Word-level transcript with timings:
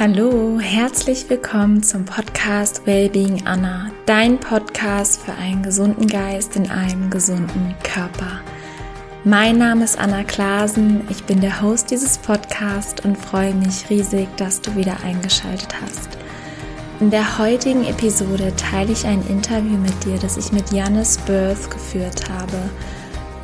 Hallo, 0.00 0.60
herzlich 0.60 1.28
willkommen 1.28 1.82
zum 1.82 2.04
Podcast 2.04 2.86
Wellbeing 2.86 3.48
Anna, 3.48 3.90
dein 4.06 4.38
Podcast 4.38 5.20
für 5.20 5.32
einen 5.32 5.64
gesunden 5.64 6.06
Geist 6.06 6.54
in 6.54 6.70
einem 6.70 7.10
gesunden 7.10 7.74
Körper. 7.82 8.40
Mein 9.24 9.58
Name 9.58 9.82
ist 9.82 9.98
Anna 9.98 10.22
Klasen, 10.22 11.00
ich 11.10 11.24
bin 11.24 11.40
der 11.40 11.60
Host 11.60 11.90
dieses 11.90 12.16
Podcasts 12.16 13.04
und 13.04 13.18
freue 13.18 13.52
mich 13.56 13.90
riesig, 13.90 14.28
dass 14.36 14.60
du 14.60 14.76
wieder 14.76 14.98
eingeschaltet 15.02 15.74
hast. 15.82 16.10
In 17.00 17.10
der 17.10 17.36
heutigen 17.36 17.84
Episode 17.84 18.52
teile 18.54 18.92
ich 18.92 19.04
ein 19.04 19.26
Interview 19.26 19.78
mit 19.78 20.04
dir, 20.04 20.16
das 20.20 20.36
ich 20.36 20.52
mit 20.52 20.70
Janis 20.70 21.18
Birth 21.26 21.72
geführt 21.72 22.30
habe. 22.30 22.70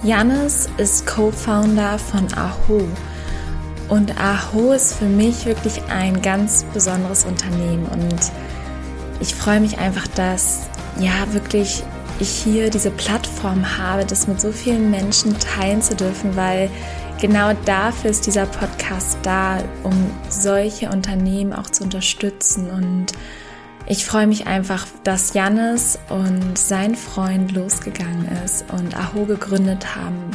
Janis 0.04 0.68
ist 0.76 1.04
Co-Founder 1.04 1.98
von 1.98 2.32
Aho 2.34 2.86
und 3.88 4.18
Aho 4.18 4.72
ist 4.72 4.94
für 4.94 5.06
mich 5.06 5.44
wirklich 5.46 5.82
ein 5.90 6.22
ganz 6.22 6.64
besonderes 6.72 7.24
Unternehmen. 7.24 7.86
Und 7.86 8.32
ich 9.20 9.34
freue 9.34 9.60
mich 9.60 9.78
einfach, 9.78 10.06
dass 10.08 10.68
ja 10.98 11.32
wirklich 11.32 11.82
ich 12.20 12.30
hier 12.30 12.70
diese 12.70 12.90
Plattform 12.90 13.78
habe, 13.78 14.04
das 14.04 14.26
mit 14.26 14.40
so 14.40 14.52
vielen 14.52 14.90
Menschen 14.90 15.38
teilen 15.38 15.82
zu 15.82 15.96
dürfen, 15.96 16.36
weil 16.36 16.70
genau 17.20 17.52
dafür 17.64 18.10
ist 18.10 18.26
dieser 18.26 18.46
Podcast 18.46 19.18
da, 19.22 19.58
um 19.82 20.10
solche 20.28 20.90
Unternehmen 20.90 21.52
auch 21.52 21.68
zu 21.68 21.84
unterstützen. 21.84 22.70
Und 22.70 23.06
ich 23.86 24.06
freue 24.06 24.26
mich 24.26 24.46
einfach, 24.46 24.86
dass 25.02 25.34
Jannis 25.34 25.98
und 26.08 26.56
sein 26.56 26.94
Freund 26.94 27.52
losgegangen 27.52 28.28
ist 28.44 28.64
und 28.72 28.96
Aho 28.96 29.26
gegründet 29.26 29.94
haben 29.96 30.30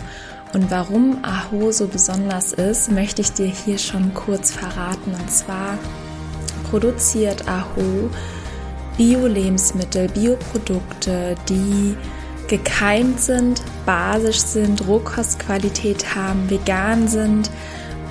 und 0.53 0.71
warum 0.71 1.19
Aho 1.23 1.71
so 1.71 1.87
besonders 1.87 2.53
ist, 2.53 2.91
möchte 2.91 3.21
ich 3.21 3.33
dir 3.33 3.47
hier 3.47 3.77
schon 3.77 4.13
kurz 4.13 4.51
verraten. 4.51 5.13
Und 5.13 5.29
zwar 5.29 5.77
produziert 6.69 7.47
Aho 7.47 8.09
Bio-Lebensmittel, 8.97 10.09
Bioprodukte, 10.09 11.35
die 11.47 11.95
gekeimt 12.47 13.21
sind, 13.21 13.61
basisch 13.85 14.39
sind, 14.39 14.87
Rohkostqualität 14.87 16.15
haben, 16.15 16.49
vegan 16.49 17.07
sind 17.07 17.51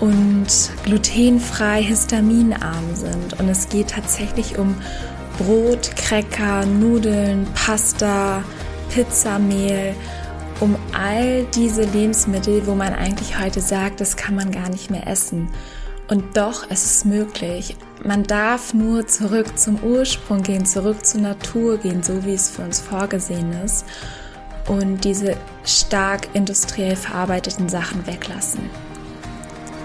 und 0.00 0.46
glutenfrei, 0.84 1.82
histaminarm 1.82 2.94
sind. 2.94 3.38
Und 3.40 3.48
es 3.48 3.68
geht 3.68 3.90
tatsächlich 3.90 4.58
um 4.58 4.76
Brot, 5.38 5.90
Cracker, 5.96 6.64
Nudeln, 6.66 7.46
Pasta, 7.54 8.42
Pizzamehl 8.90 9.94
um 10.60 10.76
all 10.92 11.44
diese 11.54 11.82
Lebensmittel, 11.82 12.66
wo 12.66 12.74
man 12.74 12.92
eigentlich 12.92 13.38
heute 13.38 13.60
sagt, 13.60 14.00
das 14.00 14.16
kann 14.16 14.34
man 14.34 14.50
gar 14.50 14.68
nicht 14.68 14.90
mehr 14.90 15.06
essen. 15.06 15.48
Und 16.08 16.36
doch, 16.36 16.64
es 16.70 16.84
ist 16.84 17.04
möglich. 17.04 17.76
Man 18.02 18.24
darf 18.24 18.72
nur 18.72 19.06
zurück 19.06 19.58
zum 19.58 19.76
Ursprung 19.82 20.42
gehen, 20.42 20.64
zurück 20.64 21.04
zur 21.04 21.20
Natur 21.20 21.76
gehen, 21.76 22.02
so 22.02 22.24
wie 22.24 22.32
es 22.32 22.50
für 22.50 22.62
uns 22.62 22.80
vorgesehen 22.80 23.52
ist. 23.64 23.84
Und 24.66 25.04
diese 25.04 25.36
stark 25.64 26.28
industriell 26.34 26.96
verarbeiteten 26.96 27.68
Sachen 27.68 28.06
weglassen. 28.06 28.70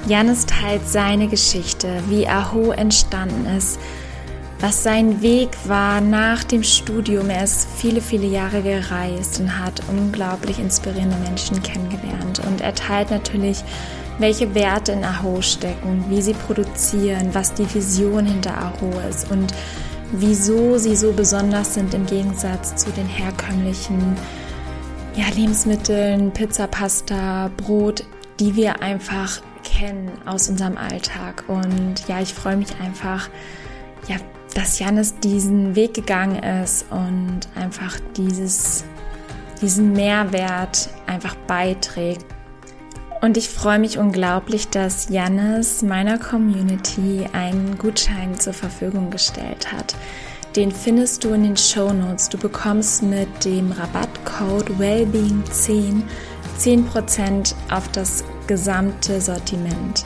Janis 0.07 0.45
teilt 0.45 0.87
seine 0.87 1.27
Geschichte, 1.27 2.01
wie 2.09 2.27
Aho 2.27 2.71
entstanden 2.71 3.45
ist, 3.57 3.79
was 4.63 4.81
sein 4.81 5.21
Weg 5.21 5.49
war 5.65 5.99
nach 5.99 6.45
dem 6.45 6.63
Studium. 6.63 7.29
Er 7.29 7.43
ist 7.43 7.67
viele, 7.75 7.99
viele 7.99 8.27
Jahre 8.27 8.61
gereist 8.61 9.41
und 9.41 9.59
hat 9.59 9.81
unglaublich 9.89 10.57
inspirierende 10.57 11.17
Menschen 11.17 11.61
kennengelernt. 11.61 12.39
Und 12.47 12.61
er 12.61 12.73
teilt 12.73 13.11
natürlich, 13.11 13.61
welche 14.19 14.55
Werte 14.55 14.93
in 14.93 15.03
Aho 15.03 15.41
stecken, 15.41 16.05
wie 16.07 16.21
sie 16.21 16.33
produzieren, 16.33 17.31
was 17.33 17.53
die 17.53 17.71
Vision 17.75 18.25
hinter 18.25 18.57
Aho 18.57 18.89
ist 19.09 19.29
und 19.29 19.53
wieso 20.13 20.77
sie 20.77 20.95
so 20.95 21.11
besonders 21.11 21.73
sind 21.73 21.93
im 21.93 22.05
Gegensatz 22.05 22.73
zu 22.77 22.89
den 22.91 23.07
herkömmlichen 23.07 24.15
ja, 25.17 25.25
Lebensmitteln, 25.35 26.31
Pizza, 26.31 26.67
Pasta, 26.67 27.51
Brot, 27.57 28.05
die 28.39 28.55
wir 28.55 28.81
einfach 28.81 29.41
kennen 29.65 30.09
aus 30.25 30.47
unserem 30.47 30.77
Alltag. 30.77 31.43
Und 31.49 32.07
ja, 32.07 32.21
ich 32.21 32.33
freue 32.33 32.55
mich 32.55 32.69
einfach, 32.79 33.27
ja, 34.07 34.15
dass 34.55 34.79
Janis 34.79 35.15
diesen 35.19 35.75
Weg 35.75 35.93
gegangen 35.93 36.41
ist 36.43 36.85
und 36.91 37.41
einfach 37.55 37.99
dieses, 38.15 38.83
diesen 39.61 39.93
Mehrwert 39.93 40.89
einfach 41.07 41.35
beiträgt. 41.47 42.25
Und 43.21 43.37
ich 43.37 43.49
freue 43.49 43.79
mich 43.79 43.97
unglaublich, 43.97 44.67
dass 44.67 45.09
Janis 45.09 45.81
meiner 45.81 46.17
Community 46.17 47.25
einen 47.31 47.77
Gutschein 47.77 48.37
zur 48.39 48.53
Verfügung 48.53 49.11
gestellt 49.11 49.71
hat. 49.71 49.95
Den 50.55 50.71
findest 50.71 51.23
du 51.23 51.33
in 51.33 51.43
den 51.43 51.57
Show 51.57 51.93
Notes. 51.93 52.29
Du 52.29 52.37
bekommst 52.37 53.01
mit 53.01 53.45
dem 53.45 53.71
Rabattcode 53.71 54.69
Wellbeing10 54.77 56.03
10% 56.59 57.55
auf 57.71 57.87
das 57.89 58.23
gesamte 58.47 59.19
Sortiment. 59.19 60.05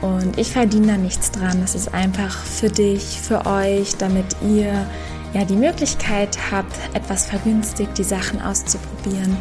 Und 0.00 0.38
ich 0.38 0.52
verdiene 0.52 0.88
da 0.88 0.96
nichts 0.96 1.30
dran. 1.30 1.60
Das 1.60 1.74
ist 1.74 1.92
einfach 1.92 2.38
für 2.44 2.68
dich, 2.68 3.20
für 3.20 3.46
euch, 3.46 3.96
damit 3.96 4.24
ihr 4.42 4.86
ja 5.34 5.44
die 5.44 5.56
Möglichkeit 5.56 6.38
habt, 6.50 6.74
etwas 6.94 7.26
vergünstigt 7.26 7.96
die 7.98 8.04
Sachen 8.04 8.40
auszuprobieren. 8.40 9.36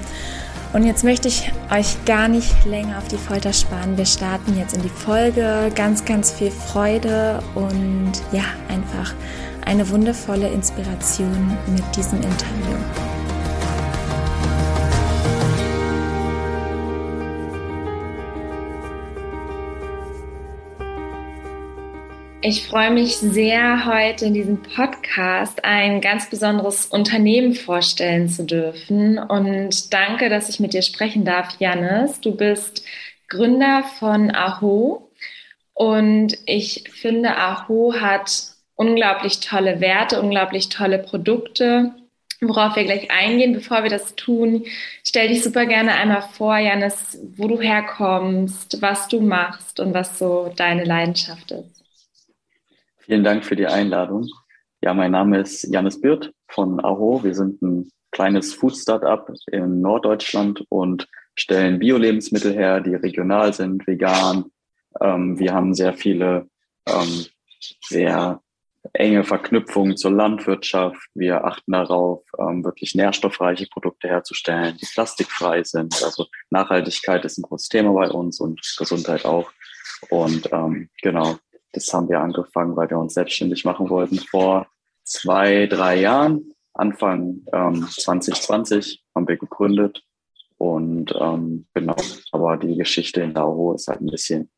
Und 0.72 0.86
jetzt 0.86 1.04
möchte 1.04 1.28
ich 1.28 1.52
euch 1.72 2.06
gar 2.06 2.28
nicht 2.28 2.66
länger 2.66 3.00
auf 3.00 3.08
die 3.08 3.18
Folter 3.18 3.54
sparen. 3.54 3.98
Wir 3.98 4.06
starten 4.06 4.56
jetzt 4.58 4.76
in 4.76 4.84
die 4.84 4.90
Folge. 4.90 5.72
Ganz, 5.74 6.06
ganz 6.06 6.32
viel 6.32 6.52
Freude 6.52 7.42
und 7.56 8.12
ja, 8.32 8.44
einfach 8.68 9.16
eine 9.66 9.90
wundervolle 9.90 10.48
Inspiration 10.50 11.58
mit 11.68 11.84
diesem 11.96 12.18
Interview. 12.22 13.09
Ich 22.42 22.66
freue 22.66 22.92
mich 22.92 23.18
sehr, 23.18 23.86
heute 23.86 24.24
in 24.24 24.34
diesem 24.34 24.62
Podcast 24.62 25.66
ein 25.66 26.00
ganz 26.00 26.30
besonderes 26.30 26.86
Unternehmen 26.86 27.54
vorstellen 27.54 28.30
zu 28.30 28.46
dürfen. 28.46 29.18
Und 29.18 29.94
danke, 29.94 30.30
dass 30.30 30.48
ich 30.48 30.62
mit 30.62 30.74
dir 30.74 30.82
sprechen 30.82 31.26
darf, 31.26 31.60
Jannis. 31.60 32.22
Du 32.22 32.34
bist 32.34 32.86
Gründer 33.28 33.84
von 34.00 34.34
Aho. 34.34 35.12
Und 35.74 36.38
ich 36.46 36.86
finde, 36.90 37.36
Aho 37.36 37.96
hat 38.00 38.54
unglaublich 38.76 39.42
tolle 39.42 39.82
Werte, 39.82 40.22
unglaublich 40.22 40.70
tolle 40.70 41.00
Produkte, 41.00 41.94
worauf 42.40 42.78
wir 42.78 42.86
gleich 42.86 43.12
eingehen. 43.12 43.52
Bevor 43.52 43.84
wir 43.84 43.90
das 43.90 44.16
tun, 44.16 44.64
stell 45.04 45.28
dich 45.28 45.44
super 45.44 45.66
gerne 45.66 45.92
einmal 45.92 46.22
vor, 46.22 46.58
Janis, 46.58 47.20
wo 47.36 47.50
du 47.50 47.60
herkommst, 47.60 48.82
was 48.82 49.10
du 49.10 49.20
machst 49.20 49.82
und 49.82 49.94
was 49.94 50.18
so 50.18 50.54
deine 50.56 50.86
Leidenschaft 50.86 51.52
ist. 51.52 51.79
Vielen 53.10 53.24
Dank 53.24 53.44
für 53.44 53.56
die 53.56 53.66
Einladung. 53.66 54.28
Ja, 54.84 54.94
mein 54.94 55.10
Name 55.10 55.40
ist 55.40 55.64
Janis 55.64 56.00
Birth 56.00 56.32
von 56.48 56.80
Aho. 56.86 57.24
Wir 57.24 57.34
sind 57.34 57.60
ein 57.64 57.90
kleines 58.12 58.54
Food-Startup 58.54 59.28
in 59.52 59.82
Norddeutschland 59.82 60.64
und 60.70 61.08
stellen 61.34 61.80
Bio-Lebensmittel 61.80 62.54
her, 62.54 62.82
die 62.82 62.94
regional 62.94 63.52
sind, 63.52 63.88
vegan. 63.88 64.52
Ähm, 65.02 65.40
wir 65.40 65.56
haben 65.56 65.74
sehr 65.74 65.94
viele, 65.94 66.50
ähm, 66.86 67.26
sehr 67.82 68.44
enge 68.94 69.24
Verknüpfungen 69.24 69.98
zur 69.98 70.12
Landwirtschaft. 70.12 71.10
Wir 71.16 71.46
achten 71.46 71.72
darauf, 71.72 72.22
ähm, 72.38 72.64
wirklich 72.64 72.94
nährstoffreiche 72.94 73.66
Produkte 73.72 74.08
herzustellen, 74.08 74.78
die 74.80 74.86
plastikfrei 74.86 75.64
sind. 75.64 76.00
Also 76.04 76.28
Nachhaltigkeit 76.52 77.26
ist 77.26 77.40
ein 77.40 77.42
großes 77.42 77.70
Thema 77.70 77.92
bei 77.92 78.12
uns 78.12 78.40
und 78.40 78.62
Gesundheit 78.78 79.26
auch. 79.26 79.52
Und 80.12 80.54
ähm, 80.54 80.90
genau, 81.02 81.40
das 81.72 81.94
haben 81.94 82.10
wir 82.10 82.20
angefangen, 82.20 82.76
weil 82.76 82.90
wir 82.90 82.98
uns 82.98 83.14
selbstständig 83.14 83.66
machen 83.66 83.90
wollten 83.90 84.18
vor 84.18 84.68
zwei, 85.04 85.68
drei 85.68 86.00
Jahren. 86.00 86.54
Anfang 86.74 87.42
ähm, 87.52 87.88
2020 87.90 89.04
haben 89.16 89.28
wir 89.28 89.38
gegründet. 89.38 90.04
Und 90.58 91.14
ähm, 91.20 91.68
genau, 91.74 91.96
aber 92.32 92.58
die 92.58 92.76
Geschichte 92.76 93.22
in 93.22 93.34
Dauro 93.34 93.74
ist 93.74 93.88
halt 93.88 94.02
ein 94.02 94.08
bisschen 94.08 94.50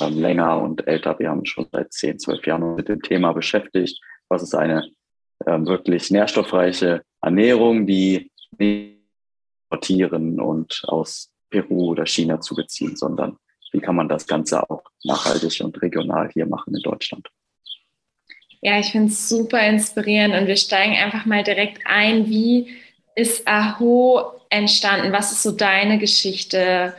ähm, 0.00 0.18
länger 0.18 0.60
und 0.60 0.86
älter. 0.86 1.18
Wir 1.18 1.30
haben 1.30 1.44
schon 1.44 1.66
seit 1.70 1.92
zehn, 1.92 2.18
zwölf 2.18 2.46
Jahren 2.46 2.74
mit 2.74 2.88
dem 2.88 3.02
Thema 3.02 3.32
beschäftigt. 3.32 4.00
Was 4.28 4.42
ist 4.42 4.54
eine 4.54 4.88
ähm, 5.46 5.66
wirklich 5.66 6.10
nährstoffreiche 6.10 7.02
Ernährung, 7.20 7.86
die 7.86 8.30
nicht 8.58 8.94
importieren 9.74 10.40
und 10.40 10.82
aus 10.86 11.30
Peru 11.50 11.90
oder 11.90 12.06
China 12.06 12.40
zu 12.40 12.54
beziehen, 12.54 12.96
sondern 12.96 13.36
wie 13.74 13.80
kann 13.80 13.96
man 13.96 14.08
das 14.08 14.26
Ganze 14.26 14.70
auch 14.70 14.84
nachhaltig 15.02 15.60
und 15.60 15.82
regional 15.82 16.30
hier 16.32 16.46
machen 16.46 16.74
in 16.74 16.80
Deutschland. 16.80 17.28
Ja, 18.62 18.78
ich 18.78 18.92
finde 18.92 19.08
es 19.08 19.28
super 19.28 19.60
inspirierend 19.66 20.34
und 20.34 20.46
wir 20.46 20.56
steigen 20.56 20.94
einfach 20.96 21.26
mal 21.26 21.42
direkt 21.42 21.82
ein. 21.84 22.28
Wie 22.28 22.68
ist 23.16 23.46
Aho 23.46 24.40
entstanden? 24.48 25.12
Was 25.12 25.32
ist 25.32 25.42
so 25.42 25.50
deine 25.50 25.98
Geschichte? 25.98 26.94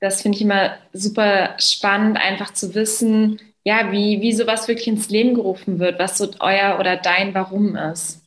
Das 0.00 0.22
finde 0.22 0.36
ich 0.36 0.42
immer 0.42 0.78
super 0.92 1.56
spannend, 1.58 2.16
einfach 2.16 2.52
zu 2.54 2.74
wissen, 2.74 3.38
ja, 3.62 3.92
wie, 3.92 4.20
wie 4.20 4.32
sowas 4.32 4.66
wirklich 4.66 4.88
ins 4.88 5.10
Leben 5.10 5.34
gerufen 5.34 5.78
wird, 5.78 5.98
was 5.98 6.18
so 6.18 6.30
euer 6.40 6.78
oder 6.80 6.96
dein 6.96 7.34
Warum 7.34 7.76
ist. 7.76 8.22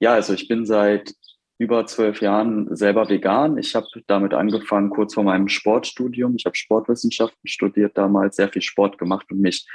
Ja, 0.00 0.14
also 0.14 0.34
ich 0.34 0.48
bin 0.48 0.66
seit 0.66 1.14
über 1.58 1.86
zwölf 1.86 2.20
Jahren 2.20 2.74
selber 2.74 3.08
vegan. 3.08 3.58
Ich 3.58 3.74
habe 3.74 3.86
damit 4.06 4.34
angefangen 4.34 4.90
kurz 4.90 5.14
vor 5.14 5.24
meinem 5.24 5.48
Sportstudium. 5.48 6.34
Ich 6.36 6.44
habe 6.44 6.56
Sportwissenschaften 6.56 7.46
studiert 7.46 7.96
damals, 7.96 8.36
sehr 8.36 8.48
viel 8.48 8.62
Sport 8.62 8.98
gemacht 8.98 9.26
und 9.30 9.40
mich 9.40 9.66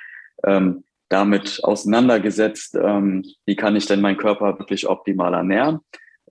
ähm, 0.44 0.84
damit 1.10 1.64
auseinandergesetzt, 1.64 2.76
ähm, 2.76 3.24
wie 3.46 3.56
kann 3.56 3.76
ich 3.76 3.86
denn 3.86 4.02
meinen 4.02 4.18
Körper 4.18 4.60
wirklich 4.60 4.88
optimal 4.88 5.34
ernähren. 5.34 5.80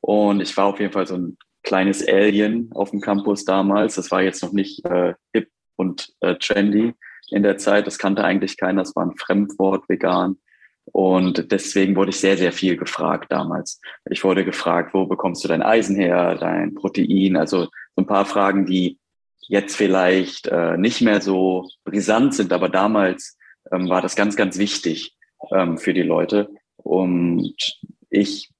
Und 0.00 0.40
ich 0.40 0.56
war 0.56 0.66
auf 0.66 0.80
jeden 0.80 0.92
Fall 0.92 1.06
so 1.06 1.16
ein 1.16 1.38
kleines 1.62 2.06
Alien 2.06 2.70
auf 2.74 2.90
dem 2.90 3.00
Campus 3.00 3.44
damals. 3.44 3.94
Das 3.96 4.10
war 4.10 4.22
jetzt 4.22 4.42
noch 4.42 4.52
nicht 4.52 4.84
äh, 4.84 5.14
hip 5.32 5.48
und 5.76 6.12
äh, 6.20 6.36
trendy 6.36 6.94
in 7.30 7.42
der 7.42 7.58
Zeit. 7.58 7.86
Das 7.86 7.98
kannte 7.98 8.24
eigentlich 8.24 8.56
keiner. 8.56 8.82
Das 8.82 8.94
war 8.94 9.04
ein 9.04 9.16
Fremdwort, 9.16 9.88
vegan. 9.88 10.38
Und 10.92 11.50
deswegen 11.50 11.96
wurde 11.96 12.10
ich 12.10 12.20
sehr, 12.20 12.36
sehr 12.36 12.52
viel 12.52 12.76
gefragt 12.76 13.30
damals. 13.30 13.80
Ich 14.08 14.22
wurde 14.24 14.44
gefragt, 14.44 14.94
wo 14.94 15.06
bekommst 15.06 15.44
du 15.44 15.48
dein 15.48 15.62
Eisen 15.62 15.96
her, 15.96 16.36
dein 16.36 16.74
Protein? 16.74 17.36
Also 17.36 17.64
so 17.64 17.70
ein 17.96 18.06
paar 18.06 18.24
Fragen, 18.24 18.66
die 18.66 18.98
jetzt 19.48 19.76
vielleicht 19.76 20.46
äh, 20.46 20.76
nicht 20.76 21.02
mehr 21.02 21.20
so 21.20 21.68
brisant 21.84 22.34
sind, 22.34 22.52
aber 22.52 22.68
damals 22.68 23.36
ähm, 23.72 23.88
war 23.88 24.02
das 24.02 24.16
ganz, 24.16 24.36
ganz 24.36 24.58
wichtig 24.58 25.16
ähm, 25.52 25.78
für 25.78 25.92
die 25.92 26.02
Leute. 26.02 26.50
Und 26.76 27.54
ich 28.10 28.50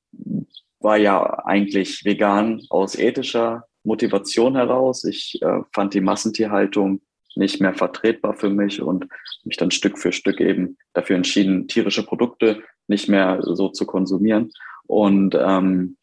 war 0.81 0.97
ja 0.97 1.45
eigentlich 1.45 2.05
vegan 2.05 2.63
aus 2.71 2.97
ethischer 2.97 3.65
Motivation 3.85 4.57
heraus. 4.57 5.05
Ich 5.05 5.41
äh, 5.43 5.61
fand 5.73 5.95
die 5.95 6.01
Massentierhaltung 6.01 7.01
nicht 7.37 7.61
mehr 7.61 7.75
vertretbar 7.75 8.35
für 8.35 8.51
mich 8.51 8.81
und 8.81 9.07
mich 9.45 9.57
dann 9.57 9.71
Stück 9.71 9.99
für 9.99 10.13
Stück 10.13 10.41
eben 10.41 10.77
dafür 10.93 11.17
entschieden, 11.17 11.69
tierische 11.69 12.05
Produkte 12.05 12.63
nicht 12.89 13.09
mehr 13.09 13.41
so 13.43 13.69
zu 13.69 13.87
konsumieren. 13.87 14.53
Und 14.87 15.37
ähm, 15.39 15.97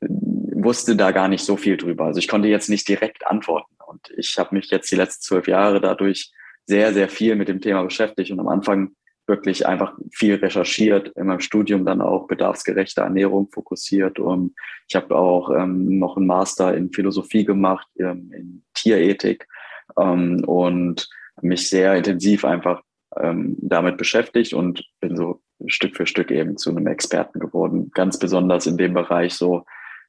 wusste 0.00 0.96
da 0.96 1.10
gar 1.10 1.28
nicht 1.28 1.44
so 1.44 1.56
viel 1.56 1.76
drüber. 1.76 2.04
Also 2.04 2.18
ich 2.18 2.28
konnte 2.28 2.48
jetzt 2.48 2.68
nicht 2.68 2.88
direkt 2.88 3.26
antworten. 3.26 3.74
Und 3.86 4.00
ich 4.16 4.36
habe 4.38 4.54
mich 4.54 4.70
jetzt 4.70 4.90
die 4.90 4.96
letzten 4.96 5.22
zwölf 5.22 5.48
Jahre 5.48 5.80
dadurch 5.80 6.30
sehr, 6.66 6.92
sehr 6.92 7.08
viel 7.08 7.36
mit 7.36 7.48
dem 7.48 7.60
Thema 7.60 7.82
beschäftigt 7.82 8.30
und 8.30 8.40
am 8.40 8.48
Anfang 8.48 8.92
wirklich 9.26 9.66
einfach 9.66 9.92
viel 10.10 10.36
recherchiert, 10.36 11.12
in 11.16 11.26
meinem 11.26 11.40
Studium 11.40 11.84
dann 11.84 12.00
auch 12.00 12.26
bedarfsgerechte 12.26 13.02
Ernährung 13.02 13.48
fokussiert. 13.50 14.18
Und 14.18 14.54
ich 14.88 14.96
habe 14.96 15.14
auch 15.14 15.50
ähm, 15.50 15.98
noch 15.98 16.16
einen 16.16 16.26
Master 16.26 16.74
in 16.74 16.92
Philosophie 16.92 17.44
gemacht, 17.44 17.86
ähm, 17.98 18.30
in 18.32 18.64
Tierethik 18.74 19.46
ähm, 19.98 20.44
und 20.44 21.08
mich 21.40 21.68
sehr 21.68 21.94
intensiv 21.94 22.44
einfach 22.44 22.82
ähm, 23.16 23.56
damit 23.60 23.96
beschäftigt 23.96 24.52
und 24.52 24.84
bin 25.00 25.16
so 25.16 25.40
Stück 25.66 25.96
für 25.96 26.06
Stück 26.06 26.30
eben 26.30 26.56
zu 26.56 26.70
einem 26.70 26.86
Experten 26.86 27.40
geworden, 27.40 27.90
ganz 27.94 28.18
besonders 28.18 28.66
in 28.66 28.76
dem 28.76 28.94
Bereich 28.94 29.34
so 29.34 29.64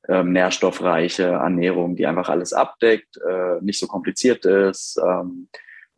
ähm, 0.08 0.32
nährstoffreiche 0.32 1.24
Ernährung, 1.24 1.96
die 1.96 2.08
einfach 2.08 2.30
alles 2.30 2.54
abdeckt, 2.54 3.18
äh, 3.18 3.62
nicht 3.62 3.80
so 3.80 3.88
kompliziert 3.88 4.46
ist, 4.46 5.00
ähm, 5.04 5.50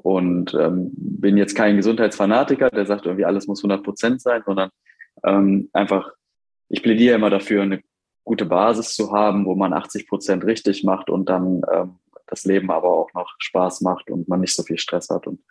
und 0.04 0.54
ähm, 0.56 0.92
bin 0.96 1.38
jetzt 1.38 1.56
kein 1.56 1.78
Gesundheitsfanatiker, 1.78 2.70
der 2.70 2.86
sagt 2.86 3.06
irgendwie, 3.06 3.26
alles 3.26 3.48
muss 3.48 3.60
100 3.60 3.84
Prozent 3.84 4.22
sein, 4.22 4.42
sondern 4.46 4.70
ähm, 5.24 5.70
einfach, 5.74 6.12
ich 6.70 6.82
plädiere 6.82 7.16
immer 7.16 7.30
dafür, 7.30 7.62
eine 7.62 7.82
gute 8.24 8.46
Basis 8.46 8.96
zu 8.96 9.12
haben, 9.12 9.46
wo 9.46 9.56
man 9.56 9.74
80 9.74 10.08
Prozent 10.08 10.44
richtig 10.46 10.84
macht 10.84 11.10
und 11.10 11.30
dann 11.30 11.62
ähm, 11.72 12.00
das 12.32 12.46
Leben 12.46 12.72
aber 12.72 12.90
auch 12.90 13.14
noch 13.14 13.36
Spaß 13.38 13.82
macht 13.82 14.10
und 14.10 14.28
man 14.28 14.42
nicht 14.42 14.56
so 14.56 14.64
viel 14.64 14.80
Stress 14.80 15.10
hat. 15.10 15.28
Und 15.28 15.42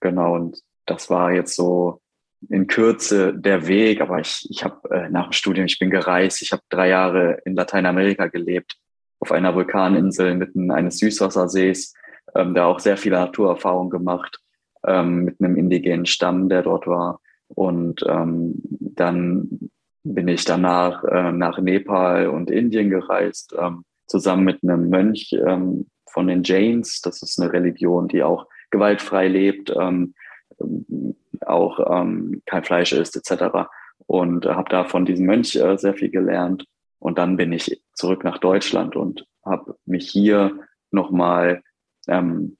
genau, 0.00 0.34
und 0.34 0.62
das 0.86 1.10
war 1.10 1.32
jetzt 1.32 1.56
so 1.56 2.00
in 2.48 2.66
Kürze 2.66 3.34
der 3.34 3.66
Weg, 3.66 4.00
aber 4.00 4.20
ich, 4.20 4.46
ich 4.50 4.64
habe 4.64 4.88
äh, 4.90 5.10
nach 5.10 5.28
dem 5.28 5.32
Studium, 5.32 5.66
ich 5.66 5.78
bin 5.78 5.90
gereist, 5.90 6.40
ich 6.42 6.52
habe 6.52 6.62
drei 6.68 6.88
Jahre 6.88 7.40
in 7.44 7.54
Lateinamerika 7.54 8.28
gelebt, 8.28 8.76
auf 9.18 9.32
einer 9.32 9.54
Vulkaninsel 9.54 10.34
mitten 10.34 10.70
eines 10.70 10.98
Süßwassersees 10.98 11.94
ähm, 12.34 12.54
da 12.54 12.66
auch 12.66 12.80
sehr 12.80 12.96
viele 12.96 13.16
Naturerfahrungen 13.16 13.90
gemacht 13.90 14.40
ähm, 14.86 15.24
mit 15.24 15.40
einem 15.40 15.56
indigenen 15.56 16.06
Stamm, 16.06 16.48
der 16.48 16.62
dort 16.62 16.86
war. 16.86 17.20
Und 17.48 18.04
ähm, 18.08 18.54
dann 18.80 19.70
bin 20.02 20.28
ich 20.28 20.44
danach 20.44 21.04
äh, 21.04 21.32
nach 21.32 21.58
Nepal 21.58 22.28
und 22.28 22.50
Indien 22.50 22.90
gereist, 22.90 23.54
ähm, 23.58 23.84
zusammen 24.06 24.44
mit 24.44 24.62
einem 24.62 24.88
Mönch 24.88 25.32
ähm, 25.32 25.86
von 26.12 26.26
den 26.26 26.42
Jains. 26.42 27.00
Das 27.00 27.22
ist 27.22 27.40
eine 27.40 27.52
Religion, 27.52 28.08
die 28.08 28.22
auch 28.22 28.46
gewaltfrei 28.70 29.28
lebt, 29.28 29.72
ähm, 29.76 30.14
auch 31.46 31.80
ähm, 31.90 32.42
kein 32.46 32.64
Fleisch 32.64 32.92
isst 32.92 33.16
etc. 33.16 33.68
Und 34.06 34.46
äh, 34.46 34.50
habe 34.50 34.68
da 34.68 34.84
von 34.84 35.04
diesem 35.04 35.26
Mönch 35.26 35.56
äh, 35.56 35.76
sehr 35.78 35.94
viel 35.94 36.10
gelernt. 36.10 36.66
Und 36.98 37.18
dann 37.18 37.36
bin 37.36 37.52
ich 37.52 37.82
zurück 37.94 38.24
nach 38.24 38.38
Deutschland 38.38 38.94
und 38.94 39.26
habe 39.44 39.76
mich 39.86 40.08
hier 40.08 40.58
nochmal 40.90 41.62
ähm, 42.08 42.56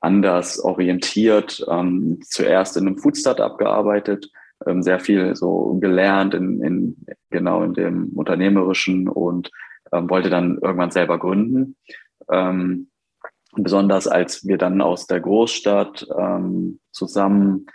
anders 0.00 0.58
orientiert, 0.58 1.64
ähm, 1.68 2.20
zuerst 2.24 2.76
in 2.76 2.86
einem 2.86 2.98
Food 2.98 3.16
Startup 3.16 3.56
gearbeitet, 3.58 4.30
ähm, 4.66 4.82
sehr 4.82 5.00
viel 5.00 5.34
so 5.36 5.78
gelernt 5.80 6.34
in, 6.34 6.62
in 6.62 6.96
genau 7.30 7.62
in 7.62 7.74
dem 7.74 8.08
unternehmerischen 8.14 9.08
und 9.08 9.50
ähm, 9.92 10.08
wollte 10.10 10.30
dann 10.30 10.58
irgendwann 10.58 10.90
selber 10.90 11.18
gründen. 11.18 11.76
Ähm, 12.30 12.90
besonders 13.54 14.06
als 14.06 14.46
wir 14.46 14.58
dann 14.58 14.80
aus 14.80 15.06
der 15.06 15.20
Großstadt 15.20 16.06
ähm, 16.16 16.80
zusammen 16.92 17.66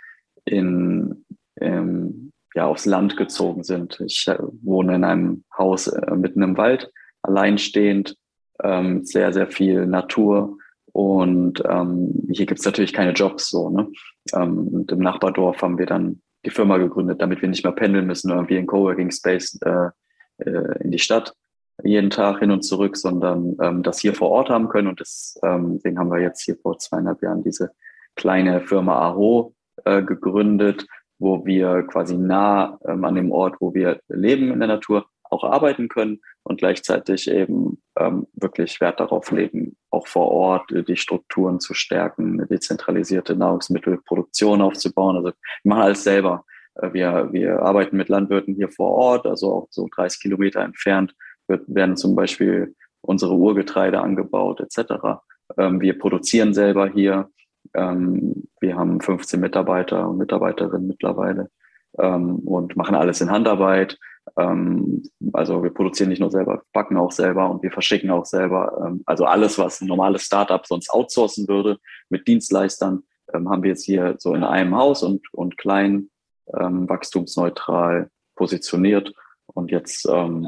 in, 0.44 1.24
ähm, 1.60 2.32
ja, 2.54 2.66
aufs 2.66 2.86
Land 2.86 3.16
gezogen 3.16 3.64
sind. 3.64 4.00
Ich 4.00 4.26
äh, 4.28 4.38
wohne 4.62 4.96
in 4.96 5.04
einem 5.04 5.44
Haus 5.56 5.88
äh, 5.88 6.14
mitten 6.16 6.42
im 6.42 6.56
Wald, 6.56 6.90
alleinstehend, 7.22 8.16
ähm, 8.62 9.04
sehr, 9.04 9.32
sehr 9.32 9.48
viel 9.48 9.86
Natur 9.86 10.58
und 10.92 11.60
ähm, 11.68 12.28
hier 12.30 12.46
gibt's 12.46 12.64
natürlich 12.64 12.92
keine 12.92 13.12
Jobs 13.12 13.50
so. 13.50 13.68
Ne? 13.68 13.90
Ähm, 14.32 14.68
und 14.68 14.92
im 14.92 15.00
Nachbardorf 15.00 15.60
haben 15.60 15.78
wir 15.78 15.86
dann 15.86 16.22
die 16.44 16.50
Firma 16.50 16.76
gegründet, 16.76 17.20
damit 17.20 17.42
wir 17.42 17.48
nicht 17.48 17.64
mehr 17.64 17.72
pendeln 17.72 18.06
müssen, 18.06 18.30
irgendwie 18.30 18.56
in 18.56 18.66
Coworking 18.66 19.10
Space 19.10 19.58
äh, 19.62 19.88
äh, 20.38 20.82
in 20.82 20.92
die 20.92 20.98
Stadt 20.98 21.34
jeden 21.82 22.10
Tag 22.10 22.38
hin 22.38 22.50
und 22.50 22.62
zurück, 22.62 22.96
sondern 22.96 23.56
ähm, 23.60 23.82
das 23.82 23.98
hier 23.98 24.14
vor 24.14 24.30
Ort 24.30 24.50
haben 24.50 24.68
können. 24.68 24.88
Und 24.88 25.00
das, 25.00 25.38
ähm, 25.42 25.74
deswegen 25.74 25.98
haben 25.98 26.10
wir 26.10 26.20
jetzt 26.20 26.42
hier 26.42 26.56
vor 26.56 26.78
zweieinhalb 26.78 27.22
Jahren 27.22 27.42
diese 27.42 27.70
kleine 28.14 28.60
Firma 28.60 29.00
Aho 29.00 29.54
äh, 29.84 30.02
gegründet, 30.02 30.86
wo 31.18 31.44
wir 31.44 31.82
quasi 31.82 32.16
nah 32.16 32.78
ähm, 32.86 33.04
an 33.04 33.16
dem 33.16 33.32
Ort, 33.32 33.56
wo 33.60 33.74
wir 33.74 34.00
leben 34.08 34.52
in 34.52 34.60
der 34.60 34.68
Natur, 34.68 35.06
auch 35.30 35.42
arbeiten 35.42 35.88
können 35.88 36.20
und 36.44 36.58
gleichzeitig 36.58 37.28
eben 37.28 37.82
ähm, 37.98 38.26
wirklich 38.34 38.80
Wert 38.80 39.00
darauf 39.00 39.32
legen, 39.32 39.76
auch 39.90 40.06
vor 40.06 40.28
Ort 40.28 40.70
die 40.70 40.96
Strukturen 40.96 41.58
zu 41.58 41.74
stärken, 41.74 42.34
eine 42.34 42.46
dezentralisierte 42.46 43.34
Nahrungsmittelproduktion 43.34 44.60
aufzubauen. 44.60 45.16
Also 45.16 45.28
wir 45.30 45.34
machen 45.64 45.82
alles 45.82 46.04
selber. 46.04 46.44
Äh, 46.76 46.92
wir, 46.92 47.32
wir 47.32 47.62
arbeiten 47.62 47.96
mit 47.96 48.08
Landwirten 48.08 48.54
hier 48.54 48.68
vor 48.68 48.90
Ort, 48.90 49.26
also 49.26 49.52
auch 49.52 49.66
so 49.70 49.88
30 49.92 50.20
Kilometer 50.20 50.60
entfernt 50.60 51.14
wird, 51.48 51.62
werden 51.66 51.96
zum 51.96 52.14
Beispiel 52.14 52.74
unsere 53.00 53.34
Urgetreide 53.34 54.00
angebaut 54.00 54.60
etc. 54.60 55.20
Ähm, 55.58 55.80
wir 55.80 55.98
produzieren 55.98 56.54
selber 56.54 56.88
hier. 56.88 57.30
Ähm, 57.74 58.48
wir 58.60 58.76
haben 58.76 59.00
15 59.00 59.40
Mitarbeiter 59.40 60.08
und 60.08 60.18
Mitarbeiterinnen 60.18 60.86
mittlerweile 60.86 61.50
ähm, 61.98 62.38
und 62.40 62.76
machen 62.76 62.94
alles 62.94 63.20
in 63.20 63.30
Handarbeit. 63.30 63.98
Ähm, 64.38 65.02
also 65.32 65.62
wir 65.62 65.70
produzieren 65.70 66.08
nicht 66.08 66.20
nur 66.20 66.30
selber, 66.30 66.62
backen 66.72 66.96
auch 66.96 67.12
selber 67.12 67.50
und 67.50 67.62
wir 67.62 67.70
verschicken 67.70 68.10
auch 68.10 68.24
selber. 68.24 68.84
Ähm, 68.86 69.02
also 69.06 69.26
alles, 69.26 69.58
was 69.58 69.80
ein 69.80 69.88
normales 69.88 70.22
Startup 70.22 70.66
sonst 70.66 70.90
outsourcen 70.90 71.48
würde 71.48 71.78
mit 72.08 72.26
Dienstleistern, 72.26 73.02
ähm, 73.32 73.48
haben 73.50 73.62
wir 73.62 73.70
jetzt 73.70 73.84
hier 73.84 74.16
so 74.18 74.34
in 74.34 74.44
einem 74.44 74.74
Haus 74.76 75.02
und, 75.02 75.22
und 75.32 75.56
klein, 75.56 76.10
wachstumsneutral 76.46 78.10
positioniert 78.36 79.14
und 79.46 79.70
jetzt 79.70 80.06
ähm, 80.06 80.46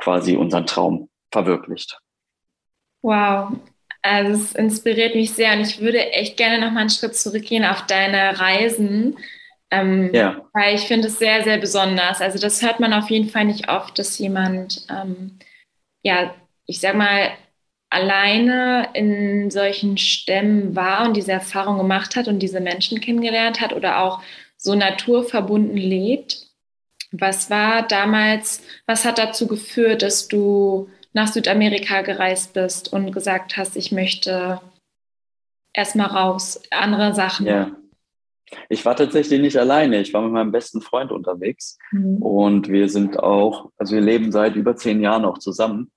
quasi 0.00 0.36
unseren 0.36 0.66
Traum 0.66 1.08
verwirklicht. 1.30 1.98
Wow, 3.02 3.52
also 4.02 4.32
es 4.32 4.54
inspiriert 4.54 5.14
mich 5.14 5.32
sehr 5.32 5.52
und 5.52 5.60
ich 5.60 5.80
würde 5.80 6.12
echt 6.12 6.36
gerne 6.36 6.58
noch 6.58 6.72
mal 6.72 6.80
einen 6.80 6.90
Schritt 6.90 7.14
zurückgehen 7.14 7.64
auf 7.64 7.86
deine 7.86 8.38
Reisen. 8.38 9.16
Ähm, 9.70 10.12
ja. 10.12 10.44
Weil 10.52 10.74
ich 10.74 10.82
finde 10.82 11.08
es 11.08 11.18
sehr, 11.18 11.44
sehr 11.44 11.58
besonders. 11.58 12.20
Also 12.20 12.38
das 12.38 12.62
hört 12.62 12.80
man 12.80 12.92
auf 12.92 13.08
jeden 13.10 13.28
Fall 13.28 13.44
nicht 13.44 13.68
oft, 13.68 13.98
dass 13.98 14.18
jemand, 14.18 14.86
ähm, 14.90 15.38
ja, 16.02 16.34
ich 16.66 16.80
sag 16.80 16.96
mal, 16.96 17.30
alleine 17.90 18.88
in 18.94 19.50
solchen 19.50 19.98
Stämmen 19.98 20.74
war 20.76 21.04
und 21.04 21.16
diese 21.16 21.32
Erfahrung 21.32 21.78
gemacht 21.78 22.16
hat 22.16 22.28
und 22.28 22.38
diese 22.38 22.60
Menschen 22.60 23.00
kennengelernt 23.00 23.60
hat 23.60 23.72
oder 23.72 24.00
auch 24.00 24.22
so 24.56 24.74
naturverbunden 24.74 25.76
lebt. 25.76 26.49
Was 27.12 27.50
war 27.50 27.86
damals, 27.86 28.62
was 28.86 29.04
hat 29.04 29.18
dazu 29.18 29.46
geführt, 29.46 30.02
dass 30.02 30.28
du 30.28 30.88
nach 31.12 31.28
Südamerika 31.28 32.02
gereist 32.02 32.54
bist 32.54 32.92
und 32.92 33.12
gesagt 33.12 33.56
hast, 33.56 33.76
ich 33.76 33.90
möchte 33.90 34.60
erstmal 35.72 36.06
raus, 36.06 36.62
andere 36.70 37.14
Sachen? 37.14 37.46
Ja. 37.46 37.72
Ich 38.68 38.84
war 38.84 38.96
tatsächlich 38.96 39.40
nicht 39.40 39.56
alleine. 39.56 40.00
Ich 40.00 40.12
war 40.12 40.22
mit 40.22 40.32
meinem 40.32 40.50
besten 40.50 40.80
Freund 40.80 41.12
unterwegs 41.12 41.78
mhm. 41.92 42.16
und 42.16 42.68
wir 42.68 42.88
sind 42.88 43.18
auch, 43.18 43.70
also 43.76 43.94
wir 43.94 44.02
leben 44.02 44.32
seit 44.32 44.56
über 44.56 44.76
zehn 44.76 45.00
Jahren 45.00 45.24
auch 45.24 45.38
zusammen. 45.38 45.92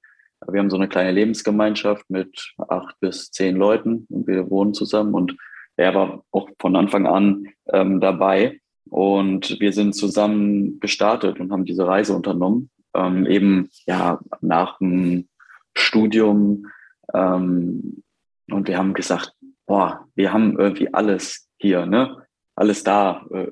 Wir 0.48 0.60
haben 0.60 0.70
so 0.70 0.76
eine 0.76 0.90
kleine 0.90 1.12
Lebensgemeinschaft 1.12 2.10
mit 2.10 2.54
acht 2.68 3.00
bis 3.00 3.32
zehn 3.32 3.56
Leuten 3.56 4.06
und 4.10 4.28
wir 4.28 4.50
wohnen 4.50 4.74
zusammen 4.74 5.14
und 5.14 5.36
er 5.78 5.96
war 5.96 6.24
auch 6.32 6.50
von 6.60 6.76
Anfang 6.76 7.08
an 7.08 7.48
ähm, 7.72 8.00
dabei 8.00 8.60
und 8.90 9.60
wir 9.60 9.74
sind 9.74 9.94
zusammen 9.94 10.80
gestartet 10.80 11.40
und 11.40 11.52
haben 11.52 11.66
diese 11.66 11.88
Reise 11.88 12.16
unternommen. 12.16 12.70
Ähm, 12.94 13.26
eben 13.26 13.70
ja 13.86 14.20
nach 14.42 14.78
dem 14.78 15.28
Studium 15.74 16.68
ähm, 17.14 18.04
und 18.50 18.68
wir 18.68 18.78
haben 18.78 18.94
gesagt, 18.94 19.34
boah, 19.66 20.08
wir 20.16 20.34
haben 20.34 20.60
irgendwie 20.60 20.94
alles 20.94 21.50
hier, 21.58 21.86
ne? 21.86 22.18
Alles 22.56 22.84
da. 22.84 23.26
Äh, 23.34 23.48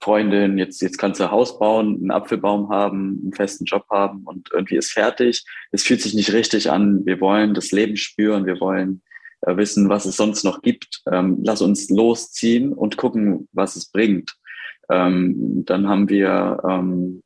Freundin, 0.00 0.58
jetzt, 0.58 0.80
jetzt 0.80 0.98
kannst 0.98 1.18
du 1.18 1.30
Haus 1.30 1.58
bauen, 1.58 1.96
einen 1.96 2.10
Apfelbaum 2.12 2.68
haben, 2.68 3.20
einen 3.22 3.32
festen 3.32 3.64
Job 3.64 3.84
haben 3.90 4.22
und 4.24 4.48
irgendwie 4.52 4.76
ist 4.76 4.92
fertig. 4.92 5.44
Es 5.72 5.82
fühlt 5.82 6.00
sich 6.00 6.14
nicht 6.14 6.32
richtig 6.32 6.70
an. 6.70 7.04
Wir 7.04 7.20
wollen 7.20 7.52
das 7.52 7.72
Leben 7.72 7.96
spüren. 7.96 8.46
Wir 8.46 8.60
wollen 8.60 9.02
äh, 9.40 9.56
wissen, 9.56 9.88
was 9.88 10.06
es 10.06 10.16
sonst 10.16 10.44
noch 10.44 10.62
gibt. 10.62 11.02
Ähm, 11.10 11.38
lass 11.42 11.62
uns 11.62 11.90
losziehen 11.90 12.72
und 12.72 12.96
gucken, 12.96 13.48
was 13.52 13.74
es 13.74 13.90
bringt. 13.90 14.36
Ähm, 14.90 15.64
dann 15.64 15.88
haben 15.88 16.08
wir 16.08 16.60
ähm, 16.68 17.22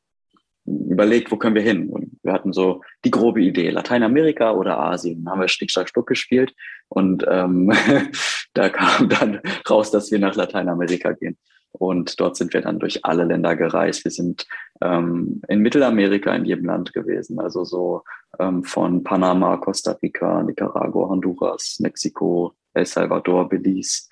überlegt, 0.65 1.31
wo 1.31 1.37
können 1.37 1.55
wir 1.55 1.61
hin? 1.61 1.89
Und 1.89 2.17
wir 2.23 2.33
hatten 2.33 2.53
so 2.53 2.81
die 3.03 3.11
grobe 3.11 3.41
Idee, 3.41 3.69
Lateinamerika 3.69 4.51
oder 4.51 4.79
Asien. 4.79 5.23
Dann 5.23 5.33
haben 5.33 5.41
wir 5.41 5.47
Stick, 5.47 5.71
Schlag, 5.71 5.89
Stuck 5.89 6.07
gespielt 6.07 6.53
und 6.89 7.25
ähm, 7.29 7.71
da 8.53 8.69
kam 8.69 9.09
dann 9.09 9.41
raus, 9.69 9.91
dass 9.91 10.11
wir 10.11 10.19
nach 10.19 10.35
Lateinamerika 10.35 11.11
gehen. 11.13 11.37
Und 11.71 12.19
dort 12.19 12.37
sind 12.37 12.53
wir 12.53 12.61
dann 12.61 12.79
durch 12.79 13.03
alle 13.03 13.23
Länder 13.23 13.55
gereist. 13.55 14.03
Wir 14.03 14.11
sind 14.11 14.45
ähm, 14.81 15.41
in 15.47 15.59
Mittelamerika 15.59 16.33
in 16.35 16.45
jedem 16.45 16.65
Land 16.65 16.93
gewesen, 16.93 17.39
also 17.39 17.63
so 17.63 18.03
ähm, 18.39 18.63
von 18.63 19.03
Panama, 19.03 19.57
Costa 19.57 19.93
Rica, 19.93 20.43
Nicaragua, 20.43 21.09
Honduras, 21.09 21.77
Mexiko, 21.79 22.53
El 22.75 22.85
Salvador, 22.85 23.49
Belize, 23.49 24.07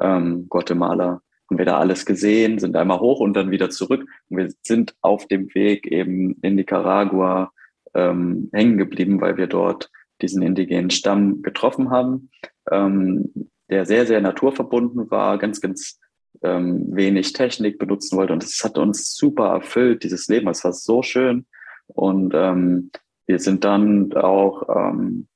ähm, 0.00 0.48
Guatemala. 0.48 1.22
Haben 1.48 1.58
wir 1.58 1.64
da 1.64 1.78
alles 1.78 2.04
gesehen, 2.04 2.58
sind 2.58 2.76
einmal 2.76 3.00
hoch 3.00 3.20
und 3.20 3.34
dann 3.34 3.50
wieder 3.50 3.70
zurück. 3.70 4.06
Und 4.28 4.36
wir 4.36 4.52
sind 4.62 4.94
auf 5.00 5.26
dem 5.26 5.54
Weg 5.54 5.86
eben 5.86 6.36
in 6.42 6.56
Nicaragua 6.56 7.52
ähm, 7.94 8.50
hängen 8.52 8.76
geblieben, 8.76 9.20
weil 9.20 9.36
wir 9.36 9.46
dort 9.46 9.90
diesen 10.20 10.42
indigenen 10.42 10.90
Stamm 10.90 11.42
getroffen 11.42 11.90
haben, 11.90 12.30
ähm, 12.70 13.50
der 13.70 13.86
sehr, 13.86 14.06
sehr 14.06 14.20
naturverbunden 14.20 15.10
war, 15.10 15.38
ganz, 15.38 15.60
ganz 15.60 15.98
ähm, 16.42 16.94
wenig 16.94 17.32
Technik 17.32 17.78
benutzen 17.78 18.18
wollte. 18.18 18.32
Und 18.32 18.44
es 18.44 18.62
hat 18.62 18.76
uns 18.76 19.14
super 19.14 19.48
erfüllt, 19.48 20.04
dieses 20.04 20.28
Leben. 20.28 20.48
Es 20.48 20.64
war 20.64 20.72
so 20.72 21.02
schön. 21.02 21.46
Und 21.86 22.32
ähm, 22.34 22.90
wir 23.26 23.38
sind 23.38 23.64
dann 23.64 24.12
auch, 24.14 24.68
ähm, 24.74 25.28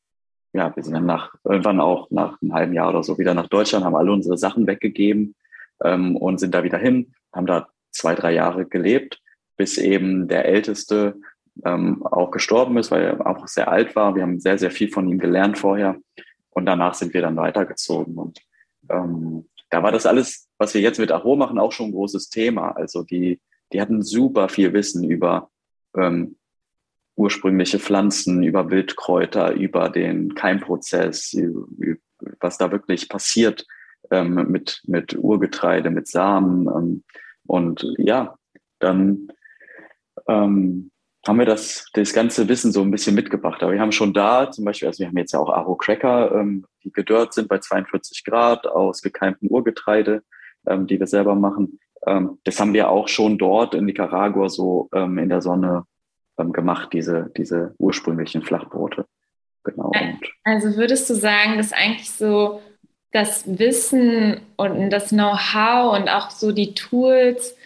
ja, 0.53 0.75
wir 0.75 0.83
sind 0.83 0.95
dann 0.95 1.07
nach, 1.07 1.35
irgendwann 1.45 1.81
auch 1.81 2.11
nach 2.11 2.41
einem 2.43 2.53
halben 2.53 2.73
Jahr 2.75 2.91
oder 2.91 3.03
so 3.03 3.19
wieder 3.19 3.35
nach 3.35 3.49
Deutschland, 3.49 3.85
haben 3.85 3.97
alle 3.97 4.13
unsere 4.13 4.37
Sachen 4.37 4.67
weggegeben 4.67 5.35
ähm, 5.85 6.17
und 6.17 6.39
sind 6.39 6.55
da 6.55 6.65
wieder 6.65 6.79
hin, 6.79 7.15
haben 7.33 7.47
da 7.47 7.69
zwei, 7.91 8.15
drei 8.15 8.33
Jahre 8.33 8.67
gelebt, 8.67 9.21
bis 9.57 9.79
eben 9.79 10.29
der 10.29 10.47
Älteste 10.47 11.17
ähm, 11.65 12.05
auch 12.05 12.31
gestorben 12.31 12.79
ist, 12.79 12.91
weil 12.91 13.03
er 13.03 13.27
auch 13.27 13.47
sehr 13.47 13.71
alt 13.71 13.95
war. 13.95 14.15
Wir 14.15 14.23
haben 14.23 14.41
sehr, 14.41 14.59
sehr 14.59 14.71
viel 14.71 14.91
von 14.91 15.09
ihm 15.09 15.19
gelernt 15.19 15.59
vorher. 15.59 15.97
Und 16.51 16.67
danach 16.67 16.95
sind 16.95 17.15
wir 17.15 17.23
dann 17.23 17.37
weitergezogen. 17.37 18.17
Und 18.17 18.41
ähm, 18.89 19.49
da 19.71 19.83
war 19.83 19.93
das 19.93 20.07
alles, 20.07 20.49
was 20.59 20.75
wir 20.75 20.81
jetzt 20.81 20.99
mit 20.99 21.13
Aho 21.13 21.37
machen, 21.37 21.59
auch 21.59 21.73
schon 21.73 21.87
ein 21.87 21.93
großes 21.93 22.31
Thema. 22.31 22.73
Also 22.73 23.03
die, 23.03 23.41
die 23.73 23.81
hatten 23.81 24.03
super 24.03 24.49
viel 24.49 24.73
Wissen 24.73 25.05
über 25.05 25.51
ähm, 25.97 26.37
ursprüngliche 27.17 27.79
Pflanzen, 27.79 28.43
über 28.43 28.71
Wildkräuter, 28.71 29.53
über 29.53 29.91
den 29.91 30.35
Keimprozess, 30.35 31.37
was 32.41 32.59
da 32.59 32.73
wirklich 32.73 33.09
passiert 33.09 33.67
ähm, 34.11 34.51
mit, 34.51 34.83
mit 34.87 35.17
Urgetreide, 35.17 35.91
mit 35.91 36.09
Samen. 36.09 36.67
Ähm, 36.69 37.05
und 37.47 37.87
ja, 37.99 38.37
dann 38.79 39.29
ähm, 40.29 40.91
haben 41.27 41.39
wir 41.39 41.47
das, 41.47 41.87
das 41.93 42.13
ganze 42.13 42.49
Wissen 42.49 42.73
so 42.73 42.83
ein 42.83 42.91
bisschen 42.91 43.15
mitgebracht. 43.15 43.63
Aber 43.63 43.73
wir 43.73 43.81
haben 43.81 43.93
schon 43.93 44.13
da 44.13 44.51
zum 44.51 44.65
Beispiel, 44.65 44.89
also 44.89 45.01
wir 45.01 45.09
haben 45.09 45.19
jetzt 45.19 45.33
ja 45.33 45.39
auch 45.39 45.51
Aro 45.51 45.77
Cracker, 45.77 46.33
ähm, 46.33 46.65
die 46.85 46.93
gedörrt 46.93 47.33
sind 47.33 47.49
bei 47.49 47.59
42 47.59 48.25
Grad 48.25 48.67
aus 48.67 49.03
gekeimtem 49.03 49.49
Urgetreide, 49.49 50.23
ähm, 50.67 50.87
die 50.87 50.99
wir 50.99 51.07
selber 51.07 51.35
machen. 51.35 51.79
Ähm, 52.07 52.39
das 52.45 52.59
haben 52.59 52.75
wir 52.75 52.89
auch 52.89 53.09
schon 53.09 53.39
dort 53.39 53.75
in 53.75 53.85
Nicaragua 53.85 54.49
so 54.49 54.89
ähm, 54.93 55.19
in 55.19 55.29
der 55.29 55.43
Sonne 55.43 55.85
ähm, 56.39 56.53
gemacht, 56.53 56.93
diese, 56.93 57.31
diese 57.37 57.75
ursprünglichen 57.79 58.43
Flachbrote. 58.43 59.07
Genau. 59.65 59.93
Also 60.43 60.77
würdest 60.77 61.09
du 61.09 61.15
sagen, 61.15 61.57
dass 61.57 61.73
eigentlich 61.73 62.11
so 62.11 62.62
das 63.13 63.59
Wissen 63.59 64.41
und 64.57 64.91
das 64.91 65.11
Know-how 65.11 65.99
und 65.99 66.09
auch 66.09 66.31
so 66.31 66.51
die 66.51 66.75
Tools, 66.75 67.57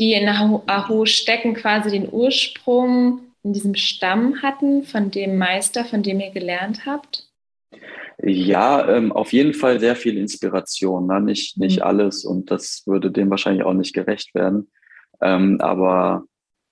die 0.00 0.14
in 0.14 0.28
Aho 0.28 1.06
stecken, 1.06 1.54
quasi 1.54 1.90
den 1.90 2.08
Ursprung 2.10 3.20
in 3.42 3.52
diesem 3.52 3.74
Stamm 3.74 4.42
hatten, 4.42 4.84
von 4.84 5.10
dem 5.10 5.36
Meister, 5.36 5.84
von 5.84 6.02
dem 6.02 6.20
ihr 6.20 6.30
gelernt 6.30 6.86
habt? 6.86 7.28
Ja, 8.22 8.88
ähm, 8.88 9.12
auf 9.12 9.32
jeden 9.32 9.52
Fall 9.52 9.80
sehr 9.80 9.96
viel 9.96 10.16
Inspiration. 10.16 11.06
Ne? 11.06 11.20
Nicht, 11.20 11.58
nicht 11.58 11.78
mhm. 11.78 11.82
alles 11.82 12.24
und 12.24 12.50
das 12.50 12.82
würde 12.86 13.10
dem 13.10 13.30
wahrscheinlich 13.30 13.64
auch 13.64 13.74
nicht 13.74 13.94
gerecht 13.94 14.34
werden. 14.34 14.70
Ähm, 15.20 15.60
aber 15.60 16.24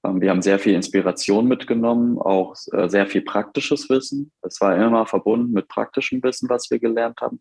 ähm, 0.05 0.21
wir 0.21 0.31
haben 0.31 0.43
sehr 0.43 0.59
viel 0.59 0.75
Inspiration 0.75 1.47
mitgenommen, 1.47 2.19
auch 2.19 2.55
äh, 2.73 2.89
sehr 2.89 3.07
viel 3.07 3.23
praktisches 3.23 3.91
Wissen. 3.91 4.33
Es 4.43 4.61
war 4.61 4.77
immer 4.77 5.07
verbunden 5.07 5.53
mit 5.53 5.69
praktischem 5.69 6.23
Wissen, 6.23 6.49
was 6.49 6.71
wir 6.71 6.79
gelernt 6.79 7.21
haben. 7.21 7.41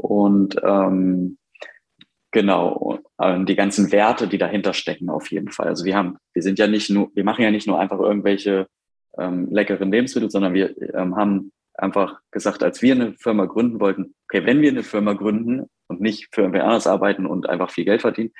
Und 0.00 0.56
ähm, 0.62 1.38
Genau, 2.32 3.00
die 3.20 3.56
ganzen 3.56 3.90
Werte, 3.90 4.28
die 4.28 4.38
dahinter 4.38 4.72
stecken, 4.72 5.10
auf 5.10 5.32
jeden 5.32 5.50
Fall. 5.50 5.66
Also 5.66 5.84
wir 5.84 5.96
haben, 5.96 6.16
wir 6.32 6.42
sind 6.42 6.60
ja 6.60 6.68
nicht 6.68 6.88
nur, 6.88 7.10
wir 7.12 7.24
machen 7.24 7.42
ja 7.42 7.50
nicht 7.50 7.66
nur 7.66 7.80
einfach 7.80 7.98
irgendwelche 7.98 8.68
ähm, 9.18 9.48
leckeren 9.50 9.90
Lebensmittel, 9.90 10.30
sondern 10.30 10.54
wir 10.54 10.76
ähm, 10.94 11.16
haben 11.16 11.52
einfach 11.74 12.20
gesagt, 12.30 12.62
als 12.62 12.82
wir 12.82 12.94
eine 12.94 13.14
Firma 13.14 13.46
gründen 13.46 13.80
wollten, 13.80 14.14
okay, 14.28 14.46
wenn 14.46 14.60
wir 14.60 14.70
eine 14.70 14.84
Firma 14.84 15.14
gründen 15.14 15.66
und 15.88 16.00
nicht 16.00 16.28
für 16.32 16.42
irgendwer 16.42 16.64
anders 16.64 16.86
arbeiten 16.86 17.26
und 17.26 17.48
einfach 17.48 17.70
viel 17.70 17.84
Geld 17.84 18.02
verdienen, 18.02 18.30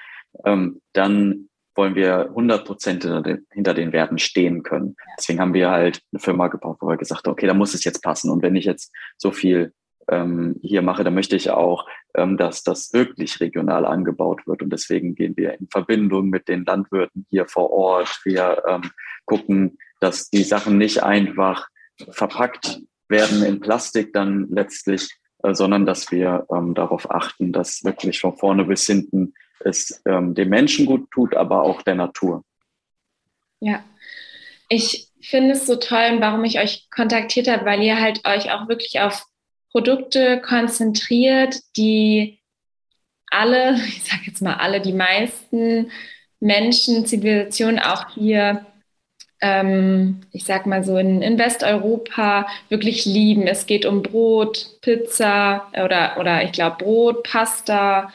ähm, 0.45 0.81
dann 0.93 1.49
wollen 1.75 1.97
wir 1.97 2.29
100 2.29 2.65
Prozent 2.65 3.03
hinter 3.51 3.75
den 3.75 3.93
Werten 3.93 4.19
stehen 4.19 4.63
können. 4.63 4.97
Deswegen 5.19 5.41
haben 5.41 5.55
wir 5.55 5.71
halt 5.71 6.01
eine 6.13 6.21
Firma 6.21 6.49
gebaut, 6.49 6.77
wo 6.81 6.89
wir 6.89 6.97
gesagt 6.97 7.27
haben, 7.27 7.33
okay, 7.33 7.47
da 7.47 7.55
muss 7.55 7.75
es 7.75 7.85
jetzt 7.85 8.03
passen. 8.03 8.31
Und 8.31 8.43
wenn 8.43 8.57
ich 8.57 8.67
jetzt 8.67 8.93
so 9.17 9.31
viel 9.31 9.73
ähm, 10.11 10.57
hier 10.63 10.83
mache, 10.83 11.05
dann 11.05 11.15
möchte 11.15 11.37
ich 11.37 11.51
auch, 11.51 11.87
ähm, 12.15 12.37
dass 12.37 12.63
das 12.63 12.93
wirklich 12.93 13.41
regional 13.41 13.87
angebaut 13.87 14.47
wird. 14.47 14.63
Und 14.63 14.71
deswegen 14.71 15.15
gehen 15.15 15.37
wir 15.37 15.59
in 15.59 15.69
Verbindung 15.69 16.29
mit 16.29 16.49
den 16.49 16.65
Landwirten 16.65 17.27
hier 17.31 17.47
vor 17.47 17.71
Ort. 17.71 18.21
Wir 18.25 18.63
ähm, 18.67 18.91
gucken, 19.25 19.79
dass 20.01 20.31
die 20.31 20.43
Sachen 20.43 20.79
nicht 20.79 21.03
einfach 21.03 21.69
verpackt 22.11 22.81
werden 23.09 23.43
in 23.43 23.61
Plastik 23.61 24.13
dann 24.13 24.49
letztlich, 24.51 25.09
äh, 25.43 25.55
sondern 25.55 25.87
dass 25.87 26.11
wir 26.11 26.47
ähm, 26.53 26.75
darauf 26.75 27.11
achten, 27.11 27.53
dass 27.53 27.85
wirklich 27.85 28.21
von 28.21 28.37
vorne 28.37 28.65
bis 28.65 28.87
hinten 28.87 29.35
es 29.61 30.03
ähm, 30.07 30.35
dem 30.35 30.49
Menschen 30.49 30.87
gut 30.87 31.11
tut, 31.11 31.35
aber 31.35 31.63
auch 31.63 31.83
der 31.83 31.95
Natur. 31.95 32.45
Ja, 33.61 33.85
ich 34.69 35.09
finde 35.21 35.53
es 35.53 35.67
so 35.67 35.77
toll, 35.77 36.17
warum 36.21 36.45
ich 36.45 36.59
euch 36.59 36.89
kontaktiert 36.91 37.47
habe, 37.47 37.67
weil 37.67 37.83
ihr 37.83 38.01
halt 38.01 38.27
euch 38.27 38.51
auch 38.53 38.69
wirklich 38.69 39.01
auf 39.01 39.27
Produkte 39.71 40.41
konzentriert, 40.41 41.57
die 41.77 42.41
alle, 43.31 43.75
ich 43.89 44.03
sage 44.03 44.23
jetzt 44.27 44.43
mal 44.43 44.55
alle, 44.55 44.81
die 44.81 44.93
meisten 44.93 45.91
Menschen, 46.41 47.07
Zivilisationen 47.07 47.79
auch 47.79 48.11
hier, 48.11 48.67
ähm, 49.43 50.21
ich 50.33 50.45
sag 50.45 50.67
mal 50.67 50.85
so 50.85 50.97
in, 50.99 51.23
in 51.23 51.39
Westeuropa 51.39 52.47
wirklich 52.69 53.05
lieben. 53.05 53.47
Es 53.47 53.67
geht 53.67 53.87
um 53.87 54.03
Brot, 54.03 54.81
Pizza 54.83 55.71
oder, 55.73 56.17
oder 56.19 56.43
ich 56.43 56.53
glaube 56.53 56.85
Brot, 56.85 57.23
Pasta, 57.23 58.13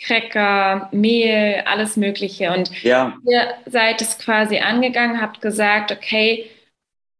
Cracker, 0.00 0.88
Mehl, 0.92 1.62
alles 1.66 1.96
Mögliche. 1.96 2.52
Und 2.52 2.70
ja. 2.82 3.16
ihr 3.28 3.48
seid 3.66 4.00
es 4.00 4.18
quasi 4.18 4.58
angegangen, 4.58 5.20
habt 5.20 5.40
gesagt, 5.40 5.90
okay, 5.90 6.48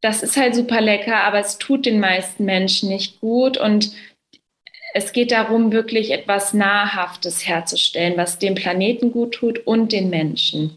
das 0.00 0.22
ist 0.22 0.36
halt 0.36 0.54
super 0.54 0.80
lecker, 0.80 1.22
aber 1.24 1.38
es 1.38 1.58
tut 1.58 1.86
den 1.86 2.00
meisten 2.00 2.44
Menschen 2.44 2.88
nicht 2.88 3.20
gut 3.20 3.58
und 3.58 3.92
es 4.94 5.12
geht 5.12 5.32
darum, 5.32 5.70
wirklich 5.70 6.12
etwas 6.12 6.54
Nahrhaftes 6.54 7.46
herzustellen, 7.46 8.16
was 8.16 8.38
dem 8.38 8.54
Planeten 8.54 9.12
gut 9.12 9.34
tut 9.34 9.66
und 9.66 9.92
den 9.92 10.08
Menschen. 10.08 10.76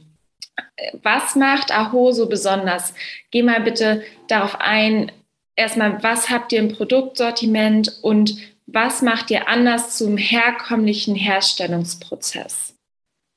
Was 1.02 1.36
macht 1.36 1.72
Aho 1.72 2.12
so 2.12 2.28
besonders? 2.28 2.94
Geh 3.32 3.42
mal 3.42 3.62
bitte 3.62 4.04
darauf 4.28 4.60
ein, 4.60 5.12
erstmal, 5.56 6.04
was 6.04 6.30
habt 6.30 6.52
ihr 6.52 6.60
im 6.60 6.74
Produktsortiment 6.74 8.00
und 8.02 8.36
was 8.68 9.02
macht 9.02 9.32
ihr 9.32 9.48
anders 9.48 9.98
zum 9.98 10.18
herkömmlichen 10.18 11.16
Herstellungsprozess? 11.16 12.72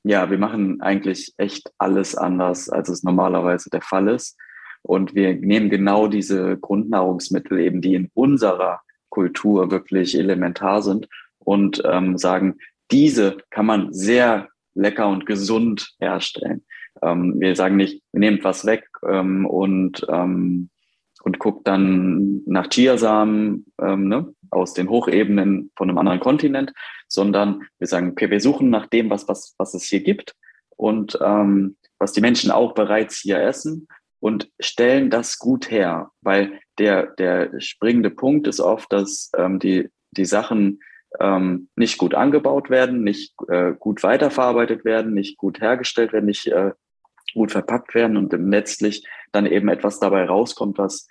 ja, 0.05 0.29
wir 0.29 0.37
machen 0.37 0.81
eigentlich 0.81 1.33
echt 1.37 1.71
alles 1.79 2.15
anders, 2.15 2.69
als 2.69 2.89
es 2.89 3.01
normalerweise 3.01 3.71
der 3.71 3.81
Fall 3.81 4.07
ist. 4.07 4.37
Und 4.85 5.15
wir 5.15 5.33
nehmen 5.33 5.69
genau 5.69 6.07
diese 6.07 6.57
Grundnahrungsmittel 6.57 7.59
eben, 7.59 7.81
die 7.81 7.95
in 7.95 8.11
unserer 8.13 8.81
Kultur 9.09 9.71
wirklich 9.71 10.17
elementar 10.17 10.83
sind 10.83 11.07
und 11.39 11.81
ähm, 11.85 12.17
sagen, 12.17 12.57
diese 12.91 13.37
kann 13.49 13.65
man 13.65 13.93
sehr 13.93 14.47
lecker 14.75 15.07
und 15.07 15.25
gesund 15.25 15.95
herstellen. 15.99 16.65
Ähm, 17.01 17.39
wir 17.39 17.55
sagen 17.55 17.77
nicht, 17.77 18.03
nehmen 18.11 18.39
was 18.43 18.65
weg 18.65 18.87
ähm, 19.07 19.45
und, 19.47 20.05
ähm, 20.09 20.69
und 21.23 21.39
guckt 21.39 21.67
dann 21.67 22.43
nach 22.45 22.69
Chiasamen 22.69 23.65
ähm, 23.81 24.07
ne, 24.07 24.33
aus 24.51 24.73
den 24.73 24.89
Hochebenen 24.89 25.71
von 25.75 25.89
einem 25.89 25.97
anderen 25.97 26.19
Kontinent, 26.19 26.73
sondern 27.07 27.63
wir 27.79 27.87
sagen, 27.87 28.11
okay, 28.11 28.29
wir 28.29 28.39
suchen 28.39 28.69
nach 28.69 28.85
dem, 28.85 29.09
was, 29.09 29.27
was, 29.27 29.55
was 29.57 29.73
es 29.73 29.85
hier 29.85 30.03
gibt 30.03 30.35
und 30.75 31.17
ähm, 31.21 31.77
was 31.97 32.11
die 32.11 32.21
Menschen 32.21 32.51
auch 32.51 32.73
bereits 32.73 33.17
hier 33.17 33.41
essen 33.41 33.87
und 34.19 34.49
stellen 34.59 35.09
das 35.09 35.39
gut 35.39 35.69
her, 35.69 36.11
weil 36.21 36.59
der, 36.77 37.07
der 37.07 37.59
springende 37.59 38.09
Punkt 38.09 38.47
ist 38.47 38.59
oft, 38.59 38.91
dass 38.91 39.31
ähm, 39.37 39.59
die, 39.59 39.89
die 40.11 40.25
Sachen 40.25 40.79
ähm, 41.19 41.69
nicht 41.75 41.97
gut 41.97 42.13
angebaut 42.13 42.69
werden, 42.69 43.03
nicht 43.03 43.33
äh, 43.47 43.73
gut 43.77 44.03
weiterverarbeitet 44.03 44.85
werden, 44.85 45.13
nicht 45.13 45.37
gut 45.37 45.61
hergestellt 45.61 46.13
werden, 46.13 46.25
nicht 46.25 46.47
äh, 46.47 46.71
gut 47.33 47.51
verpackt 47.51 47.93
werden 47.95 48.17
und 48.17 48.33
letztlich 48.33 49.05
dann 49.31 49.45
eben 49.45 49.69
etwas 49.69 49.99
dabei 49.99 50.25
rauskommt, 50.25 50.77
was, 50.77 51.07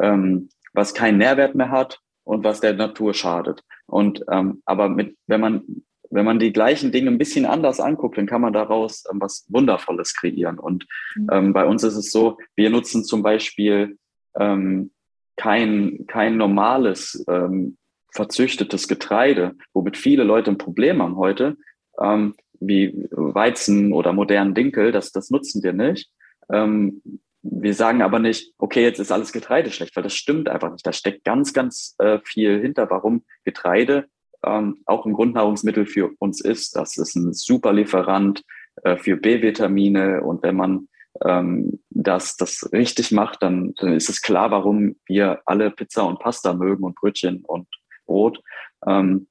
ähm, 0.00 0.48
was 0.72 0.94
keinen 0.94 1.18
Nährwert 1.18 1.54
mehr 1.54 1.70
hat 1.70 2.00
und 2.24 2.44
was 2.44 2.60
der 2.60 2.74
Natur 2.74 3.14
schadet. 3.14 3.62
Und 3.86 4.24
ähm, 4.30 4.62
aber 4.66 4.88
mit, 4.88 5.16
wenn 5.26 5.40
man 5.40 5.62
wenn 6.10 6.24
man 6.24 6.38
die 6.38 6.52
gleichen 6.52 6.92
Dinge 6.92 7.10
ein 7.10 7.18
bisschen 7.18 7.46
anders 7.46 7.80
anguckt, 7.80 8.18
dann 8.18 8.26
kann 8.26 8.40
man 8.40 8.52
daraus 8.52 9.04
ähm, 9.10 9.20
was 9.20 9.46
Wundervolles 9.48 10.14
kreieren. 10.14 10.58
Und 10.58 10.86
mhm. 11.16 11.28
ähm, 11.32 11.52
bei 11.52 11.66
uns 11.66 11.82
ist 11.82 11.96
es 11.96 12.10
so, 12.10 12.38
wir 12.56 12.70
nutzen 12.70 13.04
zum 13.04 13.22
Beispiel 13.22 13.98
ähm, 14.38 14.90
kein, 15.36 16.04
kein 16.06 16.36
normales 16.36 17.24
ähm, 17.28 17.76
verzüchtetes 18.12 18.88
Getreide, 18.88 19.54
womit 19.72 19.96
viele 19.96 20.24
Leute 20.24 20.50
ein 20.50 20.58
Problem 20.58 21.02
haben 21.02 21.16
heute, 21.16 21.56
ähm, 22.00 22.34
wie 22.60 23.06
Weizen 23.10 23.92
oder 23.92 24.12
modernen 24.12 24.54
Dinkel, 24.54 24.92
das, 24.92 25.12
das 25.12 25.30
nutzen 25.30 25.62
wir 25.62 25.72
nicht. 25.72 26.10
Ähm, 26.50 27.02
wir 27.42 27.74
sagen 27.74 28.02
aber 28.02 28.18
nicht, 28.18 28.52
okay, 28.58 28.82
jetzt 28.82 28.98
ist 28.98 29.12
alles 29.12 29.32
Getreide 29.32 29.70
schlecht, 29.70 29.94
weil 29.94 30.02
das 30.02 30.14
stimmt 30.14 30.48
einfach 30.48 30.72
nicht. 30.72 30.86
Da 30.86 30.92
steckt 30.92 31.24
ganz, 31.24 31.52
ganz 31.52 31.94
äh, 31.98 32.18
viel 32.24 32.60
hinter, 32.60 32.90
warum 32.90 33.24
Getreide 33.44 34.06
ähm, 34.44 34.82
auch 34.86 35.06
ein 35.06 35.12
Grundnahrungsmittel 35.12 35.86
für 35.86 36.10
uns 36.18 36.40
ist. 36.40 36.76
Das 36.76 36.96
ist 36.96 37.16
ein 37.16 37.32
super 37.32 37.72
Lieferant 37.72 38.42
äh, 38.82 38.96
für 38.96 39.16
B-Vitamine 39.16 40.22
und 40.22 40.42
wenn 40.42 40.56
man 40.56 40.88
ähm, 41.24 41.80
das, 41.90 42.36
das 42.36 42.68
richtig 42.72 43.12
macht, 43.12 43.42
dann, 43.42 43.74
dann 43.76 43.94
ist 43.94 44.08
es 44.08 44.22
klar, 44.22 44.50
warum 44.50 44.96
wir 45.06 45.40
alle 45.46 45.70
Pizza 45.70 46.04
und 46.04 46.20
Pasta 46.20 46.54
mögen 46.54 46.84
und 46.84 46.94
Brötchen 46.94 47.44
und 47.44 47.66
Brot. 48.06 48.40
Ähm, 48.86 49.28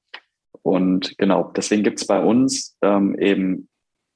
und 0.62 1.16
genau, 1.18 1.52
deswegen 1.56 1.82
gibt 1.82 2.00
es 2.00 2.06
bei 2.06 2.22
uns 2.22 2.76
ähm, 2.82 3.16
eben 3.18 3.68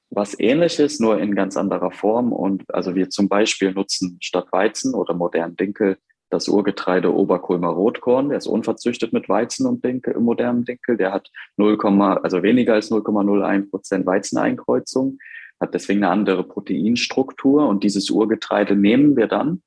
was 0.09 0.39
ähnliches, 0.39 0.99
nur 0.99 1.19
in 1.19 1.33
ganz 1.33 1.57
anderer 1.57 1.91
Form. 1.91 2.31
Und 2.31 2.71
also 2.73 2.93
wir 2.93 3.09
zum 3.09 3.27
Beispiel 3.27 3.73
nutzen 3.73 4.17
statt 4.21 4.47
Weizen 4.51 4.93
oder 4.93 5.15
modernen 5.15 5.55
Dinkel 5.55 5.97
das 6.33 6.47
Urgetreide 6.47 7.13
Oberkulmer 7.13 7.69
Rotkorn. 7.69 8.29
Der 8.29 8.39
ist 8.39 8.47
unverzüchtet 8.47 9.13
mit 9.13 9.29
Weizen 9.29 9.67
und 9.67 9.85
Dinkel, 9.85 10.19
modernen 10.19 10.65
Dinkel. 10.65 10.97
Der 10.97 11.13
hat 11.13 11.29
0, 11.57 11.77
also 12.23 12.41
weniger 12.41 12.73
als 12.73 12.91
0,01 12.91 13.69
Prozent 13.69 14.05
Weizeneinkreuzung, 14.05 15.19
hat 15.59 15.73
deswegen 15.73 16.03
eine 16.03 16.11
andere 16.11 16.43
Proteinstruktur. 16.43 17.67
Und 17.67 17.83
dieses 17.83 18.09
Urgetreide 18.09 18.75
nehmen 18.75 19.15
wir 19.15 19.27
dann, 19.27 19.61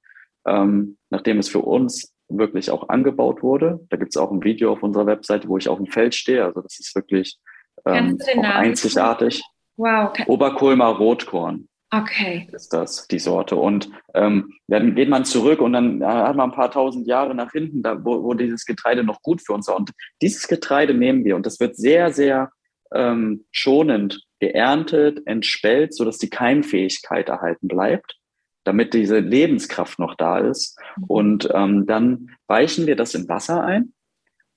ähm, 0.46 0.98
nachdem 1.08 1.38
es 1.38 1.48
für 1.48 1.60
uns 1.60 2.12
wirklich 2.28 2.70
auch 2.70 2.88
angebaut 2.88 3.42
wurde. 3.42 3.80
Da 3.88 3.96
gibt 3.96 4.14
es 4.14 4.20
auch 4.20 4.32
ein 4.32 4.42
Video 4.42 4.72
auf 4.72 4.82
unserer 4.82 5.06
Webseite, 5.06 5.48
wo 5.48 5.58
ich 5.58 5.68
auf 5.68 5.78
dem 5.78 5.86
Feld 5.86 6.16
stehe. 6.16 6.44
Also 6.44 6.60
das 6.62 6.80
ist 6.80 6.94
wirklich 6.96 7.38
ähm, 7.84 8.18
einzigartig. 8.42 9.44
Wow. 9.76 10.12
Oberkulmer 10.26 10.88
Rotkorn. 10.88 11.68
Okay. 12.00 12.48
Ist 12.52 12.72
das 12.72 13.06
die 13.08 13.18
Sorte. 13.18 13.56
Und 13.56 13.90
ähm, 14.14 14.52
dann 14.68 14.94
geht 14.94 15.08
man 15.08 15.24
zurück 15.24 15.60
und 15.60 15.72
dann 15.72 16.04
hat 16.04 16.36
man 16.36 16.50
ein 16.50 16.56
paar 16.56 16.70
tausend 16.70 17.06
Jahre 17.06 17.34
nach 17.34 17.52
hinten, 17.52 17.82
da, 17.82 18.04
wo, 18.04 18.22
wo 18.22 18.34
dieses 18.34 18.64
Getreide 18.64 19.04
noch 19.04 19.22
gut 19.22 19.40
für 19.40 19.52
uns 19.52 19.68
war. 19.68 19.76
Und 19.76 19.92
dieses 20.22 20.48
Getreide 20.48 20.94
nehmen 20.94 21.24
wir 21.24 21.36
und 21.36 21.46
das 21.46 21.60
wird 21.60 21.76
sehr, 21.76 22.12
sehr 22.12 22.50
ähm, 22.92 23.44
schonend 23.52 24.22
geerntet, 24.40 25.26
entspellt, 25.26 25.94
sodass 25.94 26.18
die 26.18 26.30
Keimfähigkeit 26.30 27.28
erhalten 27.28 27.68
bleibt 27.68 28.16
damit 28.66 28.94
diese 28.94 29.20
Lebenskraft 29.20 29.98
noch 29.98 30.14
da 30.16 30.38
ist. 30.38 30.78
Mhm. 30.96 31.04
Und 31.04 31.48
ähm, 31.54 31.86
dann 31.86 32.30
weichen 32.46 32.86
wir 32.86 32.96
das 32.96 33.14
in 33.14 33.28
Wasser 33.28 33.64
ein 33.64 33.92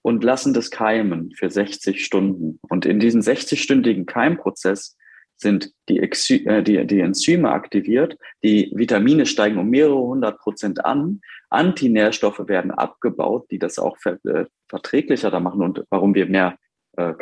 und 0.02 0.24
lassen 0.24 0.54
das 0.54 0.72
keimen 0.72 1.32
für 1.36 1.50
60 1.50 2.04
Stunden. 2.04 2.60
Und 2.70 2.86
in 2.86 3.00
diesem 3.00 3.22
60-stündigen 3.22 4.06
Keimprozess 4.06 4.98
sind 5.40 5.72
die, 5.88 6.00
Exy 6.00 6.46
äh, 6.46 6.62
die, 6.62 6.86
die 6.86 7.00
Enzyme 7.00 7.50
aktiviert, 7.50 8.18
die 8.44 8.72
Vitamine 8.76 9.26
steigen 9.26 9.58
um 9.58 9.70
mehrere 9.70 10.00
hundert 10.00 10.40
Prozent 10.40 10.86
an, 10.86 11.22
Antinährstoffe 11.50 12.48
werden 12.48 12.72
abgebaut, 12.72 13.48
die 13.50 13.60
das 13.60 13.80
auch 13.80 13.98
ver 13.98 14.24
äh, 14.26 14.46
verträglicher 14.68 15.32
da 15.32 15.40
machen 15.40 15.64
und 15.64 15.84
warum 15.90 16.14
wir 16.14 16.28
mehr 16.28 16.58
äh, 16.98 17.14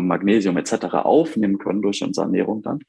Magnesium 0.00 0.56
etc. 0.56 0.84
aufnehmen 0.94 1.58
können 1.58 1.82
durch 1.82 2.02
unsere 2.02 2.26
Ernährung 2.26 2.62
dann. 2.62 2.80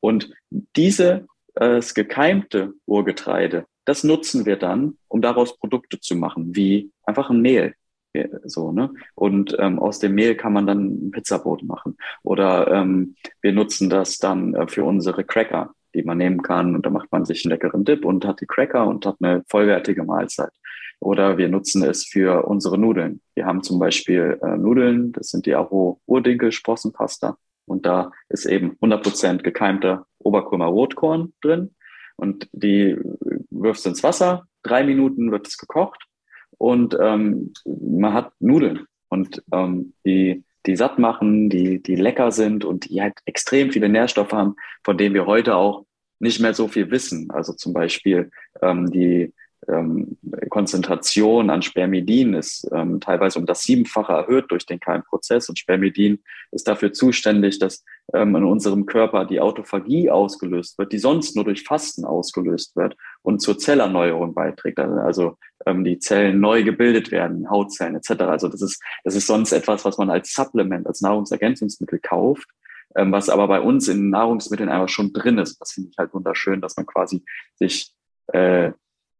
Und 0.00 0.30
diese 0.76 1.26
das 1.54 1.92
gekeimte 1.92 2.74
Urgetreide, 2.86 3.66
das 3.84 4.04
nutzen 4.04 4.46
wir 4.46 4.56
dann, 4.56 4.96
um 5.08 5.20
daraus 5.20 5.58
Produkte 5.58 5.98
zu 5.98 6.14
machen, 6.14 6.54
wie 6.54 6.92
einfach 7.02 7.30
ein 7.30 7.40
Mehl. 7.40 7.74
So, 8.44 8.72
ne? 8.72 8.92
Und 9.14 9.56
ähm, 9.58 9.78
aus 9.78 9.98
dem 9.98 10.14
Mehl 10.14 10.34
kann 10.34 10.52
man 10.52 10.66
dann 10.66 11.08
ein 11.08 11.10
Pizzabrot 11.10 11.62
machen. 11.62 11.96
Oder 12.22 12.68
ähm, 12.68 13.14
wir 13.42 13.52
nutzen 13.52 13.90
das 13.90 14.18
dann 14.18 14.54
äh, 14.54 14.66
für 14.68 14.84
unsere 14.84 15.24
Cracker, 15.24 15.74
die 15.94 16.02
man 16.02 16.18
nehmen 16.18 16.42
kann. 16.42 16.74
Und 16.74 16.86
da 16.86 16.90
macht 16.90 17.10
man 17.12 17.24
sich 17.24 17.44
einen 17.44 17.52
leckeren 17.52 17.84
Dip 17.84 18.04
und 18.04 18.24
hat 18.24 18.40
die 18.40 18.46
Cracker 18.46 18.86
und 18.86 19.06
hat 19.06 19.16
eine 19.20 19.42
vollwertige 19.48 20.04
Mahlzeit. 20.04 20.52
Oder 21.00 21.38
wir 21.38 21.48
nutzen 21.48 21.82
es 21.84 22.06
für 22.06 22.44
unsere 22.46 22.78
Nudeln. 22.78 23.20
Wir 23.34 23.46
haben 23.46 23.62
zum 23.62 23.78
Beispiel 23.78 24.38
äh, 24.42 24.56
Nudeln, 24.56 25.12
das 25.12 25.28
sind 25.28 25.46
die 25.46 25.54
Aro 25.54 26.00
Urdinkel 26.06 26.52
Sprossenpasta. 26.52 27.36
Und 27.66 27.86
da 27.86 28.10
ist 28.28 28.46
eben 28.46 28.76
100% 28.80 29.42
gekeimter 29.42 30.06
Oberkulmer 30.18 30.66
Rotkorn 30.66 31.34
drin. 31.40 31.74
Und 32.16 32.48
die 32.52 32.96
wirfst 33.50 33.84
du 33.84 33.90
ins 33.90 34.02
Wasser. 34.02 34.46
Drei 34.62 34.82
Minuten 34.82 35.30
wird 35.30 35.46
es 35.46 35.56
gekocht. 35.56 36.07
Und 36.58 36.96
ähm, 37.00 37.52
man 37.64 38.12
hat 38.12 38.32
Nudeln. 38.40 38.86
Und 39.08 39.42
ähm, 39.52 39.94
die, 40.04 40.44
die 40.66 40.76
satt 40.76 40.98
machen, 40.98 41.48
die, 41.48 41.82
die 41.82 41.96
lecker 41.96 42.30
sind 42.30 42.64
und 42.64 42.90
die 42.90 43.00
halt 43.00 43.14
extrem 43.24 43.72
viele 43.72 43.88
Nährstoffe 43.88 44.32
haben, 44.32 44.56
von 44.84 44.98
denen 44.98 45.14
wir 45.14 45.26
heute 45.26 45.56
auch 45.56 45.86
nicht 46.18 46.40
mehr 46.40 46.52
so 46.52 46.68
viel 46.68 46.90
wissen. 46.90 47.30
Also 47.30 47.52
zum 47.52 47.72
Beispiel 47.72 48.30
ähm, 48.60 48.90
die 48.90 49.32
ähm, 49.66 50.16
Konzentration 50.50 51.50
an 51.50 51.62
Spermidin 51.62 52.34
ist 52.34 52.68
ähm, 52.72 53.00
teilweise 53.00 53.38
um 53.38 53.46
das 53.46 53.62
Siebenfache 53.62 54.12
erhöht 54.12 54.46
durch 54.50 54.66
den 54.66 54.78
Keimprozess. 54.78 55.48
Und 55.48 55.58
Spermidin 55.58 56.20
ist 56.52 56.68
dafür 56.68 56.92
zuständig, 56.92 57.58
dass 57.58 57.84
ähm, 58.14 58.36
in 58.36 58.44
unserem 58.44 58.86
Körper 58.86 59.24
die 59.24 59.40
Autophagie 59.40 60.10
ausgelöst 60.10 60.78
wird, 60.78 60.92
die 60.92 60.98
sonst 60.98 61.34
nur 61.34 61.44
durch 61.44 61.64
Fasten 61.64 62.04
ausgelöst 62.04 62.76
wird 62.76 62.96
und 63.22 63.40
zur 63.40 63.58
Zellerneuerung 63.58 64.32
beiträgt. 64.32 64.78
Also 64.78 65.36
ähm, 65.66 65.84
die 65.84 65.98
Zellen 65.98 66.40
neu 66.40 66.62
gebildet 66.62 67.10
werden, 67.10 67.50
Hautzellen 67.50 67.96
etc. 67.96 68.22
Also 68.22 68.48
das 68.48 68.62
ist, 68.62 68.80
das 69.04 69.16
ist 69.16 69.26
sonst 69.26 69.52
etwas, 69.52 69.84
was 69.84 69.98
man 69.98 70.08
als 70.08 70.32
Supplement, 70.32 70.86
als 70.86 71.00
Nahrungsergänzungsmittel 71.00 71.98
kauft 71.98 72.48
ähm, 72.96 73.12
was 73.12 73.28
aber 73.28 73.48
bei 73.48 73.60
uns 73.60 73.86
in 73.88 74.08
Nahrungsmitteln 74.08 74.70
einfach 74.70 74.88
schon 74.88 75.12
drin 75.12 75.36
ist. 75.36 75.60
Das 75.60 75.72
finde 75.72 75.90
ich 75.90 75.98
halt 75.98 76.14
wunderschön, 76.14 76.62
dass 76.62 76.76
man 76.76 76.86
quasi 76.86 77.22
sich 77.56 77.92
äh, 78.28 78.72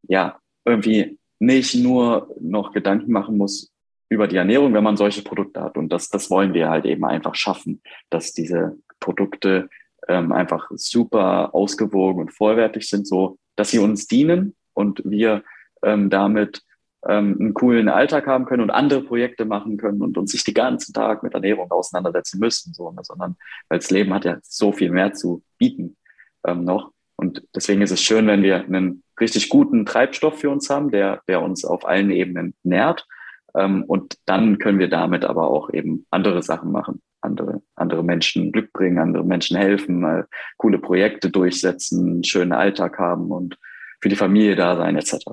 ja, 0.03 0.39
irgendwie 0.65 1.19
nicht 1.39 1.75
nur 1.75 2.35
noch 2.41 2.73
Gedanken 2.73 3.13
machen 3.13 3.37
muss 3.37 3.73
über 4.09 4.27
die 4.27 4.37
Ernährung, 4.37 4.75
wenn 4.75 4.85
man 4.85 4.97
solche 4.97 5.23
Produkte 5.23 5.61
hat. 5.61 5.77
Und 5.77 5.91
das, 5.91 6.09
das 6.09 6.31
wollen 6.31 6.55
wir 6.55 6.71
halt 6.71 6.85
eben 6.87 7.05
einfach 7.05 7.35
schaffen, 7.35 7.83
dass 8.11 8.33
diese 8.33 8.79
Produkte 9.01 9.69
ähm, 10.09 10.33
einfach 10.33 10.71
super 10.75 11.55
ausgewogen 11.55 12.23
und 12.23 12.33
vollwertig 12.33 12.89
sind, 12.89 13.07
so 13.07 13.39
dass 13.57 13.71
sie 13.71 13.79
uns 13.79 14.07
dienen 14.07 14.55
und 14.73 15.03
wir 15.05 15.43
ähm, 15.83 16.11
damit 16.11 16.63
ähm, 17.07 17.37
einen 17.39 17.55
coolen 17.55 17.89
Alltag 17.89 18.27
haben 18.27 18.45
können 18.45 18.63
und 18.63 18.71
andere 18.71 19.03
Projekte 19.03 19.45
machen 19.45 19.77
können 19.77 20.03
und 20.03 20.17
uns 20.17 20.33
sich 20.33 20.45
die 20.45 20.55
ganzen 20.55 20.93
Tag 20.93 21.23
mit 21.23 21.35
Ernährung 21.35 21.71
auseinandersetzen 21.71 22.41
müssen, 22.41 22.73
so, 22.73 22.95
sondern 23.03 23.37
weil 23.69 23.79
das 23.79 23.91
Leben 23.91 24.15
hat 24.15 24.25
ja 24.25 24.39
so 24.43 24.73
viel 24.73 24.91
mehr 24.91 25.13
zu 25.13 25.43
bieten 25.59 25.97
ähm, 26.47 26.65
noch. 26.65 26.93
Und 27.21 27.43
deswegen 27.55 27.83
ist 27.83 27.91
es 27.91 28.03
schön, 28.03 28.27
wenn 28.29 28.43
wir 28.43 28.65
einen 28.65 29.03
richtig 29.21 29.49
guten 29.49 29.85
Treibstoff 29.85 30.39
für 30.39 30.51
uns 30.51 30.71
haben, 30.71 30.91
der, 30.91 31.21
der 31.27 31.43
uns 31.43 31.65
auf 31.65 31.87
allen 31.87 32.11
Ebenen 32.11 32.55
nährt. 32.63 33.07
Ähm, 33.57 33.85
und 33.85 34.17
dann 34.25 34.59
können 34.59 34.79
wir 34.79 34.89
damit 34.89 35.25
aber 35.25 35.51
auch 35.51 35.71
eben 35.73 36.07
andere 36.11 36.43
Sachen 36.43 36.71
machen. 36.71 37.03
andere, 37.21 37.61
andere 37.75 38.05
Menschen 38.05 38.53
Glück 38.53 38.73
bringen, 38.73 38.99
andere 38.99 39.25
Menschen 39.25 39.57
helfen, 39.57 40.25
coole 40.57 40.79
Projekte 40.79 41.31
durchsetzen, 41.31 42.09
einen 42.09 42.25
schönen 42.25 42.53
Alltag 42.53 42.99
haben 42.99 43.33
und 43.33 43.59
für 44.01 44.09
die 44.09 44.17
Familie 44.17 44.55
da 44.55 44.77
sein, 44.77 44.97
etc. 44.97 45.25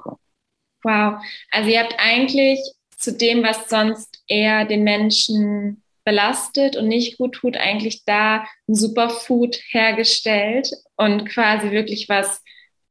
Wow. 0.81 1.21
Also 1.51 1.69
ihr 1.69 1.81
habt 1.81 1.95
eigentlich 1.99 2.59
zu 2.97 3.15
dem, 3.15 3.43
was 3.43 3.69
sonst 3.69 4.23
eher 4.27 4.65
den 4.65 4.83
Menschen 4.83 5.83
belastet 6.05 6.77
und 6.77 6.87
nicht 6.87 7.17
gut 7.17 7.33
tut, 7.33 7.57
eigentlich 7.57 8.05
da 8.05 8.45
ein 8.69 8.75
Superfood 8.75 9.59
hergestellt 9.71 10.71
und 10.95 11.25
quasi 11.25 11.71
wirklich 11.71 12.07
was, 12.07 12.41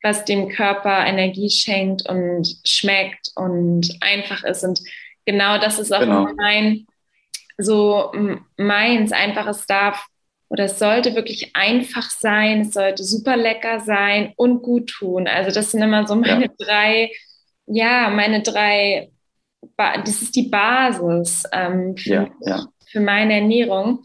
was 0.03 0.25
dem 0.25 0.49
Körper 0.49 1.07
Energie 1.07 1.49
schenkt 1.49 2.07
und 2.09 2.59
schmeckt 2.65 3.31
und 3.37 3.97
einfach 4.01 4.45
ist. 4.45 4.65
Und 4.65 4.81
genau 5.25 5.59
das 5.59 5.79
ist 5.79 5.93
auch 5.93 6.01
genau. 6.01 6.29
mein, 6.37 6.87
so 7.57 8.13
meins, 8.57 9.13
einfach 9.13 9.47
es 9.47 9.65
darf 9.67 10.07
oder 10.49 10.65
es 10.65 10.79
sollte 10.79 11.15
wirklich 11.15 11.55
einfach 11.55 12.11
sein, 12.11 12.63
es 12.63 12.75
sollte 12.75 13.05
super 13.05 13.37
lecker 13.37 13.81
sein 13.81 14.33
und 14.37 14.63
gut 14.63 14.89
tun. 14.89 15.29
Also 15.29 15.53
das 15.53 15.71
sind 15.71 15.83
immer 15.83 16.07
so 16.07 16.17
meine 16.17 16.47
ja. 16.47 16.53
drei, 16.59 17.11
ja, 17.67 18.11
meine 18.11 18.43
drei, 18.43 19.11
das 19.77 20.23
ist 20.23 20.37
die 20.37 20.49
Basis 20.49 21.45
ähm, 21.53 21.97
für, 21.97 22.11
ja, 22.13 22.29
ja. 22.41 22.67
Für 22.95 23.01
meine 23.01 23.35
Ernährung. 23.35 24.05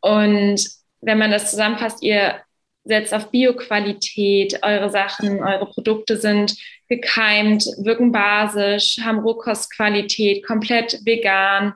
Und 0.00 0.68
wenn 1.00 1.18
man 1.18 1.30
das 1.30 1.50
zusammenfasst, 1.50 2.02
ihr 2.02 2.40
setzt 2.82 3.14
auf 3.14 3.30
Bioqualität, 3.30 4.58
eure 4.62 4.90
Sachen, 4.90 5.42
eure 5.42 5.66
Produkte 5.66 6.16
sind 6.16 6.56
gekeimt, 6.88 7.64
wirken 7.78 8.10
basisch, 8.10 8.98
haben 9.02 9.20
Rohkostqualität, 9.20 10.44
komplett 10.44 10.98
vegan, 11.04 11.74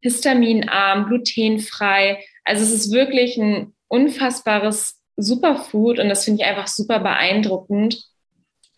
histaminarm, 0.00 1.06
glutenfrei. 1.06 2.24
Also 2.44 2.64
es 2.64 2.72
ist 2.72 2.92
wirklich 2.92 3.36
ein 3.36 3.74
unfassbares 3.88 4.98
Superfood 5.16 5.98
und 5.98 6.08
das 6.08 6.24
finde 6.24 6.42
ich 6.42 6.48
einfach 6.48 6.68
super 6.68 7.00
beeindruckend, 7.00 8.02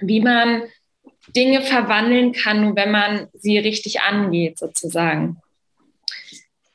wie 0.00 0.20
man 0.20 0.64
Dinge 1.36 1.62
verwandeln 1.62 2.32
kann, 2.32 2.62
nur 2.62 2.76
wenn 2.76 2.90
man 2.90 3.28
sie 3.34 3.58
richtig 3.58 4.00
angeht, 4.00 4.58
sozusagen. 4.58 5.40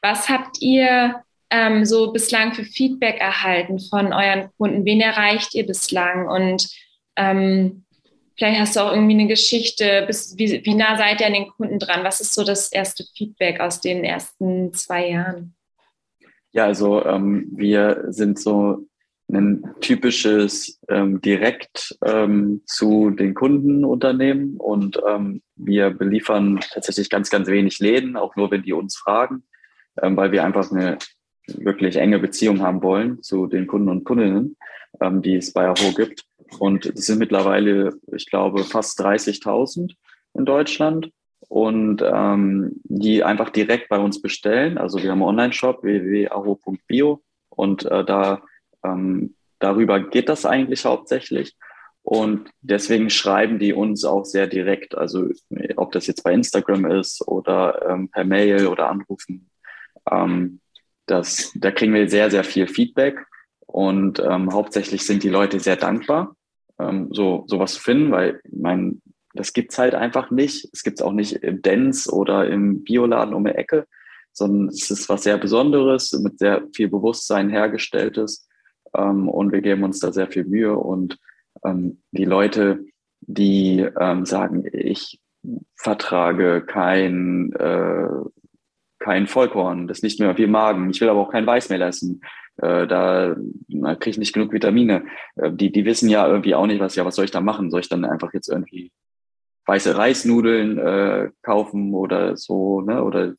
Was 0.05 0.29
habt 0.29 0.61
ihr 0.61 1.23
ähm, 1.49 1.83
so 1.83 2.13
bislang 2.13 2.53
für 2.53 2.63
Feedback 2.63 3.19
erhalten 3.19 3.79
von 3.79 4.13
euren 4.13 4.51
Kunden? 4.55 4.85
Wen 4.85 5.01
erreicht 5.01 5.55
ihr 5.55 5.65
bislang? 5.65 6.27
Und 6.27 6.69
ähm, 7.15 7.85
vielleicht 8.37 8.59
hast 8.59 8.75
du 8.75 8.81
auch 8.81 8.93
irgendwie 8.93 9.15
eine 9.15 9.27
Geschichte, 9.27 10.03
bis, 10.05 10.37
wie, 10.37 10.63
wie 10.63 10.75
nah 10.75 10.95
seid 10.95 11.21
ihr 11.21 11.25
an 11.25 11.33
den 11.33 11.47
Kunden 11.47 11.79
dran? 11.79 12.03
Was 12.03 12.21
ist 12.21 12.35
so 12.35 12.43
das 12.43 12.71
erste 12.71 13.03
Feedback 13.17 13.59
aus 13.59 13.81
den 13.81 14.03
ersten 14.03 14.75
zwei 14.75 15.09
Jahren? 15.09 15.55
Ja, 16.51 16.65
also 16.65 17.03
ähm, 17.03 17.47
wir 17.55 18.03
sind 18.09 18.37
so 18.37 18.85
ein 19.33 19.63
typisches 19.81 20.79
ähm, 20.87 21.19
direkt 21.19 21.97
ähm, 22.05 22.61
zu 22.67 23.09
den 23.09 23.33
Kundenunternehmen 23.33 24.57
und 24.57 25.01
ähm, 25.09 25.41
wir 25.55 25.89
beliefern 25.89 26.59
tatsächlich 26.71 27.09
ganz, 27.09 27.31
ganz 27.31 27.47
wenig 27.47 27.79
Läden, 27.79 28.17
auch 28.17 28.35
nur 28.35 28.51
wenn 28.51 28.61
die 28.61 28.73
uns 28.73 28.95
fragen, 28.97 29.41
weil 30.01 30.31
wir 30.31 30.43
einfach 30.43 30.71
eine 30.71 30.97
wirklich 31.47 31.97
enge 31.97 32.19
Beziehung 32.19 32.61
haben 32.61 32.81
wollen 32.81 33.21
zu 33.21 33.47
den 33.47 33.67
Kunden 33.67 33.89
und 33.89 34.03
Kundinnen, 34.03 34.57
ähm, 35.01 35.21
die 35.21 35.35
es 35.35 35.53
bei 35.53 35.67
Aho 35.67 35.93
gibt. 35.95 36.23
Und 36.59 36.85
es 36.85 37.07
sind 37.07 37.19
mittlerweile, 37.19 37.93
ich 38.15 38.29
glaube, 38.29 38.63
fast 38.63 38.99
30.000 39.01 39.93
in 40.33 40.45
Deutschland 40.45 41.11
und 41.47 42.03
ähm, 42.03 42.81
die 42.83 43.23
einfach 43.23 43.49
direkt 43.49 43.89
bei 43.89 43.99
uns 43.99 44.21
bestellen. 44.21 44.77
Also 44.77 45.01
wir 45.01 45.11
haben 45.11 45.19
einen 45.19 45.29
Online-Shop 45.29 45.83
www.aro.bio 45.83 47.21
und 47.49 47.85
äh, 47.85 48.03
da 48.03 48.41
ähm, 48.83 49.35
darüber 49.59 49.99
geht 49.99 50.29
das 50.29 50.45
eigentlich 50.45 50.85
hauptsächlich. 50.85 51.55
Und 52.01 52.51
deswegen 52.61 53.09
schreiben 53.09 53.57
die 53.57 53.73
uns 53.73 54.05
auch 54.05 54.25
sehr 54.25 54.45
direkt. 54.45 54.95
Also 54.95 55.29
ob 55.75 55.91
das 55.91 56.05
jetzt 56.05 56.23
bei 56.23 56.33
Instagram 56.33 56.85
ist 56.85 57.27
oder 57.27 57.83
ähm, 57.89 58.09
per 58.09 58.25
Mail 58.25 58.67
oder 58.67 58.89
anrufen. 58.89 59.49
Ähm, 60.09 60.59
das, 61.05 61.51
da 61.55 61.71
kriegen 61.71 61.93
wir 61.93 62.09
sehr, 62.09 62.31
sehr 62.31 62.43
viel 62.43 62.67
Feedback. 62.67 63.25
Und 63.65 64.19
ähm, 64.19 64.53
hauptsächlich 64.53 65.05
sind 65.05 65.23
die 65.23 65.29
Leute 65.29 65.59
sehr 65.59 65.75
dankbar, 65.75 66.35
ähm, 66.79 67.09
so 67.11 67.43
sowas 67.47 67.73
zu 67.73 67.81
finden, 67.81 68.11
weil 68.11 68.39
mein, 68.49 69.01
das 69.33 69.53
gibt's 69.53 69.77
halt 69.77 69.95
einfach 69.95 70.31
nicht. 70.31 70.69
Es 70.71 70.83
gibt's 70.83 71.01
auch 71.01 71.11
nicht 71.11 71.33
im 71.43 71.61
Dance 71.61 72.11
oder 72.11 72.47
im 72.47 72.83
Bioladen 72.83 73.33
um 73.33 73.43
die 73.43 73.51
Ecke, 73.51 73.85
sondern 74.31 74.69
es 74.69 74.89
ist 74.89 75.09
was 75.09 75.23
sehr 75.23 75.37
Besonderes, 75.37 76.13
mit 76.13 76.39
sehr 76.39 76.63
viel 76.73 76.89
Bewusstsein 76.89 77.49
hergestelltes. 77.49 78.47
Ähm, 78.95 79.27
und 79.27 79.51
wir 79.51 79.61
geben 79.61 79.83
uns 79.83 79.99
da 79.99 80.11
sehr 80.11 80.27
viel 80.27 80.45
Mühe. 80.45 80.75
Und 80.75 81.17
ähm, 81.63 82.01
die 82.11 82.25
Leute, 82.25 82.85
die 83.21 83.85
ähm, 83.99 84.25
sagen, 84.25 84.65
ich 84.71 85.19
vertrage 85.75 86.61
kein, 86.61 87.51
äh, 87.53 88.07
kein 89.05 89.27
Vollkorn, 89.27 89.87
das 89.87 90.01
nicht 90.01 90.19
mehr 90.19 90.35
viel 90.35 90.47
Magen, 90.47 90.89
ich 90.89 90.99
will 90.99 91.09
aber 91.09 91.19
auch 91.19 91.31
kein 91.31 91.45
Weißmehl 91.45 91.81
essen, 91.83 92.21
äh, 92.57 92.87
da, 92.87 93.35
kriege 93.99 94.09
ich 94.09 94.17
nicht 94.17 94.33
genug 94.33 94.51
Vitamine. 94.51 95.05
Äh, 95.35 95.51
die, 95.51 95.71
die 95.71 95.85
wissen 95.85 96.09
ja 96.09 96.27
irgendwie 96.27 96.55
auch 96.55 96.65
nicht, 96.65 96.79
was 96.79 96.95
ja, 96.95 97.05
was 97.05 97.15
soll 97.15 97.25
ich 97.25 97.31
da 97.31 97.39
machen? 97.39 97.69
Soll 97.69 97.81
ich 97.81 97.89
dann 97.89 98.03
einfach 98.03 98.33
jetzt 98.33 98.49
irgendwie 98.49 98.91
weiße 99.67 99.95
Reisnudeln 99.95 100.79
äh, 100.79 101.29
kaufen 101.43 101.93
oder 101.93 102.35
so, 102.35 102.81
ne? 102.81 103.03
Oder 103.03 103.35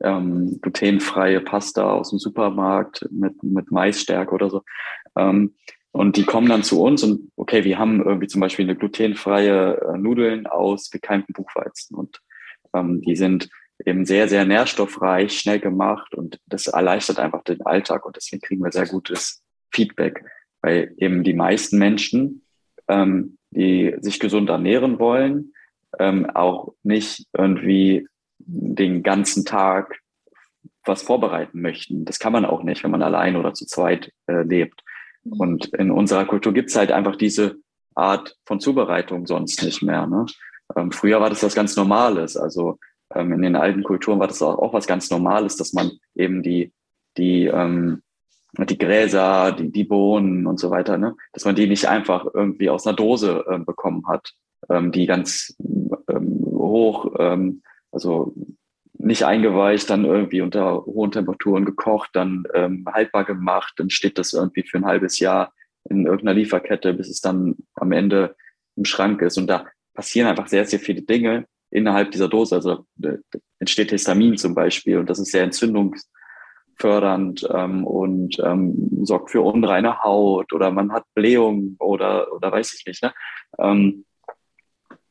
ähm, 0.00 0.58
glutenfreie 0.60 1.40
Pasta 1.40 1.90
aus 1.90 2.10
dem 2.10 2.18
Supermarkt 2.18 3.08
mit, 3.10 3.42
mit 3.42 3.70
Maisstärke 3.70 4.34
oder 4.34 4.50
so. 4.50 4.62
Ähm, 5.16 5.54
und 5.92 6.16
die 6.16 6.24
kommen 6.24 6.48
dann 6.48 6.62
zu 6.62 6.82
uns 6.82 7.02
und 7.02 7.32
okay, 7.36 7.64
wir 7.64 7.78
haben 7.78 8.02
irgendwie 8.02 8.26
zum 8.26 8.42
Beispiel 8.42 8.66
eine 8.66 8.76
glutenfreie 8.76 9.80
äh, 9.80 9.98
Nudeln 9.98 10.46
aus 10.46 10.90
gekeimtem 10.90 11.32
Buchweizen 11.32 11.96
und 11.96 12.20
ähm, 12.74 13.00
die 13.00 13.16
sind 13.16 13.48
eben 13.84 14.04
sehr, 14.04 14.28
sehr 14.28 14.44
nährstoffreich, 14.44 15.38
schnell 15.38 15.60
gemacht 15.60 16.14
und 16.14 16.40
das 16.46 16.66
erleichtert 16.66 17.18
einfach 17.18 17.42
den 17.44 17.62
Alltag 17.62 18.04
und 18.06 18.16
deswegen 18.16 18.42
kriegen 18.42 18.62
wir 18.62 18.72
sehr 18.72 18.86
gutes 18.86 19.42
Feedback, 19.72 20.24
weil 20.62 20.94
eben 20.98 21.22
die 21.22 21.34
meisten 21.34 21.78
Menschen 21.78 22.42
ähm, 22.88 23.38
die 23.50 23.94
sich 24.00 24.18
gesund 24.18 24.48
ernähren 24.50 24.98
wollen, 24.98 25.52
ähm, 25.98 26.28
auch 26.30 26.74
nicht 26.82 27.26
irgendwie 27.32 28.06
den 28.38 29.02
ganzen 29.02 29.44
Tag 29.44 30.00
was 30.84 31.02
vorbereiten 31.02 31.60
möchten. 31.60 32.04
Das 32.04 32.18
kann 32.18 32.32
man 32.32 32.44
auch 32.44 32.62
nicht, 32.62 32.82
wenn 32.82 32.90
man 32.90 33.02
allein 33.02 33.36
oder 33.36 33.52
zu 33.54 33.66
zweit 33.66 34.12
äh, 34.26 34.42
lebt. 34.42 34.82
Mhm. 35.24 35.32
Und 35.40 35.66
in 35.74 35.90
unserer 35.90 36.24
Kultur 36.24 36.52
gibt's 36.52 36.76
halt 36.76 36.92
einfach 36.92 37.16
diese 37.16 37.56
Art 37.94 38.36
von 38.46 38.60
Zubereitung 38.60 39.26
sonst 39.26 39.62
nicht 39.62 39.82
mehr. 39.82 40.06
Ne? 40.06 40.26
Ähm, 40.76 40.92
früher 40.92 41.20
war 41.20 41.30
das 41.30 41.42
was 41.42 41.54
ganz 41.54 41.76
Normales. 41.76 42.36
Also 42.36 42.78
ähm, 43.14 43.32
in 43.32 43.42
den 43.42 43.56
alten 43.56 43.82
Kulturen 43.82 44.18
war 44.18 44.28
das 44.28 44.42
auch, 44.42 44.58
auch 44.58 44.72
was 44.72 44.86
ganz 44.86 45.10
Normales, 45.10 45.56
dass 45.56 45.72
man 45.72 45.92
eben 46.14 46.42
die, 46.42 46.72
die 47.16 47.46
ähm, 47.46 48.02
die 48.56 48.78
Gräser, 48.78 49.52
die, 49.52 49.70
die 49.70 49.84
Bohnen 49.84 50.46
und 50.46 50.58
so 50.58 50.70
weiter, 50.70 50.98
ne? 50.98 51.14
dass 51.32 51.44
man 51.44 51.54
die 51.54 51.66
nicht 51.66 51.86
einfach 51.86 52.26
irgendwie 52.32 52.70
aus 52.70 52.86
einer 52.86 52.96
Dose 52.96 53.44
äh, 53.48 53.58
bekommen 53.58 54.06
hat, 54.08 54.32
ähm, 54.70 54.90
die 54.90 55.06
ganz 55.06 55.54
ähm, 56.08 56.44
hoch, 56.44 57.14
ähm, 57.18 57.62
also 57.92 58.34
nicht 58.94 59.24
eingeweicht, 59.24 59.88
dann 59.90 60.04
irgendwie 60.04 60.40
unter 60.40 60.84
hohen 60.84 61.12
Temperaturen 61.12 61.64
gekocht, 61.64 62.10
dann 62.14 62.44
ähm, 62.54 62.84
haltbar 62.90 63.24
gemacht, 63.24 63.74
dann 63.76 63.90
steht 63.90 64.18
das 64.18 64.32
irgendwie 64.32 64.64
für 64.64 64.78
ein 64.78 64.86
halbes 64.86 65.18
Jahr 65.18 65.52
in 65.88 66.06
irgendeiner 66.06 66.34
Lieferkette, 66.34 66.94
bis 66.94 67.08
es 67.08 67.20
dann 67.20 67.56
am 67.74 67.92
Ende 67.92 68.34
im 68.76 68.84
Schrank 68.84 69.22
ist. 69.22 69.38
Und 69.38 69.46
da 69.46 69.66
passieren 69.94 70.28
einfach 70.28 70.48
sehr, 70.48 70.64
sehr 70.64 70.80
viele 70.80 71.02
Dinge 71.02 71.46
innerhalb 71.70 72.10
dieser 72.10 72.28
Dose. 72.28 72.56
Also 72.56 72.86
entsteht 73.58 73.90
Histamin 73.90 74.36
zum 74.36 74.54
Beispiel 74.54 74.98
und 74.98 75.10
das 75.10 75.18
ist 75.18 75.32
sehr 75.32 75.44
entzündungs 75.44 76.08
fördernd 76.78 77.46
ähm, 77.52 77.84
und 77.84 78.38
ähm, 78.38 79.04
sorgt 79.04 79.30
für 79.30 79.42
unreine 79.42 80.02
Haut 80.02 80.52
oder 80.52 80.70
man 80.70 80.92
hat 80.92 81.04
Blähung 81.14 81.76
oder, 81.80 82.32
oder 82.32 82.52
weiß 82.52 82.74
ich 82.74 82.86
nicht. 82.86 83.02
Ne? 83.02 83.12
Ähm, 83.58 84.04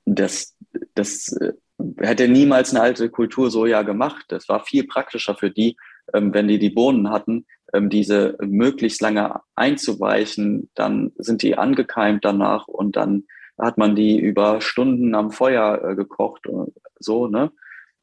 das, 0.05 0.55
das 0.95 1.33
äh, 1.33 1.53
hätte 1.97 2.27
niemals 2.27 2.71
eine 2.71 2.81
alte 2.81 3.09
Kultur 3.09 3.51
so 3.51 3.65
ja 3.65 3.81
gemacht. 3.81 4.25
Das 4.29 4.47
war 4.47 4.63
viel 4.63 4.87
praktischer 4.87 5.35
für 5.35 5.51
die, 5.51 5.75
ähm, 6.13 6.33
wenn 6.33 6.47
die 6.47 6.59
die 6.59 6.69
Bohnen 6.69 7.09
hatten, 7.09 7.45
ähm, 7.73 7.89
diese 7.89 8.37
möglichst 8.39 9.01
lange 9.01 9.41
einzuweichen, 9.55 10.69
dann 10.73 11.11
sind 11.17 11.41
die 11.41 11.57
angekeimt 11.57 12.23
danach 12.23 12.67
und 12.67 12.95
dann 12.95 13.25
hat 13.57 13.77
man 13.77 13.95
die 13.95 14.19
über 14.19 14.61
Stunden 14.61 15.15
am 15.15 15.31
Feuer 15.31 15.83
äh, 15.83 15.95
gekocht 15.95 16.47
und 16.47 16.73
so, 16.99 17.27
ne? 17.27 17.51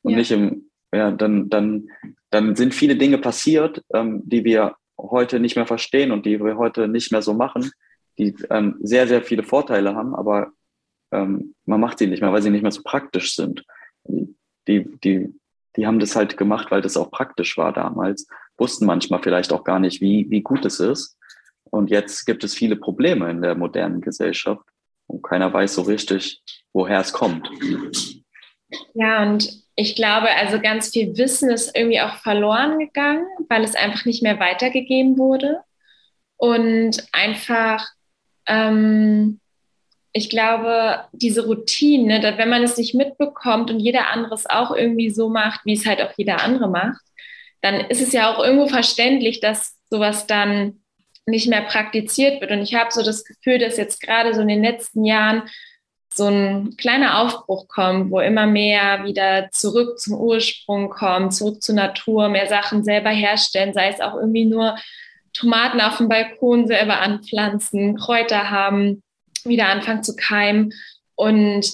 Und 0.02 0.12
ja. 0.12 0.18
nicht 0.18 0.30
im, 0.30 0.70
ja, 0.92 1.10
dann, 1.10 1.48
dann 1.48 1.88
dann 2.34 2.56
sind 2.56 2.74
viele 2.74 2.96
Dinge 2.96 3.18
passiert, 3.18 3.84
ähm, 3.94 4.22
die 4.24 4.42
wir 4.44 4.74
heute 4.98 5.38
nicht 5.38 5.54
mehr 5.54 5.68
verstehen 5.68 6.10
und 6.10 6.26
die 6.26 6.42
wir 6.42 6.56
heute 6.56 6.88
nicht 6.88 7.12
mehr 7.12 7.22
so 7.22 7.32
machen, 7.32 7.70
die 8.18 8.34
ähm, 8.50 8.76
sehr, 8.80 9.06
sehr 9.06 9.22
viele 9.22 9.44
Vorteile 9.44 9.94
haben, 9.94 10.16
aber 10.16 10.50
ähm, 11.12 11.54
man 11.64 11.80
macht 11.80 11.98
sie 11.98 12.08
nicht 12.08 12.22
mehr, 12.22 12.32
weil 12.32 12.42
sie 12.42 12.50
nicht 12.50 12.62
mehr 12.62 12.72
so 12.72 12.82
praktisch 12.82 13.36
sind. 13.36 13.64
Die, 14.02 14.98
die, 15.04 15.32
die 15.76 15.86
haben 15.86 16.00
das 16.00 16.16
halt 16.16 16.36
gemacht, 16.36 16.72
weil 16.72 16.82
das 16.82 16.96
auch 16.96 17.12
praktisch 17.12 17.56
war 17.56 17.72
damals. 17.72 18.26
wussten 18.58 18.84
manchmal 18.84 19.22
vielleicht 19.22 19.52
auch 19.52 19.62
gar 19.62 19.78
nicht, 19.78 20.00
wie, 20.00 20.28
wie 20.28 20.42
gut 20.42 20.64
es 20.64 20.80
ist. 20.80 21.16
Und 21.70 21.90
jetzt 21.90 22.24
gibt 22.24 22.42
es 22.42 22.54
viele 22.54 22.74
Probleme 22.74 23.30
in 23.30 23.42
der 23.42 23.54
modernen 23.54 24.00
Gesellschaft 24.00 24.64
und 25.06 25.22
keiner 25.22 25.52
weiß 25.52 25.74
so 25.74 25.82
richtig, 25.82 26.42
woher 26.72 27.00
es 27.00 27.12
kommt. 27.12 27.48
Ja, 28.94 29.22
und 29.22 29.48
ich 29.76 29.96
glaube, 29.96 30.28
also 30.30 30.60
ganz 30.60 30.90
viel 30.90 31.16
Wissen 31.16 31.50
ist 31.50 31.76
irgendwie 31.76 32.00
auch 32.00 32.16
verloren 32.16 32.78
gegangen, 32.78 33.26
weil 33.48 33.64
es 33.64 33.74
einfach 33.74 34.04
nicht 34.04 34.22
mehr 34.22 34.38
weitergegeben 34.38 35.18
wurde. 35.18 35.60
Und 36.36 37.04
einfach, 37.12 37.86
ähm, 38.46 39.40
ich 40.12 40.30
glaube, 40.30 41.04
diese 41.12 41.46
Routine, 41.46 42.20
dass 42.20 42.38
wenn 42.38 42.50
man 42.50 42.62
es 42.62 42.76
nicht 42.76 42.94
mitbekommt 42.94 43.70
und 43.70 43.80
jeder 43.80 44.10
andere 44.10 44.34
es 44.34 44.48
auch 44.48 44.74
irgendwie 44.74 45.10
so 45.10 45.28
macht, 45.28 45.60
wie 45.64 45.74
es 45.74 45.86
halt 45.86 46.00
auch 46.02 46.12
jeder 46.16 46.42
andere 46.42 46.68
macht, 46.68 47.02
dann 47.62 47.80
ist 47.80 48.02
es 48.02 48.12
ja 48.12 48.32
auch 48.32 48.44
irgendwo 48.44 48.68
verständlich, 48.68 49.40
dass 49.40 49.76
sowas 49.90 50.26
dann 50.26 50.83
nicht 51.26 51.48
mehr 51.48 51.62
praktiziert 51.62 52.40
wird. 52.40 52.50
Und 52.50 52.62
ich 52.62 52.74
habe 52.74 52.90
so 52.90 53.02
das 53.02 53.24
Gefühl, 53.24 53.58
dass 53.58 53.76
jetzt 53.76 54.00
gerade 54.00 54.34
so 54.34 54.40
in 54.40 54.48
den 54.48 54.62
letzten 54.62 55.04
Jahren 55.04 55.42
so 56.12 56.26
ein 56.26 56.76
kleiner 56.76 57.20
Aufbruch 57.20 57.66
kommt, 57.66 58.10
wo 58.10 58.20
immer 58.20 58.46
mehr 58.46 59.04
wieder 59.04 59.50
zurück 59.50 59.98
zum 59.98 60.14
Ursprung 60.14 60.88
kommen, 60.88 61.32
zurück 61.32 61.60
zur 61.60 61.74
Natur, 61.74 62.28
mehr 62.28 62.46
Sachen 62.46 62.84
selber 62.84 63.10
herstellen, 63.10 63.72
sei 63.72 63.88
es 63.88 64.00
auch 64.00 64.14
irgendwie 64.14 64.44
nur 64.44 64.76
Tomaten 65.32 65.80
auf 65.80 65.96
dem 65.96 66.08
Balkon 66.08 66.68
selber 66.68 67.00
anpflanzen, 67.00 67.96
Kräuter 67.96 68.50
haben, 68.50 69.02
wieder 69.44 69.68
anfangen 69.68 70.04
zu 70.04 70.14
keimen. 70.14 70.72
Und 71.16 71.68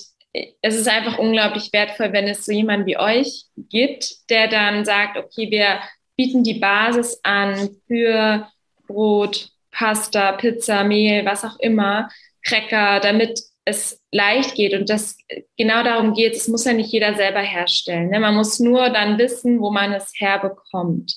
es 0.62 0.76
ist 0.76 0.88
einfach 0.88 1.18
unglaublich 1.18 1.72
wertvoll, 1.72 2.12
wenn 2.12 2.26
es 2.26 2.46
so 2.46 2.52
jemanden 2.52 2.86
wie 2.86 2.98
euch 2.98 3.44
gibt, 3.56 4.30
der 4.30 4.48
dann 4.48 4.86
sagt, 4.86 5.18
okay, 5.18 5.50
wir 5.50 5.80
bieten 6.16 6.44
die 6.44 6.58
Basis 6.58 7.20
an 7.22 7.70
für 7.86 8.48
Brot, 8.90 9.50
Pasta, 9.70 10.32
Pizza, 10.32 10.84
Mehl, 10.84 11.24
was 11.24 11.44
auch 11.44 11.58
immer, 11.60 12.08
Cracker, 12.44 13.00
damit 13.00 13.40
es 13.64 14.02
leicht 14.10 14.54
geht. 14.54 14.74
Und 14.74 14.90
das 14.90 15.16
genau 15.56 15.82
darum 15.82 16.14
geht 16.14 16.34
es. 16.34 16.48
muss 16.48 16.64
ja 16.64 16.72
nicht 16.72 16.92
jeder 16.92 17.14
selber 17.14 17.40
herstellen. 17.40 18.10
Ne? 18.10 18.20
Man 18.20 18.34
muss 18.34 18.58
nur 18.60 18.90
dann 18.90 19.18
wissen, 19.18 19.60
wo 19.60 19.70
man 19.70 19.92
es 19.92 20.12
herbekommt. 20.16 21.14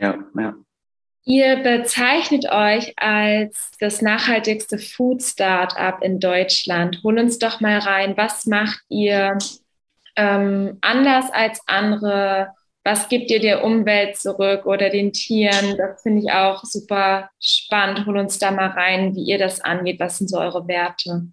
Ja, 0.00 0.18
ja. 0.38 0.54
Ihr 1.24 1.56
bezeichnet 1.56 2.50
euch 2.50 2.94
als 2.96 3.72
das 3.80 4.00
nachhaltigste 4.00 4.78
Food 4.78 5.22
Startup 5.22 6.02
in 6.02 6.20
Deutschland. 6.20 7.00
Hol 7.04 7.18
uns 7.18 7.38
doch 7.38 7.60
mal 7.60 7.78
rein. 7.78 8.16
Was 8.16 8.46
macht 8.46 8.80
ihr 8.88 9.36
ähm, 10.16 10.78
anders 10.80 11.30
als 11.30 11.60
andere? 11.66 12.54
Was 12.90 13.10
gibt 13.10 13.30
ihr 13.30 13.38
der 13.38 13.64
Umwelt 13.64 14.16
zurück 14.16 14.64
oder 14.64 14.88
den 14.88 15.12
Tieren? 15.12 15.76
Das 15.76 16.00
finde 16.00 16.22
ich 16.22 16.32
auch 16.32 16.64
super 16.64 17.28
spannend. 17.38 18.06
Hol 18.06 18.16
uns 18.16 18.38
da 18.38 18.50
mal 18.50 18.68
rein, 18.68 19.14
wie 19.14 19.24
ihr 19.24 19.36
das 19.36 19.60
angeht. 19.60 20.00
Was 20.00 20.16
sind 20.16 20.28
so 20.28 20.38
eure 20.38 20.66
Werte? 20.66 21.26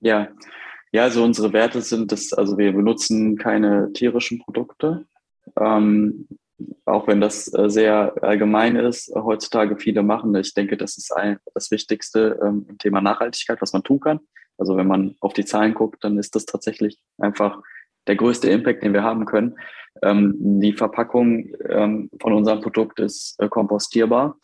Ja, 0.00 0.28
ja, 0.92 1.04
also 1.04 1.24
unsere 1.24 1.54
Werte 1.54 1.80
sind 1.80 2.12
das, 2.12 2.34
also 2.34 2.58
wir 2.58 2.72
benutzen 2.72 3.38
keine 3.38 3.90
tierischen 3.94 4.38
Produkte. 4.38 5.06
Ähm, 5.58 6.28
auch 6.84 7.06
wenn 7.06 7.22
das 7.22 7.50
äh, 7.54 7.70
sehr 7.70 8.14
allgemein 8.22 8.76
ist, 8.76 9.10
heutzutage 9.14 9.78
viele 9.78 10.02
machen. 10.02 10.34
Ich 10.34 10.52
denke, 10.52 10.76
das 10.76 10.98
ist 10.98 11.10
ein, 11.10 11.38
das 11.54 11.70
Wichtigste 11.70 12.38
ähm, 12.44 12.66
im 12.68 12.76
Thema 12.76 13.00
Nachhaltigkeit, 13.00 13.62
was 13.62 13.72
man 13.72 13.82
tun 13.82 14.00
kann. 14.00 14.20
Also 14.58 14.76
wenn 14.76 14.86
man 14.86 15.16
auf 15.20 15.32
die 15.32 15.46
Zahlen 15.46 15.72
guckt, 15.72 16.04
dann 16.04 16.18
ist 16.18 16.36
das 16.36 16.44
tatsächlich 16.44 16.98
einfach 17.16 17.62
der 18.06 18.16
größte 18.16 18.50
Impact, 18.50 18.82
den 18.82 18.92
wir 18.92 19.02
haben 19.02 19.24
können. 19.24 19.56
Ähm, 20.02 20.34
die 20.60 20.72
Verpackung 20.72 21.52
ähm, 21.68 22.10
von 22.20 22.32
unserem 22.32 22.60
Produkt 22.60 23.00
ist 23.00 23.36
äh, 23.38 23.48
kompostierbar 23.48 24.36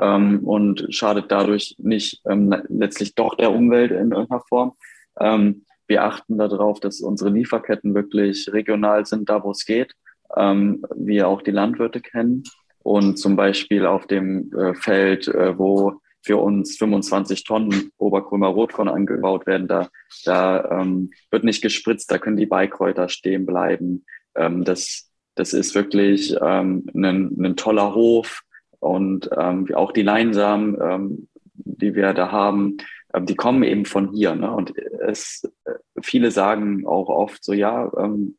ähm, 0.00 0.40
und 0.44 0.86
schadet 0.90 1.30
dadurch 1.30 1.74
nicht 1.78 2.20
ähm, 2.28 2.54
letztlich 2.68 3.14
doch 3.14 3.34
der 3.36 3.52
Umwelt 3.52 3.90
in 3.90 4.12
irgendeiner 4.12 4.42
Form. 4.48 4.72
Ähm, 5.18 5.64
wir 5.86 6.04
achten 6.04 6.36
darauf, 6.36 6.80
dass 6.80 7.00
unsere 7.00 7.30
Lieferketten 7.30 7.94
wirklich 7.94 8.52
regional 8.52 9.06
sind, 9.06 9.30
da 9.30 9.42
wo 9.42 9.52
es 9.52 9.64
geht 9.64 9.94
ähm, 10.36 10.84
wir 10.94 11.28
auch 11.28 11.42
die 11.42 11.50
Landwirte 11.50 12.00
kennen. 12.00 12.44
Und 12.82 13.18
zum 13.18 13.36
Beispiel 13.36 13.86
auf 13.86 14.06
dem 14.06 14.52
äh, 14.52 14.74
Feld, 14.74 15.28
äh, 15.28 15.58
wo 15.58 16.00
für 16.22 16.36
uns 16.38 16.76
25 16.76 17.44
Tonnen 17.44 17.90
Oberkrömer 17.96 18.48
Rotkorn 18.48 18.88
angebaut 18.88 19.46
werden, 19.46 19.68
da, 19.68 19.88
da 20.24 20.80
ähm, 20.80 21.10
wird 21.30 21.44
nicht 21.44 21.62
gespritzt, 21.62 22.10
da 22.10 22.18
können 22.18 22.36
die 22.36 22.46
Beikräuter 22.46 23.08
stehen 23.08 23.46
bleiben. 23.46 24.04
Ähm, 24.34 24.64
das, 24.64 25.10
das 25.34 25.52
ist 25.52 25.74
wirklich 25.74 26.36
ähm, 26.40 26.86
ein, 26.94 27.36
ein 27.40 27.56
toller 27.56 27.94
Hof 27.94 28.42
und 28.80 29.30
ähm, 29.36 29.72
auch 29.74 29.92
die 29.92 30.02
Leinsamen, 30.02 30.76
ähm, 30.80 31.28
die 31.54 31.94
wir 31.94 32.12
da 32.14 32.30
haben, 32.30 32.78
ähm, 33.14 33.26
die 33.26 33.34
kommen 33.34 33.62
eben 33.62 33.84
von 33.84 34.12
hier. 34.12 34.34
Ne? 34.34 34.50
Und 34.50 34.76
es, 34.76 35.50
äh, 35.64 35.74
viele 36.02 36.30
sagen 36.30 36.86
auch 36.86 37.08
oft 37.08 37.44
so, 37.44 37.52
ja, 37.52 37.90
ähm, 37.98 38.36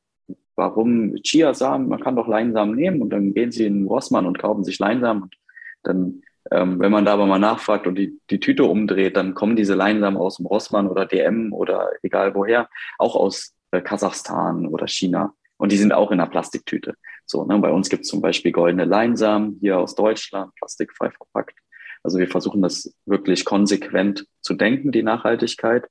warum 0.56 1.16
Chiasamen? 1.24 1.88
Man 1.88 2.02
kann 2.02 2.16
doch 2.16 2.28
Leinsamen 2.28 2.76
nehmen 2.76 3.02
und 3.02 3.12
dann 3.12 3.34
gehen 3.34 3.52
sie 3.52 3.66
in 3.66 3.88
Rossmann 3.88 4.26
und 4.26 4.40
kaufen 4.40 4.64
sich 4.64 4.78
Leinsamen 4.80 5.24
und 5.24 5.36
dann, 5.84 6.22
ähm, 6.52 6.80
wenn 6.80 6.92
man 6.92 7.06
da 7.06 7.14
aber 7.14 7.26
mal 7.26 7.40
nachfragt 7.40 7.88
und 7.88 7.96
die, 7.96 8.20
die 8.30 8.40
Tüte 8.40 8.64
umdreht, 8.64 9.18
dann 9.18 9.36
kommen 9.36 9.56
diese 9.56 9.76
Leinsamen 9.76 10.18
aus 10.20 10.38
dem 10.38 10.46
Rossmann 10.46 10.88
oder 10.88 11.06
DM 11.06 11.54
oder 11.54 11.92
egal 12.02 12.34
woher, 12.36 12.70
auch 12.98 13.16
aus 13.16 13.54
äh, 13.72 13.82
Kasachstan 13.82 14.68
oder 14.68 14.88
China. 14.88 15.34
Und 15.58 15.72
die 15.72 15.78
sind 15.78 15.94
auch 15.94 16.12
in 16.12 16.20
einer 16.20 16.30
Plastiktüte. 16.30 16.96
So, 17.26 17.46
ne? 17.46 17.60
Bei 17.60 17.72
uns 17.72 17.90
gibt 17.90 18.04
es 18.04 18.10
zum 18.10 18.22
Beispiel 18.22 18.52
goldene 18.52 18.86
Leinsamen 18.86 19.58
hier 19.60 19.78
aus 19.78 19.94
Deutschland, 19.94 20.54
plastikfrei 20.56 21.12
verpackt. 21.12 21.56
Also 22.02 22.18
wir 22.18 22.30
versuchen 22.30 22.62
das 22.62 22.96
wirklich 23.06 23.46
konsequent 23.46 24.26
zu 24.42 24.54
denken, 24.54 24.92
die 24.92 25.04
Nachhaltigkeit. 25.04 25.88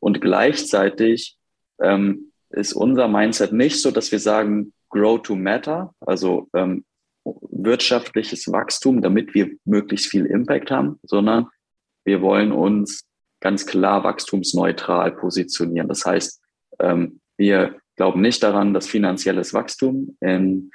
Und 0.00 0.20
gleichzeitig 0.20 1.38
ähm, 1.80 2.32
ist 2.50 2.72
unser 2.72 3.08
Mindset 3.08 3.52
nicht 3.52 3.80
so, 3.80 3.90
dass 3.92 4.10
wir 4.10 4.18
sagen, 4.18 4.72
grow 4.90 5.22
to 5.22 5.36
matter, 5.36 5.94
also 6.00 6.48
ähm, 6.54 6.84
wirtschaftliches 7.24 8.50
Wachstum, 8.50 9.02
damit 9.02 9.34
wir 9.34 9.50
möglichst 9.64 10.06
viel 10.06 10.26
Impact 10.26 10.70
haben, 10.70 10.98
sondern 11.02 11.46
wir 12.04 12.20
wollen 12.20 12.52
uns 12.52 13.06
ganz 13.40 13.66
klar 13.66 14.04
wachstumsneutral 14.04 15.12
positionieren. 15.12 15.88
Das 15.88 16.04
heißt, 16.04 16.40
ähm, 16.80 17.20
wir 17.36 17.76
glauben 17.96 18.20
nicht 18.20 18.42
daran, 18.42 18.74
dass 18.74 18.86
finanzielles 18.86 19.54
Wachstum 19.54 20.16
in, 20.20 20.70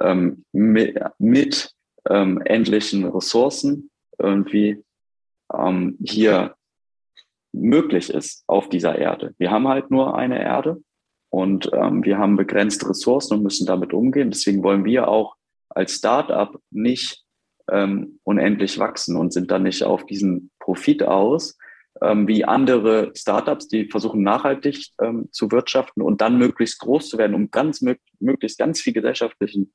ähm, 0.00 0.44
mit, 0.52 0.98
mit 1.18 1.74
ähm, 2.08 2.40
endlichen 2.44 3.04
Ressourcen 3.06 3.90
irgendwie 4.18 4.82
hier 6.02 6.54
möglich 7.52 8.08
ist 8.08 8.42
auf 8.46 8.70
dieser 8.70 8.98
Erde. 8.98 9.34
Wir 9.36 9.50
haben 9.50 9.68
halt 9.68 9.90
nur 9.90 10.16
eine 10.16 10.40
Erde 10.40 10.82
und 11.28 11.70
ähm, 11.74 12.02
wir 12.04 12.16
haben 12.16 12.36
begrenzte 12.36 12.88
Ressourcen 12.88 13.34
und 13.34 13.42
müssen 13.42 13.66
damit 13.66 13.92
umgehen. 13.92 14.30
Deswegen 14.30 14.62
wollen 14.62 14.86
wir 14.86 15.08
auch 15.08 15.36
als 15.74 15.94
Startup 15.94 16.58
nicht 16.70 17.24
ähm, 17.70 18.18
unendlich 18.24 18.78
wachsen 18.78 19.16
und 19.16 19.32
sind 19.32 19.50
dann 19.50 19.62
nicht 19.62 19.84
auf 19.84 20.04
diesen 20.06 20.50
Profit 20.58 21.02
aus, 21.02 21.58
ähm, 22.00 22.26
wie 22.26 22.44
andere 22.44 23.12
Startups, 23.14 23.68
die 23.68 23.88
versuchen 23.88 24.22
nachhaltig 24.22 24.88
ähm, 25.00 25.28
zu 25.30 25.50
wirtschaften 25.50 26.02
und 26.02 26.20
dann 26.20 26.38
möglichst 26.38 26.80
groß 26.80 27.08
zu 27.08 27.18
werden, 27.18 27.34
um 27.34 27.50
ganz 27.50 27.84
möglichst 28.18 28.58
ganz 28.58 28.80
viel 28.80 28.92
gesellschaftlichen 28.92 29.72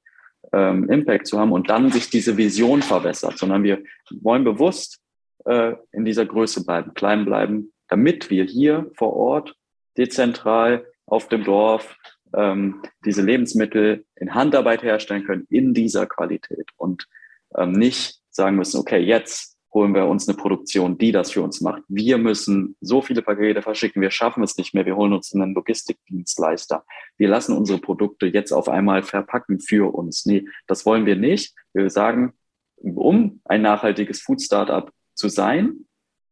ähm, 0.53 0.89
Impact 0.89 1.27
zu 1.27 1.39
haben 1.39 1.51
und 1.51 1.69
dann 1.69 1.91
sich 1.91 2.09
diese 2.09 2.37
Vision 2.37 2.81
verbessert, 2.81 3.37
sondern 3.37 3.63
wir 3.63 3.83
wollen 4.21 4.43
bewusst 4.43 4.99
äh, 5.45 5.75
in 5.91 6.05
dieser 6.05 6.25
Größe 6.25 6.65
bleiben, 6.65 6.93
klein 6.93 7.25
bleiben, 7.25 7.73
damit 7.87 8.29
wir 8.29 8.43
hier 8.43 8.89
vor 8.95 9.13
Ort 9.13 9.55
dezentral 9.97 10.85
auf 11.05 11.27
dem 11.27 11.43
Dorf 11.43 11.97
ähm, 12.33 12.81
diese 13.05 13.21
Lebensmittel 13.21 14.05
in 14.15 14.33
Handarbeit 14.33 14.83
herstellen 14.83 15.25
können 15.25 15.47
in 15.49 15.73
dieser 15.73 16.05
Qualität 16.05 16.69
und 16.77 17.07
ähm, 17.55 17.71
nicht 17.71 18.21
sagen 18.29 18.55
müssen, 18.55 18.79
okay, 18.79 18.99
jetzt 18.99 19.57
holen 19.73 19.93
wir 19.93 20.05
uns 20.05 20.27
eine 20.27 20.37
Produktion, 20.37 20.97
die 20.97 21.11
das 21.11 21.31
für 21.31 21.41
uns 21.41 21.61
macht. 21.61 21.83
Wir 21.87 22.17
müssen 22.17 22.75
so 22.81 23.01
viele 23.01 23.21
Pakete 23.21 23.61
verschicken, 23.61 24.01
wir 24.01 24.11
schaffen 24.11 24.43
es 24.43 24.57
nicht 24.57 24.73
mehr, 24.73 24.85
wir 24.85 24.95
holen 24.95 25.13
uns 25.13 25.33
einen 25.33 25.53
Logistikdienstleister. 25.53 26.83
Wir 27.17 27.27
lassen 27.27 27.55
unsere 27.55 27.79
Produkte 27.79 28.27
jetzt 28.27 28.51
auf 28.51 28.69
einmal 28.69 29.03
verpacken 29.03 29.59
für 29.59 29.93
uns. 29.93 30.25
Nee, 30.25 30.45
das 30.67 30.85
wollen 30.85 31.05
wir 31.05 31.15
nicht. 31.15 31.53
Wir 31.73 31.89
sagen, 31.89 32.33
um 32.77 33.41
ein 33.45 33.61
nachhaltiges 33.61 34.21
Food 34.21 34.41
Startup 34.41 34.91
zu 35.13 35.29
sein, 35.29 35.85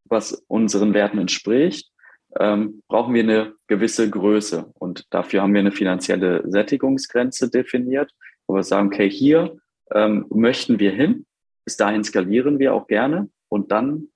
was 0.06 0.44
unseren 0.48 0.94
Werten 0.94 1.20
entspricht, 1.20 1.92
ähm, 2.40 2.84
brauchen 2.88 3.14
wir 3.14 3.24
eine 3.24 3.54
gewisse 3.68 4.10
Größe. 4.10 4.72
Und 4.74 5.06
dafür 5.10 5.42
haben 5.42 5.54
wir 5.54 5.62
eine 5.62 5.72
finanzielle 5.72 6.44
Sättigungsgrenze 6.50 7.50
definiert, 7.50 8.12
wo 8.48 8.56
wir 8.56 8.64
sagen, 8.64 8.88
okay, 8.88 9.10
hier 9.10 9.58
ähm, 9.92 10.26
möchten 10.30 10.80
wir 10.80 10.92
hin, 10.92 11.26
bis 11.64 11.78
dahin 11.78 12.04
skalieren 12.04 12.60
wir 12.60 12.74
auch 12.74 12.88
gerne 12.88 13.30
und 13.50 13.72
dann 13.72 14.10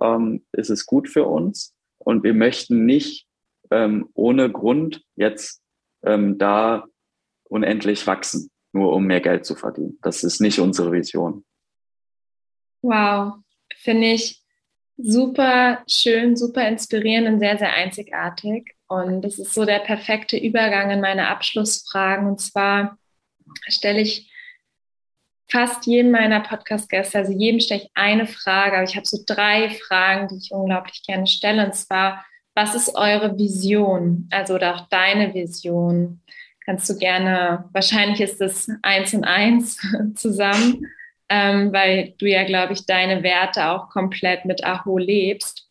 ähm, 0.00 0.44
ist 0.52 0.70
es 0.70 0.86
gut 0.86 1.08
für 1.08 1.24
uns. 1.24 1.74
Und 1.98 2.24
wir 2.24 2.34
möchten 2.34 2.84
nicht 2.84 3.26
ähm, 3.70 4.08
ohne 4.14 4.50
Grund 4.50 5.04
jetzt 5.16 5.62
ähm, 6.02 6.38
da 6.38 6.86
unendlich 7.44 8.06
wachsen. 8.06 8.50
nur 8.72 8.92
um 8.92 9.04
mehr 9.04 9.20
Geld 9.20 9.44
zu 9.44 9.54
verdienen. 9.54 9.98
Das 10.02 10.24
ist 10.24 10.40
nicht 10.40 10.58
unsere 10.58 10.92
Vision. 10.92 11.44
Wow, 12.80 13.34
finde 13.76 14.12
ich 14.12 14.41
super 14.96 15.82
schön, 15.88 16.36
super 16.36 16.66
inspirierend 16.66 17.28
und 17.28 17.38
sehr, 17.40 17.58
sehr 17.58 17.72
einzigartig. 17.72 18.74
Und 18.88 19.22
das 19.22 19.38
ist 19.38 19.54
so 19.54 19.64
der 19.64 19.80
perfekte 19.80 20.36
Übergang 20.36 20.90
in 20.90 21.00
meine 21.00 21.28
Abschlussfragen. 21.28 22.26
Und 22.26 22.40
zwar 22.40 22.98
stelle 23.68 24.00
ich 24.00 24.30
fast 25.52 25.86
jedem 25.86 26.10
meiner 26.10 26.40
Podcast-Gäste, 26.40 27.18
also 27.18 27.32
jedem 27.32 27.60
stelle 27.60 27.82
ich 27.82 27.90
eine 27.94 28.26
Frage, 28.26 28.76
aber 28.76 28.84
ich 28.84 28.96
habe 28.96 29.06
so 29.06 29.18
drei 29.26 29.68
Fragen, 29.70 30.28
die 30.28 30.36
ich 30.36 30.50
unglaublich 30.50 31.02
gerne 31.06 31.26
stelle. 31.26 31.66
Und 31.66 31.74
zwar, 31.74 32.24
was 32.54 32.74
ist 32.74 32.94
eure 32.94 33.36
Vision? 33.38 34.28
Also 34.30 34.54
oder 34.54 34.74
auch 34.74 34.88
deine 34.88 35.34
Vision? 35.34 36.22
Kannst 36.64 36.88
du 36.88 36.96
gerne, 36.96 37.68
wahrscheinlich 37.72 38.20
ist 38.20 38.40
das 38.40 38.68
eins 38.82 39.12
und 39.14 39.24
eins 39.24 39.78
zusammen, 40.14 40.86
ähm, 41.34 41.72
weil 41.72 42.12
du 42.18 42.28
ja, 42.28 42.44
glaube 42.44 42.74
ich, 42.74 42.84
deine 42.84 43.22
Werte 43.22 43.70
auch 43.70 43.88
komplett 43.88 44.44
mit 44.44 44.64
Aho 44.64 44.98
lebst. 44.98 45.66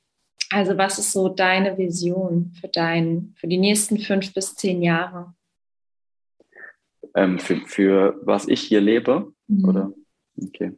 Also 0.50 0.76
was 0.76 0.98
ist 0.98 1.12
so 1.12 1.30
deine 1.30 1.78
Vision 1.78 2.52
für, 2.60 2.68
dein, 2.68 3.36
für 3.38 3.48
die 3.48 3.60
nächsten 3.60 4.00
fünf 4.00 4.34
bis 4.34 4.56
zehn 4.56 4.82
Jahre? 4.82 5.36
Ähm, 7.14 7.38
für, 7.38 7.58
für 7.68 8.20
was 8.24 8.48
ich 8.48 8.62
hier 8.62 8.82
lebe, 8.82 9.34
mhm. 9.48 9.70
oder? 9.70 9.94
Okay. 10.44 10.72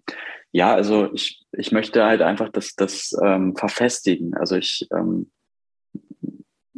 Ja, 0.51 0.73
also 0.73 1.13
ich, 1.13 1.45
ich 1.53 1.71
möchte 1.71 2.03
halt 2.03 2.21
einfach 2.21 2.49
das, 2.49 2.75
das 2.75 3.15
ähm, 3.23 3.55
verfestigen. 3.55 4.33
Also 4.33 4.57
ich 4.57 4.85
ähm, 4.91 5.31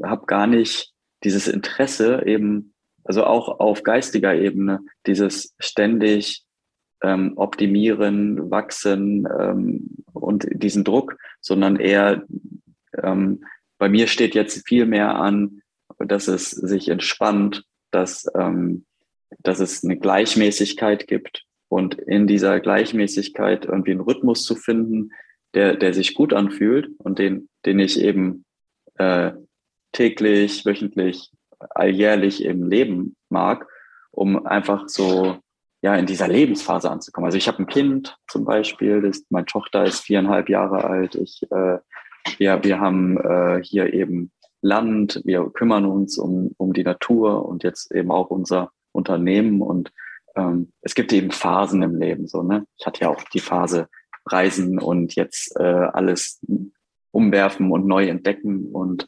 habe 0.04 0.28
gar 0.28 0.46
nicht 0.46 0.94
dieses 1.24 1.48
Interesse 1.48 2.22
eben, 2.28 2.76
also 3.04 3.24
auch 3.24 3.60
auf 3.60 3.82
geistiger 3.82 4.36
Ebene, 4.36 4.82
dieses 5.08 5.56
ständig 5.58 6.46
ähm, 7.04 7.34
optimieren, 7.36 8.50
wachsen 8.50 9.28
ähm, 9.40 9.90
und 10.14 10.46
diesen 10.52 10.84
Druck, 10.84 11.18
sondern 11.42 11.76
eher 11.78 12.24
ähm, 13.02 13.44
bei 13.78 13.90
mir 13.90 14.08
steht 14.08 14.36
jetzt 14.36 14.68
viel 14.68 14.86
mehr 14.86 15.16
an, 15.16 15.62
dass 16.00 16.28
es 16.28 16.52
sich 16.52 16.90
entspannt, 16.90 17.64
dass, 17.92 18.26
ähm, 18.36 18.86
dass 19.40 19.60
es 19.60 19.84
eine 19.84 19.98
Gleichmäßigkeit 19.98 21.08
gibt. 21.08 21.44
Und 21.68 21.96
in 21.96 22.28
dieser 22.28 22.60
Gleichmäßigkeit 22.60 23.66
irgendwie 23.66 23.92
einen 23.92 24.02
Rhythmus 24.02 24.44
zu 24.44 24.56
finden, 24.56 25.12
der, 25.54 25.76
der 25.76 25.94
sich 25.94 26.14
gut 26.14 26.34
anfühlt 26.34 26.90
und 27.00 27.20
den, 27.20 27.50
den 27.66 27.80
ich 27.80 28.00
eben 28.00 28.46
äh, 28.96 29.32
täglich, 29.92 30.66
wöchentlich, 30.66 31.32
alljährlich 31.60 32.44
eben 32.46 32.70
leben 32.70 33.16
mag, 33.30 33.68
um 34.12 34.46
einfach 34.46 34.88
so 34.88 35.38
ja 35.86 35.96
in 35.96 36.08
dieser 36.08 36.28
Lebensphase 36.28 36.90
anzukommen. 36.90 37.28
Also 37.28 37.38
ich 37.38 37.48
habe 37.48 37.60
ein 37.60 37.68
Kind 37.68 38.18
zum 38.28 38.44
Beispiel, 38.44 39.04
das, 39.04 39.24
meine 39.30 39.46
Tochter 39.46 39.86
ist 39.86 40.00
viereinhalb 40.00 40.50
Jahre 40.50 40.84
alt. 40.84 41.14
Ich, 41.14 41.44
äh, 41.52 41.78
wir, 42.40 42.64
wir 42.64 42.80
haben 42.80 43.18
äh, 43.20 43.62
hier 43.64 43.94
eben 43.94 44.32
Land, 44.62 45.22
wir 45.26 45.48
kümmern 45.52 45.86
uns 45.86 46.18
um, 46.18 46.56
um 46.58 46.74
die 46.74 46.84
Natur 46.84 47.48
und 47.48 47.64
jetzt 47.64 47.92
eben 47.92 48.10
auch 48.10 48.32
unser 48.32 48.72
Unternehmen 48.94 49.62
und 49.62 49.92
ähm, 50.36 50.72
es 50.82 50.96
gibt 50.96 51.14
eben 51.14 51.30
Phasen 51.30 51.84
im 51.84 51.96
Leben. 51.98 52.28
So, 52.28 52.42
ne? 52.42 52.66
Ich 52.78 52.88
hatte 52.88 53.02
ja 53.02 53.10
auch 53.10 53.22
die 53.26 53.40
Phase 53.40 53.88
Reisen 54.26 54.80
und 54.80 55.14
jetzt 55.14 55.56
äh, 55.60 55.64
alles 55.64 56.42
umwerfen 57.12 57.72
und 57.72 57.86
neu 57.86 58.08
entdecken 58.08 58.72
und 58.72 59.08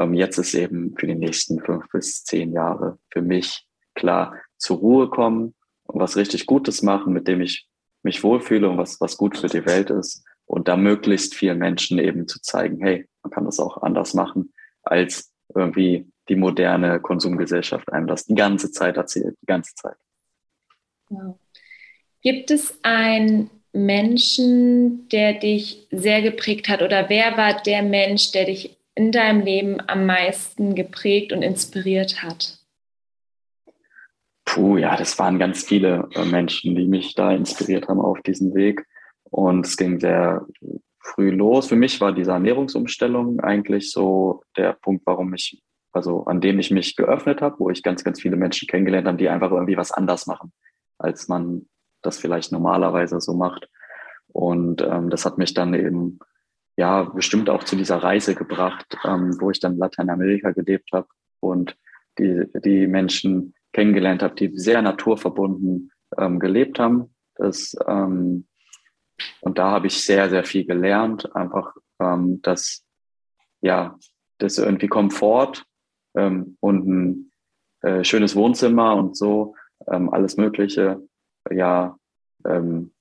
ähm, 0.00 0.14
jetzt 0.14 0.36
ist 0.38 0.54
eben 0.54 0.96
für 0.98 1.06
die 1.06 1.14
nächsten 1.14 1.60
fünf 1.60 1.88
bis 1.92 2.24
zehn 2.24 2.52
Jahre 2.52 2.98
für 3.12 3.22
mich 3.22 3.68
klar 3.94 4.34
zur 4.56 4.78
Ruhe 4.78 5.10
kommen, 5.10 5.54
und 5.88 6.00
was 6.00 6.16
richtig 6.16 6.46
Gutes 6.46 6.82
machen, 6.82 7.12
mit 7.12 7.26
dem 7.26 7.40
ich 7.40 7.66
mich 8.02 8.22
wohlfühle 8.22 8.68
und 8.68 8.78
was, 8.78 9.00
was 9.00 9.16
gut 9.16 9.36
für 9.36 9.48
die 9.48 9.66
Welt 9.66 9.90
ist. 9.90 10.24
Und 10.46 10.68
da 10.68 10.76
möglichst 10.76 11.34
vielen 11.34 11.58
Menschen 11.58 11.98
eben 11.98 12.28
zu 12.28 12.40
zeigen, 12.40 12.80
hey, 12.80 13.06
man 13.22 13.30
kann 13.30 13.44
das 13.44 13.58
auch 13.58 13.82
anders 13.82 14.14
machen, 14.14 14.52
als 14.82 15.32
irgendwie 15.54 16.06
die 16.28 16.36
moderne 16.36 17.00
Konsumgesellschaft 17.00 17.92
einem 17.92 18.06
das 18.06 18.24
die 18.24 18.34
ganze 18.34 18.70
Zeit 18.70 18.96
erzählt, 18.96 19.36
die 19.42 19.46
ganze 19.46 19.74
Zeit. 19.74 19.96
Wow. 21.08 21.38
Gibt 22.22 22.50
es 22.50 22.78
einen 22.82 23.50
Menschen, 23.72 25.08
der 25.08 25.34
dich 25.34 25.86
sehr 25.90 26.22
geprägt 26.22 26.68
hat 26.68 26.82
oder 26.82 27.08
wer 27.08 27.36
war 27.36 27.62
der 27.62 27.82
Mensch, 27.82 28.32
der 28.32 28.44
dich 28.44 28.76
in 28.94 29.12
deinem 29.12 29.42
Leben 29.42 29.78
am 29.86 30.06
meisten 30.06 30.74
geprägt 30.74 31.32
und 31.32 31.42
inspiriert 31.42 32.22
hat? 32.22 32.57
Puh, 34.48 34.78
ja, 34.78 34.96
das 34.96 35.18
waren 35.18 35.38
ganz 35.38 35.62
viele 35.62 36.08
äh, 36.14 36.24
Menschen, 36.24 36.74
die 36.74 36.86
mich 36.86 37.14
da 37.14 37.32
inspiriert 37.32 37.86
haben 37.86 38.00
auf 38.00 38.22
diesem 38.22 38.54
Weg. 38.54 38.86
Und 39.24 39.66
es 39.66 39.76
ging 39.76 40.00
sehr 40.00 40.46
früh 41.00 41.30
los. 41.30 41.68
Für 41.68 41.76
mich 41.76 42.00
war 42.00 42.12
diese 42.12 42.30
Ernährungsumstellung 42.30 43.40
eigentlich 43.40 43.92
so 43.92 44.42
der 44.56 44.72
Punkt, 44.72 45.04
warum 45.04 45.34
ich, 45.34 45.62
also 45.92 46.24
an 46.24 46.40
dem 46.40 46.58
ich 46.58 46.70
mich 46.70 46.96
geöffnet 46.96 47.42
habe, 47.42 47.56
wo 47.58 47.68
ich 47.68 47.82
ganz, 47.82 48.04
ganz 48.04 48.22
viele 48.22 48.36
Menschen 48.36 48.66
kennengelernt 48.66 49.06
habe, 49.06 49.18
die 49.18 49.28
einfach 49.28 49.50
irgendwie 49.50 49.76
was 49.76 49.92
anders 49.92 50.26
machen, 50.26 50.50
als 50.96 51.28
man 51.28 51.66
das 52.00 52.18
vielleicht 52.18 52.50
normalerweise 52.50 53.20
so 53.20 53.34
macht. 53.34 53.68
Und 54.28 54.80
ähm, 54.80 55.10
das 55.10 55.26
hat 55.26 55.36
mich 55.36 55.52
dann 55.52 55.74
eben 55.74 56.20
ja 56.78 57.02
bestimmt 57.02 57.50
auch 57.50 57.64
zu 57.64 57.76
dieser 57.76 57.98
Reise 57.98 58.34
gebracht, 58.34 58.96
ähm, 59.04 59.36
wo 59.40 59.50
ich 59.50 59.60
dann 59.60 59.74
in 59.74 59.78
Lateinamerika 59.78 60.52
gelebt 60.52 60.88
habe 60.94 61.08
und 61.40 61.76
die, 62.18 62.44
die 62.64 62.86
Menschen 62.86 63.52
kennengelernt 63.78 64.24
habe, 64.24 64.34
die 64.34 64.58
sehr 64.58 64.82
naturverbunden 64.82 65.92
ähm, 66.18 66.40
gelebt 66.40 66.80
haben. 66.80 67.14
Das, 67.36 67.76
ähm, 67.86 68.48
und 69.40 69.58
da 69.58 69.70
habe 69.70 69.86
ich 69.86 70.02
sehr, 70.02 70.28
sehr 70.30 70.42
viel 70.42 70.66
gelernt. 70.66 71.32
Einfach, 71.36 71.76
ähm, 72.00 72.42
dass, 72.42 72.84
ja, 73.60 73.96
das 74.38 74.58
irgendwie 74.58 74.88
Komfort 74.88 75.64
ähm, 76.16 76.56
und 76.58 76.88
ein 76.88 77.32
äh, 77.82 78.02
schönes 78.02 78.34
Wohnzimmer 78.34 78.96
und 78.96 79.16
so, 79.16 79.54
ähm, 79.86 80.10
alles 80.12 80.36
Mögliche, 80.36 81.00
ja, 81.48 81.96
ähm, 82.44 82.92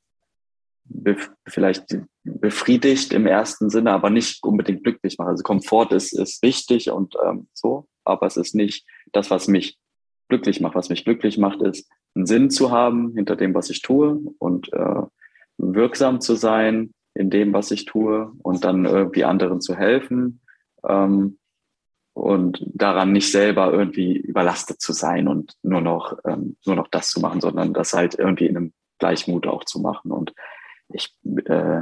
bef 0.84 1.32
vielleicht 1.48 1.98
befriedigt 2.24 3.14
im 3.14 3.26
ersten 3.26 3.72
Sinne, 3.72 3.94
aber 3.94 4.12
nicht 4.12 4.44
unbedingt 4.44 4.84
glücklich 4.84 5.18
macht. 5.18 5.30
Also 5.30 5.44
Komfort 5.44 5.92
ist, 5.92 6.14
ist 6.14 6.44
wichtig 6.44 6.92
und 6.92 7.16
ähm, 7.26 7.48
so, 7.54 7.88
aber 8.06 8.28
es 8.28 8.38
ist 8.38 8.54
nicht 8.54 8.86
das, 9.12 9.32
was 9.32 9.48
mich 9.48 9.80
glücklich 10.28 10.62
macht. 10.62 10.76
Was 10.76 10.90
mich 10.90 11.04
glücklich 11.04 11.38
macht, 11.38 11.62
ist, 11.62 11.90
einen 12.16 12.26
Sinn 12.26 12.50
zu 12.50 12.72
haben 12.72 13.14
hinter 13.16 13.36
dem, 13.36 13.54
was 13.54 13.70
ich 13.70 13.82
tue 13.82 14.20
und 14.40 14.72
äh, 14.74 15.02
wirksam 15.58 16.22
zu 16.22 16.36
sein 16.36 16.94
in 17.14 17.30
dem, 17.30 17.54
was 17.54 17.72
ich 17.72 17.86
tue 17.86 18.32
und 18.44 18.64
dann 18.64 18.86
irgendwie 18.86 19.24
anderen 19.24 19.62
zu 19.62 19.76
helfen 19.76 20.42
ähm, 20.88 21.40
und 22.14 22.64
daran 22.74 23.12
nicht 23.12 23.32
selber 23.32 23.72
irgendwie 23.72 24.18
überlastet 24.18 24.82
zu 24.82 24.94
sein 24.94 25.28
und 25.28 25.54
nur 25.64 25.82
noch, 25.82 26.18
ähm, 26.26 26.58
nur 26.66 26.76
noch 26.76 26.88
das 26.88 27.10
zu 27.10 27.20
machen, 27.20 27.42
sondern 27.42 27.74
das 27.74 27.94
halt 27.94 28.16
irgendwie 28.18 28.48
in 28.48 28.58
einem 28.58 28.74
Gleichmut 29.00 29.48
auch 29.48 29.64
zu 29.64 29.80
machen. 29.80 30.12
Und 30.12 30.34
ich, 30.90 31.16
äh, 31.46 31.82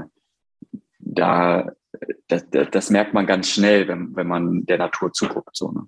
da, 0.99 1.71
das, 2.27 2.45
das 2.49 2.89
merkt 2.89 3.13
man 3.13 3.25
ganz 3.25 3.49
schnell, 3.49 3.87
wenn, 3.87 4.15
wenn 4.15 4.27
man 4.27 4.65
der 4.65 4.77
Natur 4.77 5.13
zuguckt. 5.13 5.55
So, 5.55 5.71
ne? 5.71 5.87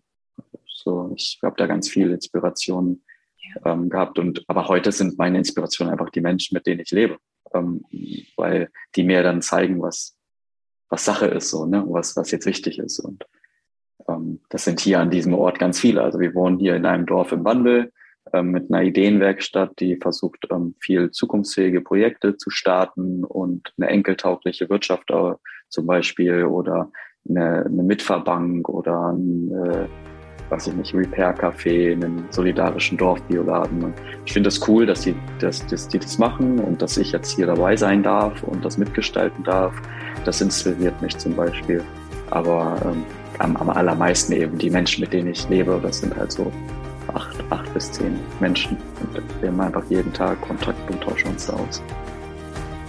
So, 0.78 1.12
ich 1.16 1.40
habe 1.44 1.56
da 1.58 1.66
ganz 1.66 1.90
viel 1.90 2.12
Inspiration 2.12 3.02
ähm, 3.66 3.90
gehabt. 3.90 4.20
Und 4.20 4.44
aber 4.48 4.68
heute 4.68 4.92
sind 4.92 5.18
meine 5.18 5.40
Inspirationen 5.40 5.92
einfach 5.92 6.12
die 6.12 6.22
Menschen, 6.22 6.54
mit 6.54 6.68
denen 6.68 6.82
ich 6.82 6.92
lebe, 6.92 7.18
ähm, 7.54 7.84
weil 8.36 8.69
die 8.96 9.04
mir 9.04 9.23
dann 9.23 9.42
zeigen, 9.42 9.82
was 9.82 10.15
was 10.90 11.04
Sache 11.04 11.25
ist, 11.25 11.50
so 11.50 11.65
ne, 11.65 11.84
was 11.88 12.15
was 12.15 12.32
jetzt 12.32 12.46
wichtig 12.46 12.80
ist. 12.80 13.00
Und 13.00 13.25
ähm, 14.08 14.40
das 14.50 14.65
sind 14.65 14.80
hier 14.80 15.00
an 15.00 15.10
diesem 15.10 15.34
Ort 15.34 15.60
ganz 15.60 15.80
viele. 15.80 16.04
Also 16.04 16.19
wir 16.19 16.34
wohnen 16.36 16.60
hier 16.60 16.75
in 16.75 16.86
einem 16.86 17.06
Dorf 17.06 17.32
im 17.32 17.44
Wandel 17.44 17.92
ähm, 18.34 18.52
mit 18.52 18.71
einer 18.71 18.84
Ideenwerkstatt, 18.84 19.80
die 19.80 19.98
versucht, 19.98 20.48
ähm, 20.52 20.75
viel 20.80 21.10
zukunftsfähige 21.10 21.82
Projekte 21.82 22.38
zu 22.38 22.52
starten 22.52 23.23
und 23.23 23.73
eine 23.78 23.90
enkeltaugliche 23.90 24.69
Wirtschaft 24.69 25.10
äh, 25.10 25.34
zum 25.69 25.88
Beispiel 25.88 26.46
oder 26.46 26.92
eine, 27.28 27.65
eine 27.65 27.84
Mitfahrbank 27.84 28.69
oder 28.69 29.12
ein 29.12 29.52
äh, 29.52 29.88
weiß 30.50 30.67
ich 30.67 30.73
nicht, 30.73 30.93
Repair-Café, 30.93 31.93
einen 31.93 32.25
solidarischen 32.29 32.98
Dorfbioladen. 32.98 33.93
Ich 34.25 34.33
finde 34.33 34.48
das 34.48 34.67
cool, 34.67 34.85
dass 34.85 35.02
die, 35.02 35.15
dass, 35.39 35.65
dass 35.67 35.87
die 35.87 36.00
das 36.00 36.17
machen 36.17 36.60
und 36.60 36.81
dass 36.81 36.98
ich 36.98 37.12
jetzt 37.12 37.35
hier 37.35 37.48
dabei 37.48 37.75
sein 37.75 38.04
darf 38.04 38.43
und 38.43 38.63
das 38.63 38.77
mitgestalten 38.77 39.43
darf. 39.43 39.73
Das 40.25 40.41
inspiriert 40.41 41.02
mich 41.02 41.17
zum 41.17 41.35
Beispiel. 41.35 41.83
Aber 42.29 42.77
ähm, 42.85 43.04
am, 43.39 43.56
am 43.58 43.69
allermeisten 43.69 44.33
eben 44.33 44.58
die 44.58 44.69
Menschen, 44.69 45.02
mit 45.02 45.13
denen 45.13 45.29
ich 45.29 45.48
lebe, 45.50 45.79
das 45.81 46.00
sind 46.00 46.15
halt 46.15 46.31
so 46.31 46.52
acht, 47.13 47.37
acht 47.50 47.73
bis 47.73 47.91
zehn 47.91 48.19
Menschen. 48.39 48.77
Und 49.13 49.21
wir 49.41 49.50
haben 49.50 49.62
einfach 49.62 49.83
jeden 49.89 50.12
Tag 50.13 50.41
Kontakt 50.41 50.89
und 50.89 51.02
tauschen 51.02 51.29
uns 51.29 51.48
da 51.48 51.54
aus. 51.54 51.81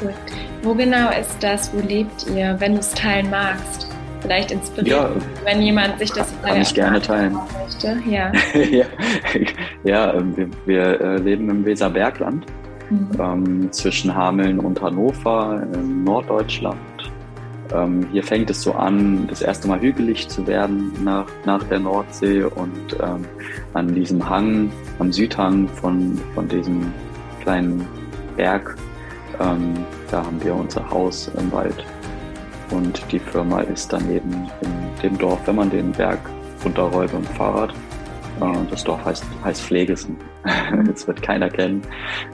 Cool. 0.01 0.15
Wo 0.63 0.75
genau 0.75 1.11
ist 1.11 1.37
das? 1.41 1.73
Wo 1.73 1.81
lebt 1.81 2.27
ihr, 2.35 2.57
wenn 2.59 2.75
du 2.75 2.81
es 2.81 2.93
teilen 2.93 3.31
magst? 3.31 3.88
Vielleicht 4.21 4.51
inspiriert, 4.51 4.97
ja, 4.97 5.11
wenn 5.45 5.63
jemand 5.63 5.99
sich 5.99 6.13
das 6.13 6.33
kann 6.43 6.61
ich 6.61 6.75
gerne 6.75 7.01
teilen. 7.01 7.35
Möchte. 7.35 7.99
Ja, 8.09 8.33
ja, 8.71 8.85
ja 9.85 10.15
ähm, 10.15 10.37
wir, 10.37 10.49
wir 10.67 11.01
äh, 11.01 11.17
leben 11.19 11.49
im 11.51 11.65
Weserbergland 11.65 12.47
mhm. 12.91 13.11
ähm, 13.19 13.73
zwischen 13.73 14.15
Hameln 14.15 14.59
und 14.59 14.81
Hannover 14.81 15.63
in 15.75 16.05
Norddeutschland. 16.05 16.79
Ähm, 17.73 18.07
hier 18.13 18.23
fängt 18.23 18.49
es 18.51 18.63
so 18.63 18.73
an, 18.73 19.27
das 19.29 19.43
erste 19.43 19.69
Mal 19.69 19.81
hügelig 19.81 20.29
zu 20.29 20.47
werden 20.47 20.93
nach, 21.05 21.27
nach 21.45 21.63
der 21.65 21.79
Nordsee 21.79 22.43
und 22.43 22.97
ähm, 23.03 23.25
an 23.75 23.95
diesem 23.95 24.27
Hang, 24.27 24.73
am 24.99 25.13
Südhang 25.13 25.69
von, 25.69 26.19
von 26.35 26.49
diesem 26.49 26.93
kleinen 27.43 27.87
Berg, 28.37 28.77
ähm, 29.39 29.75
da 30.11 30.25
haben 30.25 30.43
wir 30.43 30.55
unser 30.55 30.89
Haus 30.89 31.31
im 31.39 31.53
Wald 31.53 31.85
und 32.71 33.03
die 33.11 33.19
Firma 33.19 33.61
ist 33.61 33.93
daneben 33.93 34.51
in 34.61 35.03
dem 35.03 35.19
Dorf, 35.19 35.41
wenn 35.47 35.57
man 35.57 35.71
den 35.71 35.93
Berg 35.93 36.19
runterrollt 36.65 37.13
dem 37.13 37.25
Fahrrad. 37.25 37.73
Äh, 38.41 38.55
das 38.71 38.85
Dorf 38.85 39.05
heißt, 39.05 39.25
heißt 39.45 39.63
Pflegesen. 39.63 40.17
Das 40.87 41.07
wird 41.07 41.23
keiner 41.23 41.49
kennen, 41.51 41.83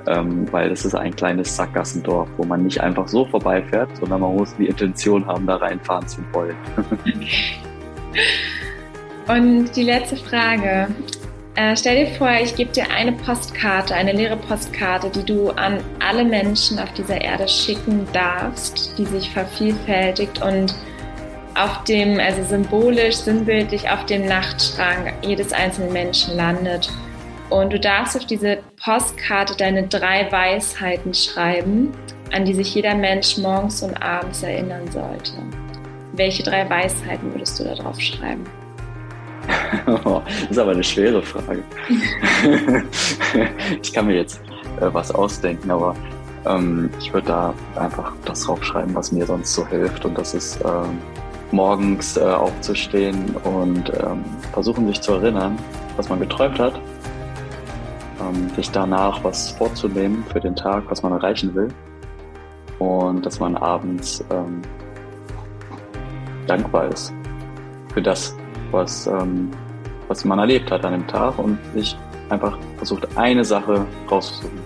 ähm, 0.06 0.46
weil 0.52 0.68
das 0.68 0.84
ist 0.84 0.94
ein 0.94 1.14
kleines 1.14 1.54
Sackgassendorf, 1.56 2.28
wo 2.36 2.44
man 2.44 2.62
nicht 2.62 2.80
einfach 2.80 3.08
so 3.08 3.24
vorbeifährt, 3.24 3.88
sondern 3.96 4.20
man 4.20 4.34
muss 4.36 4.54
die 4.56 4.66
Intention 4.66 5.26
haben, 5.26 5.46
da 5.46 5.56
reinfahren 5.56 6.06
zu 6.06 6.20
wollen. 6.32 6.56
Und 9.26 9.74
die 9.74 9.82
letzte 9.82 10.16
Frage. 10.16 10.88
Äh, 11.56 11.76
stell 11.76 12.04
dir 12.04 12.12
vor, 12.14 12.30
ich 12.42 12.56
gebe 12.56 12.72
dir 12.72 12.90
eine 12.90 13.12
Postkarte, 13.12 13.94
eine 13.94 14.12
leere 14.12 14.36
Postkarte, 14.36 15.08
die 15.10 15.24
du 15.24 15.50
an 15.50 15.78
alle 16.00 16.24
Menschen 16.24 16.80
auf 16.80 16.92
dieser 16.94 17.20
Erde 17.20 17.46
schicken 17.46 18.08
darfst, 18.12 18.98
die 18.98 19.04
sich 19.04 19.30
vervielfältigt 19.30 20.42
und 20.42 20.74
auf 21.54 21.84
dem, 21.84 22.18
also 22.18 22.42
symbolisch, 22.42 23.16
sinnbildlich 23.16 23.88
auf 23.88 24.04
dem 24.06 24.26
Nachtschrank 24.26 25.14
jedes 25.22 25.52
einzelnen 25.52 25.92
Menschen 25.92 26.36
landet. 26.36 26.90
Und 27.50 27.72
du 27.72 27.78
darfst 27.78 28.16
auf 28.16 28.26
diese 28.26 28.58
Postkarte 28.82 29.54
deine 29.56 29.86
drei 29.86 30.30
Weisheiten 30.32 31.14
schreiben, 31.14 31.92
an 32.32 32.44
die 32.44 32.54
sich 32.54 32.74
jeder 32.74 32.96
Mensch 32.96 33.38
morgens 33.38 33.80
und 33.84 33.94
abends 34.02 34.42
erinnern 34.42 34.90
sollte. 34.90 35.34
Welche 36.14 36.42
drei 36.42 36.68
Weisheiten 36.68 37.32
würdest 37.32 37.60
du 37.60 37.64
da 37.64 37.74
drauf 37.74 38.00
schreiben? 38.00 38.44
Das 39.86 40.50
ist 40.50 40.58
aber 40.58 40.72
eine 40.72 40.84
schwere 40.84 41.22
Frage. 41.22 41.62
ich 43.82 43.92
kann 43.92 44.06
mir 44.06 44.16
jetzt 44.16 44.40
äh, 44.80 44.88
was 44.92 45.10
ausdenken, 45.10 45.70
aber 45.70 45.94
ähm, 46.46 46.90
ich 46.98 47.12
würde 47.12 47.28
da 47.28 47.54
einfach 47.76 48.12
das 48.24 48.44
draufschreiben, 48.44 48.94
was 48.94 49.12
mir 49.12 49.26
sonst 49.26 49.54
so 49.54 49.66
hilft. 49.66 50.04
Und 50.04 50.18
das 50.18 50.34
ist 50.34 50.60
ähm, 50.64 50.98
morgens 51.52 52.16
äh, 52.16 52.22
aufzustehen 52.22 53.36
und 53.44 53.92
ähm, 54.00 54.24
versuchen 54.52 54.86
sich 54.88 55.00
zu 55.00 55.12
erinnern, 55.12 55.58
was 55.96 56.08
man 56.08 56.20
geträumt 56.20 56.58
hat. 56.58 56.80
Ähm, 58.20 58.48
sich 58.56 58.70
danach 58.70 59.22
was 59.24 59.50
vorzunehmen 59.50 60.24
für 60.32 60.40
den 60.40 60.56
Tag, 60.56 60.84
was 60.88 61.02
man 61.02 61.12
erreichen 61.12 61.54
will. 61.54 61.68
Und 62.78 63.24
dass 63.24 63.38
man 63.40 63.56
abends 63.56 64.24
ähm, 64.30 64.62
dankbar 66.46 66.88
ist 66.88 67.12
für 67.92 68.02
das, 68.02 68.36
was, 68.70 69.06
ähm, 69.06 69.50
was 70.08 70.24
man 70.24 70.38
erlebt 70.38 70.70
hat 70.70 70.84
an 70.84 70.92
dem 70.92 71.06
Tag 71.06 71.38
und 71.38 71.58
sich 71.74 71.96
einfach 72.30 72.58
versucht, 72.76 73.06
eine 73.16 73.44
Sache 73.44 73.86
rauszusuchen, 74.10 74.58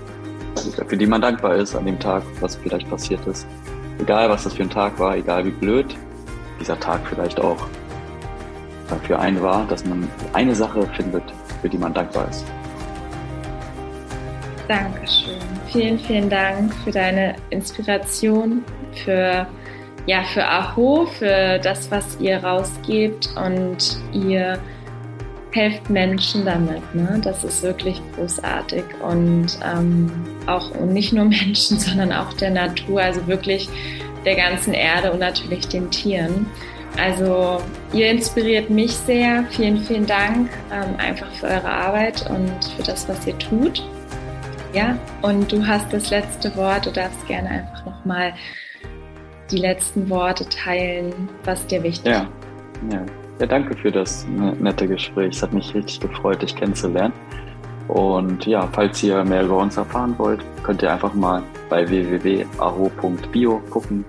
für 0.86 0.96
die 0.96 1.07
man 1.07 1.20
dankbar 1.20 1.57
ist 1.57 1.74
an 1.74 1.86
dem 1.86 1.99
Tag, 1.99 2.22
was 2.40 2.57
vielleicht 2.57 2.88
passiert 2.88 3.26
ist. 3.26 3.46
Egal, 3.99 4.28
was 4.30 4.44
das 4.44 4.55
für 4.55 4.62
ein 4.62 4.70
Tag 4.70 4.99
war, 4.99 5.16
egal 5.16 5.44
wie 5.44 5.51
blöd 5.51 5.96
dieser 6.61 6.78
Tag 6.78 7.01
vielleicht 7.09 7.40
auch 7.40 7.57
für 9.03 9.18
einen 9.18 9.42
war, 9.42 9.66
dass 9.66 9.84
man 9.84 10.09
eine 10.32 10.55
Sache 10.55 10.82
findet, 10.96 11.22
für 11.61 11.68
die 11.68 11.78
man 11.78 11.92
dankbar 11.92 12.28
ist. 12.28 12.44
Dankeschön. 14.66 15.38
Vielen, 15.70 15.99
vielen 15.99 16.30
Dank 16.30 16.74
für 16.84 16.90
deine 16.90 17.36
Inspiration, 17.51 18.64
für 19.05 19.46
ja, 20.09 20.24
für 20.24 20.48
Aho, 20.48 21.04
für 21.18 21.59
das, 21.59 21.90
was 21.90 22.18
ihr 22.18 22.38
rausgebt 22.42 23.28
und 23.36 23.98
ihr 24.14 24.59
helft 25.52 25.90
Menschen 25.90 26.46
damit. 26.46 26.82
Ne? 26.94 27.20
Das 27.22 27.44
ist 27.44 27.62
wirklich 27.62 28.00
großartig 28.16 28.84
und 29.06 29.46
ähm, 29.62 30.11
auch 30.46 30.70
und 30.70 30.94
nicht 30.94 31.12
nur 31.12 31.24
Menschen, 31.26 31.78
sondern 31.78 32.12
auch 32.12 32.32
der 32.32 32.50
Natur, 32.50 33.02
also 33.02 33.26
wirklich 33.26 33.68
der 34.24 34.34
ganzen 34.34 34.72
Erde 34.72 35.12
und 35.12 35.18
natürlich 35.18 35.68
den 35.68 35.90
Tieren. 35.90 36.46
Also 36.96 37.61
ihr 37.92 38.11
inspiriert 38.11 38.70
mich 38.70 38.92
sehr. 38.92 39.44
Vielen, 39.50 39.76
vielen 39.84 40.06
Dank 40.06 40.48
ähm, 40.72 40.96
einfach 40.96 41.30
für 41.32 41.48
eure 41.48 41.68
Arbeit 41.68 42.28
und 42.30 42.64
für 42.76 42.82
das, 42.82 43.06
was 43.11 43.26
ihr 43.26 43.36
tut. 43.36 43.86
Ja, 44.72 44.98
und 45.20 45.52
du 45.52 45.66
hast 45.66 45.92
das 45.92 46.09
letzte 46.09 46.56
Wort. 46.56 46.86
Du 46.86 46.90
darfst 46.90 47.26
gerne 47.26 47.50
einfach 47.50 47.84
nochmal 47.84 48.32
die 49.51 49.59
letzten 49.59 50.09
Worte 50.11 50.49
teilen, 50.49 51.12
was 51.44 51.66
dir 51.66 51.82
wichtig 51.82 52.12
ja. 52.12 52.22
ist. 52.22 52.92
Ja. 52.92 53.07
ja, 53.40 53.46
danke 53.46 53.76
für 53.76 53.90
das 53.90 54.26
ne, 54.26 54.55
nette 54.61 54.86
Gespräch. 54.86 55.36
Es 55.36 55.42
hat 55.42 55.53
mich 55.53 55.74
richtig 55.74 56.01
gefreut, 56.01 56.42
dich 56.42 56.55
kennenzulernen. 56.55 57.12
Und 57.88 58.44
ja, 58.44 58.68
falls 58.72 59.03
ihr 59.03 59.24
mehr 59.24 59.44
über 59.44 59.57
uns 59.57 59.76
erfahren 59.78 60.14
wollt, 60.18 60.44
könnt 60.62 60.82
ihr 60.82 60.92
einfach 60.92 61.14
mal 61.14 61.42
bei 61.70 61.88
www.aho.bio 61.88 63.62
gucken 63.70 64.05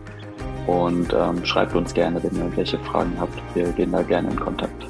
und 0.68 1.14
ähm, 1.14 1.46
schreibt 1.46 1.76
uns 1.76 1.94
gerne, 1.94 2.22
wenn 2.22 2.32
ihr 2.34 2.44
irgendwelche 2.44 2.78
Fragen 2.80 3.14
habt. 3.20 3.40
Wir 3.56 3.72
gehen 3.72 3.92
da 3.92 4.02
gerne 4.02 4.30
in 4.30 4.40
Kontakt. 4.40 4.86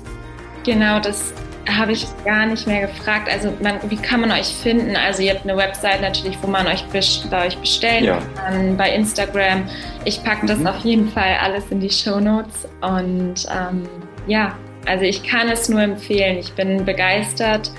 Genau, 0.64 1.00
das 1.00 1.34
habe 1.78 1.92
ich 1.92 2.06
gar 2.26 2.46
nicht 2.46 2.68
mehr 2.68 2.88
gefragt. 2.88 3.30
Also 3.32 3.54
man, 3.62 3.80
wie 3.90 3.96
kann 3.96 4.22
man 4.22 4.32
euch 4.32 4.48
finden? 4.48 4.96
Also 4.96 5.22
ihr 5.22 5.34
habt 5.34 5.44
eine 5.44 5.58
Website 5.58 6.02
natürlich, 6.02 6.38
wo 6.42 6.48
man 6.48 6.68
euch 6.68 6.84
bei 6.92 7.46
euch 7.46 7.58
bestellen 7.58 8.06
ja. 8.06 8.20
kann, 8.36 8.78
bei 8.78 8.94
Instagram. 8.94 9.64
Ich 10.06 10.24
packe 10.24 10.46
das 10.46 10.60
mhm. 10.60 10.68
auf 10.68 10.80
jeden 10.80 11.10
Fall 11.10 11.38
alles 11.42 11.66
in 11.70 11.80
die 11.80 11.90
Show 11.90 12.20
Notes. 12.20 12.68
Und 12.82 13.46
ähm, 13.52 13.88
ja, 14.28 14.58
also 14.86 15.04
ich 15.04 15.24
kann 15.24 15.50
es 15.50 15.70
nur 15.70 15.82
empfehlen. 15.82 16.38
Ich 16.38 16.54
bin 16.54 16.86
begeistert 16.86 17.72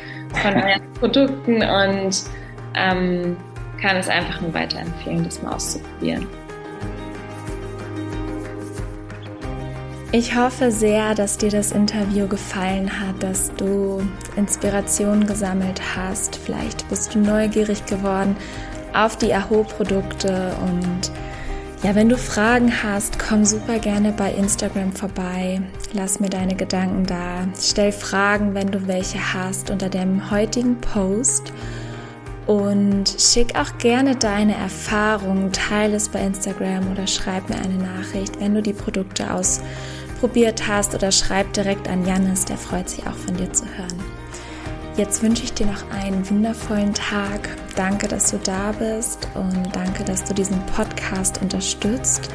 von 0.42 0.54
euren 0.62 0.92
Produkten 0.98 1.62
und 1.62 2.22
ähm, 2.76 3.36
kann 3.80 3.96
es 3.96 4.08
einfach 4.08 4.40
nur 4.40 4.52
weiterempfehlen, 4.52 5.24
das 5.24 5.42
mal 5.42 5.54
auszuprobieren. 5.54 6.26
Ich 10.12 10.36
hoffe 10.36 10.72
sehr, 10.72 11.14
dass 11.14 11.38
dir 11.38 11.50
das 11.50 11.70
Interview 11.70 12.26
gefallen 12.26 12.90
hat, 13.00 13.22
dass 13.22 13.54
du 13.54 14.02
Inspiration 14.34 15.24
gesammelt 15.24 15.80
hast. 15.94 16.34
Vielleicht 16.34 16.88
bist 16.88 17.14
du 17.14 17.20
neugierig 17.20 17.86
geworden 17.86 18.36
auf 18.92 19.16
die 19.16 19.32
Aho-Produkte 19.32 20.52
und 20.62 21.12
ja, 21.84 21.94
wenn 21.94 22.08
du 22.08 22.18
Fragen 22.18 22.72
hast, 22.82 23.20
komm 23.20 23.44
super 23.44 23.78
gerne 23.78 24.10
bei 24.10 24.32
Instagram 24.32 24.92
vorbei. 24.92 25.62
Lass 25.92 26.18
mir 26.18 26.28
deine 26.28 26.56
Gedanken 26.56 27.06
da. 27.06 27.46
Stell 27.56 27.92
Fragen, 27.92 28.52
wenn 28.52 28.72
du 28.72 28.88
welche 28.88 29.32
hast, 29.32 29.70
unter 29.70 29.88
dem 29.88 30.28
heutigen 30.32 30.80
Post. 30.80 31.52
Und 32.48 33.14
schick 33.16 33.56
auch 33.56 33.78
gerne 33.78 34.16
deine 34.16 34.56
Erfahrungen, 34.56 35.52
teile 35.52 35.94
es 35.94 36.08
bei 36.08 36.20
Instagram 36.20 36.90
oder 36.90 37.06
schreib 37.06 37.48
mir 37.48 37.56
eine 37.56 37.76
Nachricht, 37.76 38.40
wenn 38.40 38.54
du 38.56 38.60
die 38.60 38.72
Produkte 38.72 39.32
aus 39.32 39.60
ausprobiert 40.20 40.68
hast 40.68 40.94
oder 40.94 41.12
schreib 41.12 41.50
direkt 41.54 41.88
an 41.88 42.04
Jannis, 42.04 42.44
der 42.44 42.58
freut 42.58 42.90
sich 42.90 43.06
auch 43.06 43.14
von 43.14 43.38
dir 43.38 43.50
zu 43.54 43.64
hören. 43.64 44.04
Jetzt 44.96 45.22
wünsche 45.22 45.44
ich 45.44 45.54
dir 45.54 45.64
noch 45.64 45.90
einen 45.90 46.28
wundervollen 46.28 46.92
Tag. 46.92 47.48
Danke, 47.74 48.06
dass 48.06 48.30
du 48.30 48.36
da 48.36 48.72
bist 48.72 49.26
und 49.34 49.74
danke, 49.74 50.04
dass 50.04 50.22
du 50.24 50.34
diesen 50.34 50.60
Podcast 50.66 51.40
unterstützt. 51.40 52.28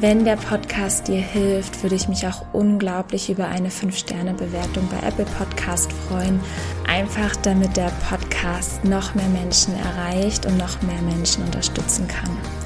Wenn 0.00 0.24
der 0.24 0.36
Podcast 0.36 1.06
dir 1.06 1.20
hilft, 1.20 1.82
würde 1.82 1.96
ich 1.96 2.08
mich 2.08 2.26
auch 2.26 2.46
unglaublich 2.54 3.28
über 3.28 3.46
eine 3.46 3.68
5-Sterne-Bewertung 3.68 4.88
bei 4.88 5.06
Apple 5.06 5.26
Podcast 5.36 5.92
freuen. 5.92 6.40
Einfach 6.88 7.36
damit 7.36 7.76
der 7.76 7.92
Podcast 8.08 8.84
noch 8.84 9.14
mehr 9.14 9.28
Menschen 9.28 9.74
erreicht 9.76 10.46
und 10.46 10.56
noch 10.56 10.80
mehr 10.80 11.02
Menschen 11.02 11.44
unterstützen 11.44 12.08
kann. 12.08 12.61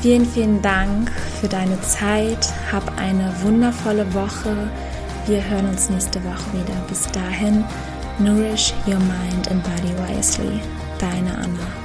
Vielen, 0.00 0.24
vielen 0.24 0.62
Dank 0.62 1.10
für 1.40 1.48
deine 1.48 1.78
Zeit. 1.82 2.48
Hab 2.72 2.98
eine 2.98 3.34
wundervolle 3.42 4.12
Woche. 4.14 4.70
Wir 5.26 5.44
hören 5.44 5.68
uns 5.68 5.90
nächste 5.90 6.24
Woche 6.24 6.52
wieder. 6.54 6.74
Bis 6.88 7.06
dahin, 7.12 7.64
nourish 8.18 8.72
your 8.86 8.98
mind 8.98 9.50
and 9.50 9.62
body 9.62 9.92
wisely. 10.08 10.60
Deine 10.98 11.36
Anna. 11.36 11.79